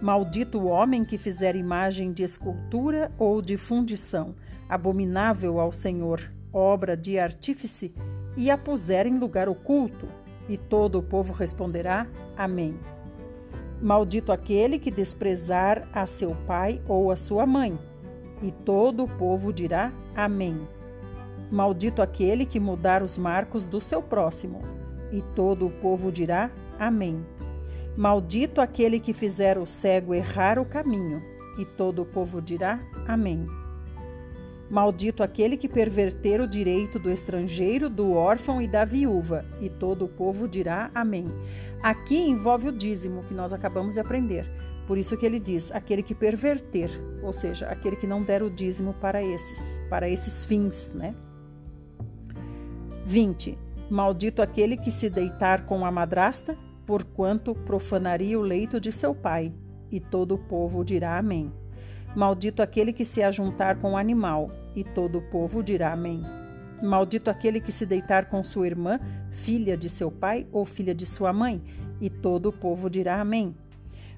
Maldito 0.00 0.58
o 0.58 0.68
homem 0.68 1.04
que 1.04 1.18
fizer 1.18 1.56
imagem 1.56 2.12
de 2.12 2.22
escultura 2.22 3.10
ou 3.18 3.42
de 3.42 3.56
fundição, 3.56 4.36
abominável 4.68 5.58
ao 5.58 5.72
Senhor, 5.72 6.30
obra 6.52 6.96
de 6.96 7.18
artífice, 7.18 7.92
e 8.36 8.48
a 8.48 8.56
puser 8.56 9.06
em 9.06 9.18
lugar 9.18 9.48
oculto. 9.48 10.08
E 10.48 10.56
todo 10.56 10.98
o 10.98 11.02
povo 11.02 11.32
responderá: 11.32 12.06
Amém. 12.36 12.78
Maldito 13.82 14.30
aquele 14.30 14.78
que 14.78 14.90
desprezar 14.90 15.88
a 15.92 16.06
seu 16.06 16.34
pai 16.46 16.80
ou 16.86 17.10
a 17.10 17.16
sua 17.16 17.44
mãe. 17.44 17.76
E 18.40 18.52
todo 18.52 19.02
o 19.02 19.08
povo 19.08 19.52
dirá: 19.52 19.92
Amém. 20.14 20.60
Maldito 21.50 22.00
aquele 22.00 22.46
que 22.46 22.60
mudar 22.60 23.02
os 23.02 23.18
marcos 23.18 23.66
do 23.66 23.80
seu 23.80 24.00
próximo. 24.00 24.60
E 25.10 25.20
todo 25.34 25.66
o 25.66 25.70
povo 25.70 26.12
dirá: 26.12 26.50
Amém. 26.78 27.20
Maldito 27.98 28.60
aquele 28.60 29.00
que 29.00 29.12
fizer 29.12 29.58
o 29.58 29.66
cego 29.66 30.14
errar 30.14 30.56
o 30.56 30.64
caminho. 30.64 31.20
E 31.58 31.64
todo 31.64 32.02
o 32.02 32.06
povo 32.06 32.40
dirá: 32.40 32.78
Amém. 33.08 33.44
Maldito 34.70 35.20
aquele 35.20 35.56
que 35.56 35.68
perverter 35.68 36.40
o 36.40 36.46
direito 36.46 37.00
do 37.00 37.10
estrangeiro, 37.10 37.90
do 37.90 38.12
órfão 38.12 38.62
e 38.62 38.68
da 38.68 38.84
viúva, 38.84 39.44
e 39.60 39.68
todo 39.68 40.04
o 40.04 40.08
povo 40.08 40.46
dirá 40.46 40.92
amém. 40.94 41.24
Aqui 41.82 42.18
envolve 42.18 42.68
o 42.68 42.72
dízimo 42.72 43.24
que 43.24 43.34
nós 43.34 43.52
acabamos 43.52 43.94
de 43.94 44.00
aprender. 44.00 44.46
Por 44.86 44.96
isso 44.96 45.16
que 45.16 45.26
ele 45.26 45.40
diz: 45.40 45.72
aquele 45.72 46.04
que 46.04 46.14
perverter, 46.14 46.90
ou 47.20 47.32
seja, 47.32 47.66
aquele 47.66 47.96
que 47.96 48.06
não 48.06 48.22
der 48.22 48.44
o 48.44 48.50
dízimo 48.50 48.94
para 48.94 49.20
esses, 49.20 49.80
para 49.90 50.08
esses 50.08 50.44
fins, 50.44 50.92
né? 50.94 51.16
20. 53.06 53.58
Maldito 53.90 54.40
aquele 54.40 54.76
que 54.76 54.92
se 54.92 55.10
deitar 55.10 55.66
com 55.66 55.84
a 55.84 55.90
madrasta, 55.90 56.56
porquanto 56.88 57.54
profanaria 57.54 58.38
o 58.38 58.42
leito 58.42 58.80
de 58.80 58.90
seu 58.90 59.14
pai, 59.14 59.52
e 59.92 60.00
todo 60.00 60.36
o 60.36 60.38
povo 60.38 60.82
dirá 60.82 61.18
amém. 61.18 61.52
Maldito 62.16 62.62
aquele 62.62 62.94
que 62.94 63.04
se 63.04 63.22
ajuntar 63.22 63.76
com 63.76 63.92
o 63.92 63.96
animal, 63.98 64.48
e 64.74 64.82
todo 64.82 65.18
o 65.18 65.22
povo 65.22 65.62
dirá 65.62 65.92
Amém. 65.92 66.22
Maldito 66.82 67.28
aquele 67.28 67.60
que 67.60 67.70
se 67.70 67.84
deitar 67.84 68.30
com 68.30 68.42
sua 68.42 68.66
irmã, 68.66 68.98
filha 69.30 69.76
de 69.76 69.88
seu 69.90 70.10
pai 70.10 70.46
ou 70.50 70.64
filha 70.64 70.94
de 70.94 71.04
sua 71.04 71.30
mãe, 71.30 71.62
e 72.00 72.08
todo 72.08 72.48
o 72.48 72.52
povo 72.52 72.88
dirá 72.88 73.20
Amém. 73.20 73.54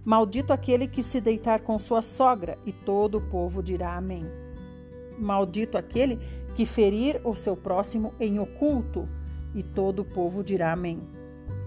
Maldito 0.04 0.52
aquele 0.52 0.86
que 0.86 1.02
se 1.02 1.20
deitar 1.20 1.60
com 1.60 1.76
sua 1.78 2.02
sogra, 2.02 2.56
e 2.64 2.72
todo 2.72 3.18
o 3.18 3.22
povo 3.22 3.62
dirá 3.62 3.96
Amém. 3.96 4.24
Maldito 5.18 5.76
aquele 5.76 6.20
que 6.54 6.64
ferir 6.64 7.20
o 7.24 7.34
seu 7.34 7.56
próximo 7.56 8.14
em 8.20 8.38
oculto, 8.38 9.08
e 9.52 9.62
todo 9.64 10.02
o 10.02 10.04
povo 10.04 10.44
dirá 10.44 10.72
Amém. 10.72 11.19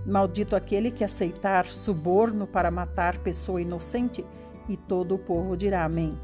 Maldito 0.05 0.55
aquele 0.55 0.91
que 0.91 1.03
aceitar 1.03 1.65
suborno 1.65 2.45
para 2.45 2.69
matar 2.69 3.17
pessoa 3.19 3.61
inocente, 3.61 4.25
e 4.67 4.77
todo 4.77 5.15
o 5.15 5.19
povo 5.19 5.55
dirá 5.55 5.85
Amém. 5.85 6.17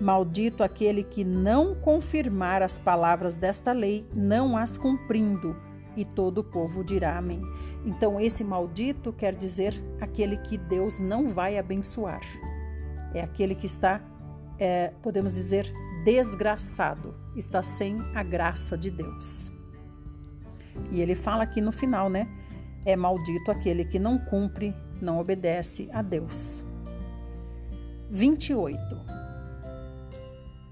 Maldito 0.00 0.62
aquele 0.62 1.02
que 1.02 1.24
não 1.24 1.74
confirmar 1.74 2.62
as 2.62 2.78
palavras 2.78 3.36
desta 3.36 3.72
lei, 3.72 4.06
não 4.14 4.56
as 4.56 4.76
cumprindo, 4.76 5.56
e 5.96 6.04
todo 6.04 6.38
o 6.38 6.44
povo 6.44 6.84
dirá 6.84 7.16
Amém. 7.16 7.40
Então, 7.84 8.18
esse 8.18 8.42
maldito 8.42 9.12
quer 9.12 9.34
dizer 9.34 9.74
aquele 10.00 10.36
que 10.38 10.56
Deus 10.56 10.98
não 10.98 11.28
vai 11.32 11.58
abençoar. 11.58 12.22
É 13.14 13.22
aquele 13.22 13.54
que 13.54 13.66
está, 13.66 14.00
é, 14.58 14.92
podemos 15.02 15.32
dizer, 15.32 15.70
desgraçado, 16.04 17.14
está 17.36 17.62
sem 17.62 17.96
a 18.14 18.22
graça 18.22 18.76
de 18.76 18.90
Deus. 18.90 19.50
E 20.90 21.00
ele 21.00 21.14
fala 21.14 21.44
aqui 21.44 21.60
no 21.60 21.72
final, 21.72 22.08
né? 22.10 22.28
É 22.84 22.96
maldito 22.96 23.50
aquele 23.50 23.84
que 23.84 23.98
não 23.98 24.18
cumpre, 24.18 24.74
não 25.00 25.18
obedece 25.18 25.88
a 25.92 26.02
Deus. 26.02 26.62
28. 28.10 28.78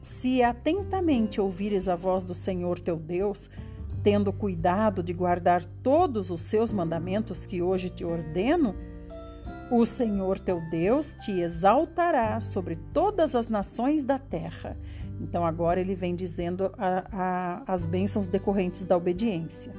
Se 0.01 0.43
atentamente 0.43 1.41
ouvires 1.41 1.89
a 1.89 1.97
voz 1.97 2.25
do 2.25 2.35
Senhor 2.35 2.79
teu 2.79 2.97
Deus, 2.97 3.49
tendo 4.03 4.33
cuidado 4.33 5.03
de 5.03 5.13
guardar 5.13 5.65
todos 5.83 6.31
os 6.31 6.41
seus 6.41 6.73
mandamentos 6.73 7.47
que 7.47 7.63
hoje 7.63 7.89
te 7.89 8.05
ordeno, 8.05 8.75
o 9.71 9.87
Senhor 9.87 10.39
teu 10.39 10.61
Deus 10.71 11.15
te 11.15 11.41
exaltará 11.41 12.41
sobre 12.41 12.77
todas 12.93 13.35
as 13.35 13.49
nações 13.49 14.05
da 14.05 14.19
terra. 14.19 14.77
Então, 15.21 15.47
agora 15.47 15.81
ele 15.81 15.95
vem 15.95 16.15
dizendo 16.15 16.73
a, 16.77 17.05
a, 17.13 17.73
as 17.73 17.87
bênçãos 17.87 18.29
decorrentes 18.29 18.85
da 18.85 18.97
obediência. 18.97 19.73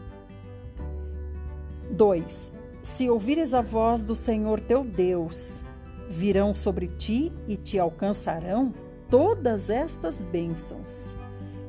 2. 1.92 2.52
Se 2.82 3.10
ouvires 3.10 3.54
a 3.54 3.62
voz 3.62 4.04
do 4.04 4.16
Senhor 4.16 4.60
teu 4.60 4.84
Deus, 4.84 5.64
Virão 6.10 6.54
sobre 6.54 6.88
ti 6.88 7.32
e 7.48 7.58
te 7.58 7.80
alcançarão 7.80 8.74
todas 9.10 9.70
estas 9.70 10.24
bênçãos. 10.24 11.16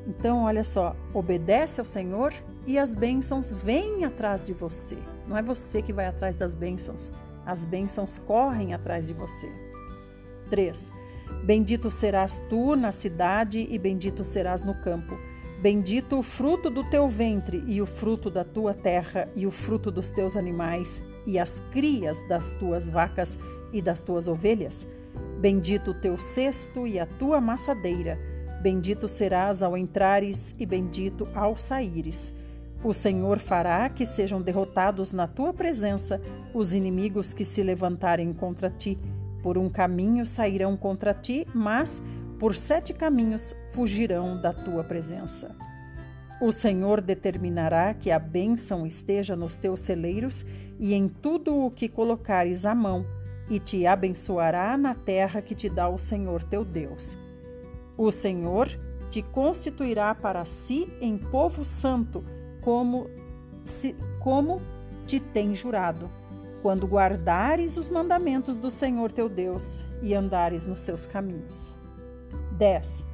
Então, 0.07 0.43
olha 0.43 0.63
só, 0.63 0.95
obedece 1.15 1.81
ao 1.81 1.87
Senhor 1.87 2.35
e 2.67 2.79
as 2.79 2.95
bênçãos 2.95 3.51
vêm 3.51 4.05
atrás 4.05 4.43
de 4.43 4.53
você. 4.53 4.99
Não 5.27 5.39
é 5.39 5.43
você 5.43 5.81
que 5.81 5.93
vai 5.93 6.07
atrás 6.07 6.37
das 6.37 6.55
bênçãos, 6.55 7.11
As 7.47 7.65
bênçãos 7.65 8.17
correm 8.19 8.73
atrás 8.73 9.07
de 9.07 9.15
você. 9.15 9.51
3. 10.49 10.91
Bendito 11.45 11.91
serás 11.91 12.39
tu 12.49 12.75
na 12.75 12.91
cidade 12.91 13.67
e 13.71 13.79
bendito 13.79 14.25
serás 14.25 14.63
no 14.63 14.75
campo. 14.83 15.15
Bendito 15.65 16.19
o 16.19 16.23
fruto 16.23 16.69
do 16.69 16.85
teu 16.85 17.09
ventre 17.09 17.65
e 17.67 17.81
o 17.81 17.87
fruto 17.87 18.29
da 18.29 18.45
tua 18.45 18.75
terra 18.75 19.31
e 19.35 19.47
o 19.47 19.51
fruto 19.51 19.91
dos 19.91 20.11
teus 20.11 20.37
animais 20.37 21.03
e 21.27 21.39
as 21.39 21.59
crias 21.59 22.23
das 22.29 22.53
tuas 22.57 22.87
vacas 22.87 23.39
e 23.73 23.81
das 23.81 24.03
tuas 24.03 24.29
ovelhas. 24.29 24.87
Bendito 25.41 25.93
o 25.93 25.95
teu 25.95 26.19
cesto 26.19 26.87
e 26.87 27.01
a 27.01 27.07
tua 27.07 27.41
maçadeira. 27.41 28.19
Bendito 28.61 29.09
serás 29.09 29.63
ao 29.63 29.75
entrares 29.75 30.55
e 30.59 30.67
bendito 30.67 31.27
ao 31.35 31.57
saíres. 31.57 32.31
O 32.85 32.93
Senhor 32.93 33.39
fará 33.39 33.89
que 33.89 34.05
sejam 34.05 34.43
derrotados 34.43 35.15
na 35.15 35.27
tua 35.27 35.55
presença 35.55 36.21
os 36.55 36.75
inimigos 36.75 37.33
que 37.33 37.43
se 37.43 37.63
levantarem 37.63 38.35
contra 38.35 38.69
ti. 38.69 38.99
Por 39.43 39.57
um 39.57 39.71
caminho 39.71 40.27
sairão 40.27 40.77
contra 40.77 41.15
ti, 41.15 41.47
mas 41.55 42.03
por 42.35 42.57
sete 42.57 42.93
caminhos 42.93 43.55
fugirão 43.73 44.41
da 44.41 44.53
tua 44.53 44.85
presença. 44.85 45.55
O 46.41 46.51
Senhor 46.51 47.01
determinará 47.01 47.95
que 47.95 48.11
a 48.11 48.19
bênção 48.19 48.87
esteja 48.87 49.37
nos 49.37 49.57
teus 49.57 49.81
celeiros 49.81 50.45
e 50.79 50.93
em 50.93 51.09
tudo 51.09 51.57
o 51.57 51.71
que 51.71 51.89
colocares 51.89 52.67
a 52.67 52.75
mão, 52.75 53.07
e 53.49 53.59
te 53.59 53.87
abençoará 53.87 54.77
na 54.77 54.95
terra 54.95 55.43
que 55.43 55.55
te 55.55 55.69
dá 55.69 55.89
o 55.89 55.99
Senhor 55.99 56.43
teu 56.43 56.65
Deus. 56.65 57.17
O 57.97 58.11
Senhor 58.11 58.69
te 59.11 59.23
constituirá 59.23 60.15
para 60.15 60.45
si 60.45 60.89
em 61.01 61.17
povo 61.17 61.65
santo 61.65 62.25
como, 62.61 63.09
se, 63.65 63.95
como 64.19 64.61
te 65.07 65.21
tem 65.21 65.55
jurado, 65.55 66.11
quando 66.63 66.87
guardares 66.87 67.77
os 67.77 67.89
mandamentos 67.89 68.59
do 68.59 68.71
Senhor 68.71 69.13
teu 69.13 69.29
Deus 69.29 69.85
e 70.03 70.15
andares 70.15 70.67
nos 70.67 70.81
seus 70.81 71.07
caminhos. 71.07 71.74
10. 72.55 73.05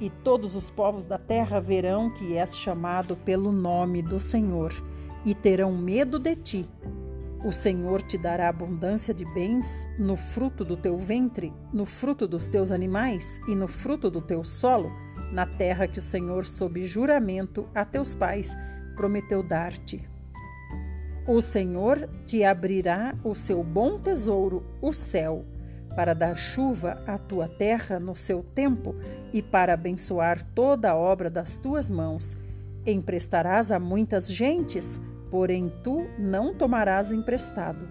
E 0.00 0.10
todos 0.10 0.56
os 0.56 0.70
povos 0.70 1.06
da 1.06 1.18
terra 1.18 1.60
verão 1.60 2.10
que 2.10 2.36
és 2.36 2.56
chamado 2.56 3.16
pelo 3.16 3.52
nome 3.52 4.02
do 4.02 4.18
Senhor 4.18 4.72
e 5.24 5.34
terão 5.34 5.72
medo 5.72 6.18
de 6.18 6.36
ti. 6.36 6.68
O 7.44 7.52
Senhor 7.52 8.02
te 8.02 8.16
dará 8.16 8.48
abundância 8.48 9.12
de 9.12 9.24
bens 9.34 9.86
no 9.98 10.16
fruto 10.16 10.64
do 10.64 10.76
teu 10.76 10.96
ventre, 10.96 11.52
no 11.72 11.84
fruto 11.84 12.26
dos 12.26 12.48
teus 12.48 12.70
animais 12.70 13.38
e 13.46 13.54
no 13.54 13.68
fruto 13.68 14.10
do 14.10 14.20
teu 14.20 14.42
solo, 14.42 14.90
na 15.30 15.44
terra 15.44 15.86
que 15.86 15.98
o 15.98 16.02
Senhor, 16.02 16.46
sob 16.46 16.82
juramento 16.84 17.68
a 17.74 17.84
teus 17.84 18.14
pais, 18.14 18.56
prometeu 18.96 19.42
dar-te. 19.42 20.08
O 21.26 21.40
Senhor 21.40 22.08
te 22.26 22.44
abrirá 22.44 23.14
o 23.22 23.34
seu 23.34 23.62
bom 23.62 23.98
tesouro, 23.98 24.62
o 24.80 24.92
céu, 24.92 25.44
para 25.94 26.14
dar 26.14 26.36
chuva 26.36 27.02
à 27.06 27.18
tua 27.18 27.48
terra 27.48 27.98
no 27.98 28.14
seu 28.14 28.42
tempo 28.42 28.94
e 29.32 29.42
para 29.42 29.74
abençoar 29.74 30.44
toda 30.54 30.90
a 30.90 30.96
obra 30.96 31.30
das 31.30 31.58
tuas 31.58 31.88
mãos. 31.88 32.36
Emprestarás 32.86 33.72
a 33.72 33.78
muitas 33.78 34.30
gentes, 34.30 35.00
porém 35.30 35.72
tu 35.82 36.06
não 36.18 36.54
tomarás 36.54 37.12
emprestado. 37.12 37.88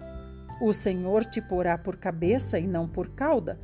O 0.60 0.72
Senhor 0.72 1.24
te 1.24 1.40
porá 1.40 1.76
por 1.76 1.96
cabeça 1.96 2.58
e 2.58 2.66
não 2.66 2.88
por 2.88 3.08
cauda, 3.10 3.58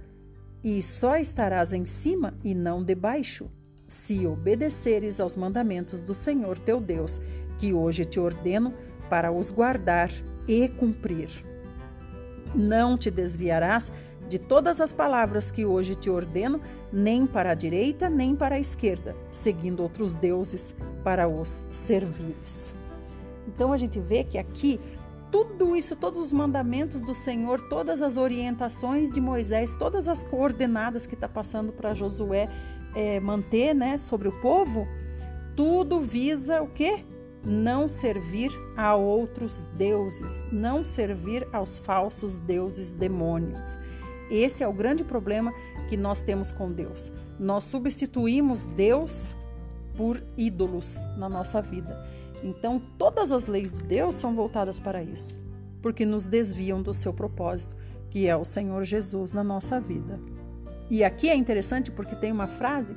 e 0.63 0.83
só 0.83 1.17
estarás 1.17 1.73
em 1.73 1.87
cima 1.87 2.35
e 2.45 2.55
não 2.55 2.85
debaixo 2.85 3.51
se 3.91 4.25
obedeceres 4.25 5.19
aos 5.19 5.35
mandamentos 5.35 6.01
do 6.03 6.15
Senhor 6.15 6.59
teu 6.59 6.81
Deus, 6.81 7.21
que 7.59 7.73
hoje 7.73 8.05
te 8.05 8.21
ordeno 8.21 8.73
para 9.09 9.33
os 9.33 9.51
guardar 9.51 10.11
e 10.47 10.69
cumprir. 10.69 11.29
Não 12.55 12.97
te 12.97 13.11
desviarás 13.11 13.91
de 14.31 14.39
todas 14.39 14.81
as 14.81 14.93
palavras 14.93 15.51
que 15.51 15.67
hoje 15.67 15.97
te 15.97 16.09
ordeno, 16.09 16.61
nem 16.93 17.27
para 17.27 17.51
a 17.51 17.55
direita, 17.55 18.09
nem 18.09 18.37
para 18.37 18.55
a 18.55 18.61
esquerda, 18.61 19.17
seguindo 19.29 19.83
outros 19.83 20.15
deuses 20.15 20.73
para 21.03 21.27
os 21.27 21.67
servires. 21.69 22.73
Então 23.49 23.73
a 23.73 23.77
gente 23.77 23.99
vê 23.99 24.23
que 24.23 24.39
aqui 24.39 24.79
tudo 25.33 25.75
isso, 25.75 25.97
todos 25.97 26.21
os 26.21 26.33
mandamentos 26.33 27.03
do 27.03 27.13
Senhor, 27.13 27.61
todas 27.69 28.01
as 28.01 28.17
orientações 28.17 29.11
de 29.11 29.21
Moisés, 29.21 29.77
todas 29.77 30.07
as 30.07 30.23
coordenadas 30.23 31.09
que 31.09 31.15
está 31.15 31.29
passando 31.29 31.73
para 31.73 31.93
Josué 31.93 32.49
é, 32.95 33.19
manter 33.19 33.75
né, 33.75 33.99
sobre 33.99 34.29
o 34.29 34.41
povo, 34.41 34.87
tudo 35.57 36.01
visa 36.01 36.63
o 36.63 36.69
quê? 36.69 37.05
Não 37.45 37.89
servir 37.89 38.53
a 38.77 38.95
outros 38.95 39.67
deuses, 39.75 40.47
não 40.53 40.85
servir 40.85 41.49
aos 41.53 41.79
falsos 41.79 42.39
deuses 42.39 42.93
demônios. 42.93 43.77
Esse 44.31 44.63
é 44.63 44.69
o 44.69 44.73
grande 44.73 45.03
problema 45.03 45.53
que 45.89 45.97
nós 45.97 46.23
temos 46.23 46.53
com 46.53 46.71
Deus. 46.71 47.11
Nós 47.39 47.65
substituímos 47.65 48.65
Deus 48.65 49.35
por 49.97 50.23
ídolos 50.37 50.97
na 51.17 51.29
nossa 51.29 51.61
vida. 51.61 51.97
Então, 52.43 52.81
todas 52.97 53.33
as 53.33 53.47
leis 53.47 53.71
de 53.71 53.83
Deus 53.83 54.15
são 54.15 54.35
voltadas 54.35 54.79
para 54.79 55.03
isso, 55.03 55.37
porque 55.83 56.07
nos 56.07 56.27
desviam 56.27 56.81
do 56.81 56.95
seu 56.95 57.13
propósito, 57.13 57.77
que 58.09 58.27
é 58.27 58.37
o 58.37 58.45
Senhor 58.45 58.85
Jesus 58.85 59.33
na 59.33 59.45
nossa 59.45 59.79
vida. 59.79 60.19
E 60.91 61.05
aqui 61.05 61.29
é 61.29 61.37
interessante 61.37 61.91
porque 61.91 62.17
tem 62.17 62.33
uma 62.33 62.47
frase 62.47 62.95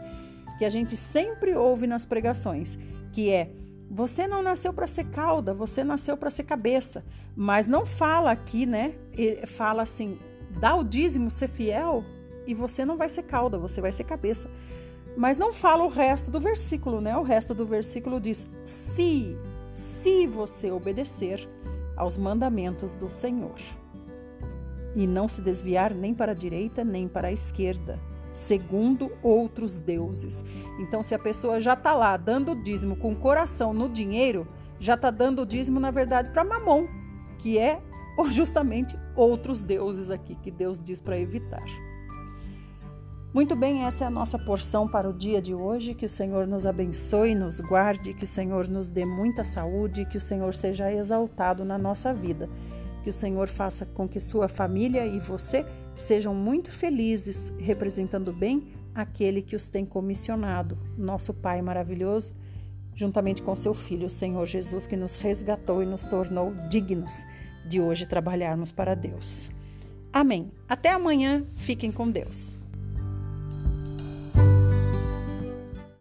que 0.58 0.66
a 0.66 0.70
gente 0.70 0.96
sempre 0.96 1.56
ouve 1.56 1.88
nas 1.88 2.06
pregações, 2.06 2.78
que 3.12 3.30
é: 3.30 3.52
você 3.90 4.28
não 4.28 4.42
nasceu 4.42 4.74
para 4.74 4.88
ser 4.88 5.06
cauda, 5.06 5.54
você 5.54 5.84
nasceu 5.84 6.16
para 6.16 6.30
ser 6.30 6.44
cabeça. 6.44 7.04
Mas 7.36 7.68
não 7.68 7.86
fala 7.86 8.32
aqui, 8.32 8.66
né? 8.66 8.96
Fala 9.46 9.84
assim: 9.84 10.18
dá 10.60 10.76
o 10.76 10.84
dízimo, 10.84 11.32
ser 11.32 11.50
fiel, 11.50 12.04
e 12.46 12.54
você 12.54 12.86
não 12.86 12.98
vai 12.98 13.10
ser 13.10 13.24
cauda, 13.24 13.58
você 13.58 13.82
vai 13.82 13.92
ser 13.92 14.04
cabeça. 14.04 14.50
Mas 15.16 15.38
não 15.38 15.54
fala 15.54 15.84
o 15.84 15.90
resto 15.90 16.32
do 16.32 16.40
versículo, 16.40 17.00
né? 17.00 17.16
O 17.18 17.24
resto 17.24 17.54
do 17.54 17.66
versículo 17.66 18.20
diz: 18.20 18.48
se, 18.66 19.38
se 19.74 20.28
você 20.28 20.72
obedecer 20.72 21.48
aos 21.96 22.18
mandamentos 22.18 22.96
do 22.96 23.10
Senhor 23.10 23.60
e 24.96 25.06
não 25.08 25.28
se 25.28 25.42
desviar 25.42 25.94
nem 25.94 26.14
para 26.14 26.32
a 26.32 26.36
direita 26.36 26.84
nem 26.84 27.08
para 27.08 27.28
a 27.28 27.32
esquerda, 27.32 28.00
segundo 28.32 29.12
outros 29.22 29.80
deuses. 29.80 30.44
Então, 30.80 31.04
se 31.04 31.14
a 31.14 31.20
pessoa 31.20 31.60
já 31.60 31.74
está 31.74 31.94
lá 31.94 32.18
dando 32.18 32.56
dízimo 32.56 32.96
com 32.96 33.14
o 33.14 33.16
coração 33.16 33.74
no 33.74 33.88
dinheiro, 33.88 34.48
já 34.80 34.96
está 34.96 35.12
dando 35.12 35.46
dízimo, 35.46 35.80
na 35.80 35.92
verdade, 35.92 36.32
para 36.32 36.44
mamon, 36.44 36.88
que 37.38 37.60
é 37.60 37.80
justamente 38.30 38.98
outros 39.16 39.64
deuses 39.64 40.10
aqui 40.10 40.36
que 40.36 40.52
Deus 40.52 40.82
diz 40.82 41.02
para 41.02 41.18
evitar. 41.18 41.64
Muito 43.34 43.56
bem, 43.56 43.84
essa 43.84 44.04
é 44.04 44.08
a 44.08 44.12
nossa 44.12 44.38
porção 44.38 44.88
para 44.88 45.10
o 45.10 45.14
dia 45.14 45.42
de 45.42 45.56
hoje. 45.56 45.96
Que 45.96 46.06
o 46.06 46.10
Senhor 46.10 46.46
nos 46.46 46.68
abençoe, 46.68 47.34
nos 47.34 47.60
guarde, 47.60 48.14
que 48.14 48.26
o 48.26 48.28
Senhor 48.28 48.68
nos 48.68 48.90
dê 48.90 49.06
muita 49.06 49.44
saúde, 49.44 50.06
que 50.06 50.18
o 50.18 50.22
Senhor 50.22 50.54
seja 50.54 50.94
exaltado 50.94 51.66
na 51.66 51.76
nossa 51.76 52.14
vida. 52.14 52.48
Que 53.04 53.10
o 53.10 53.14
Senhor 53.14 53.48
faça 53.48 53.88
com 53.88 54.08
que 54.08 54.20
sua 54.20 54.48
família 54.48 55.04
e 55.08 55.20
você 55.20 55.66
sejam 55.96 56.36
muito 56.36 56.72
felizes, 56.72 57.52
representando 57.58 58.32
bem 58.32 58.72
aquele 58.94 59.42
que 59.42 59.56
os 59.56 59.68
tem 59.68 59.84
comissionado, 59.84 60.78
nosso 60.96 61.34
Pai 61.34 61.60
maravilhoso, 61.60 62.36
juntamente 62.94 63.42
com 63.42 63.56
seu 63.56 63.74
Filho, 63.74 64.06
o 64.06 64.12
Senhor 64.12 64.46
Jesus, 64.46 64.86
que 64.86 64.96
nos 64.96 65.16
resgatou 65.16 65.82
e 65.82 65.88
nos 65.88 66.04
tornou 66.04 66.54
dignos 66.70 67.24
de 67.66 67.80
hoje 67.80 68.06
trabalharmos 68.06 68.72
para 68.72 68.96
Deus. 68.96 69.50
Amém. 70.12 70.52
Até 70.68 70.92
amanhã. 70.92 71.44
Fiquem 71.58 71.92
com 71.92 72.10
Deus. 72.10 72.56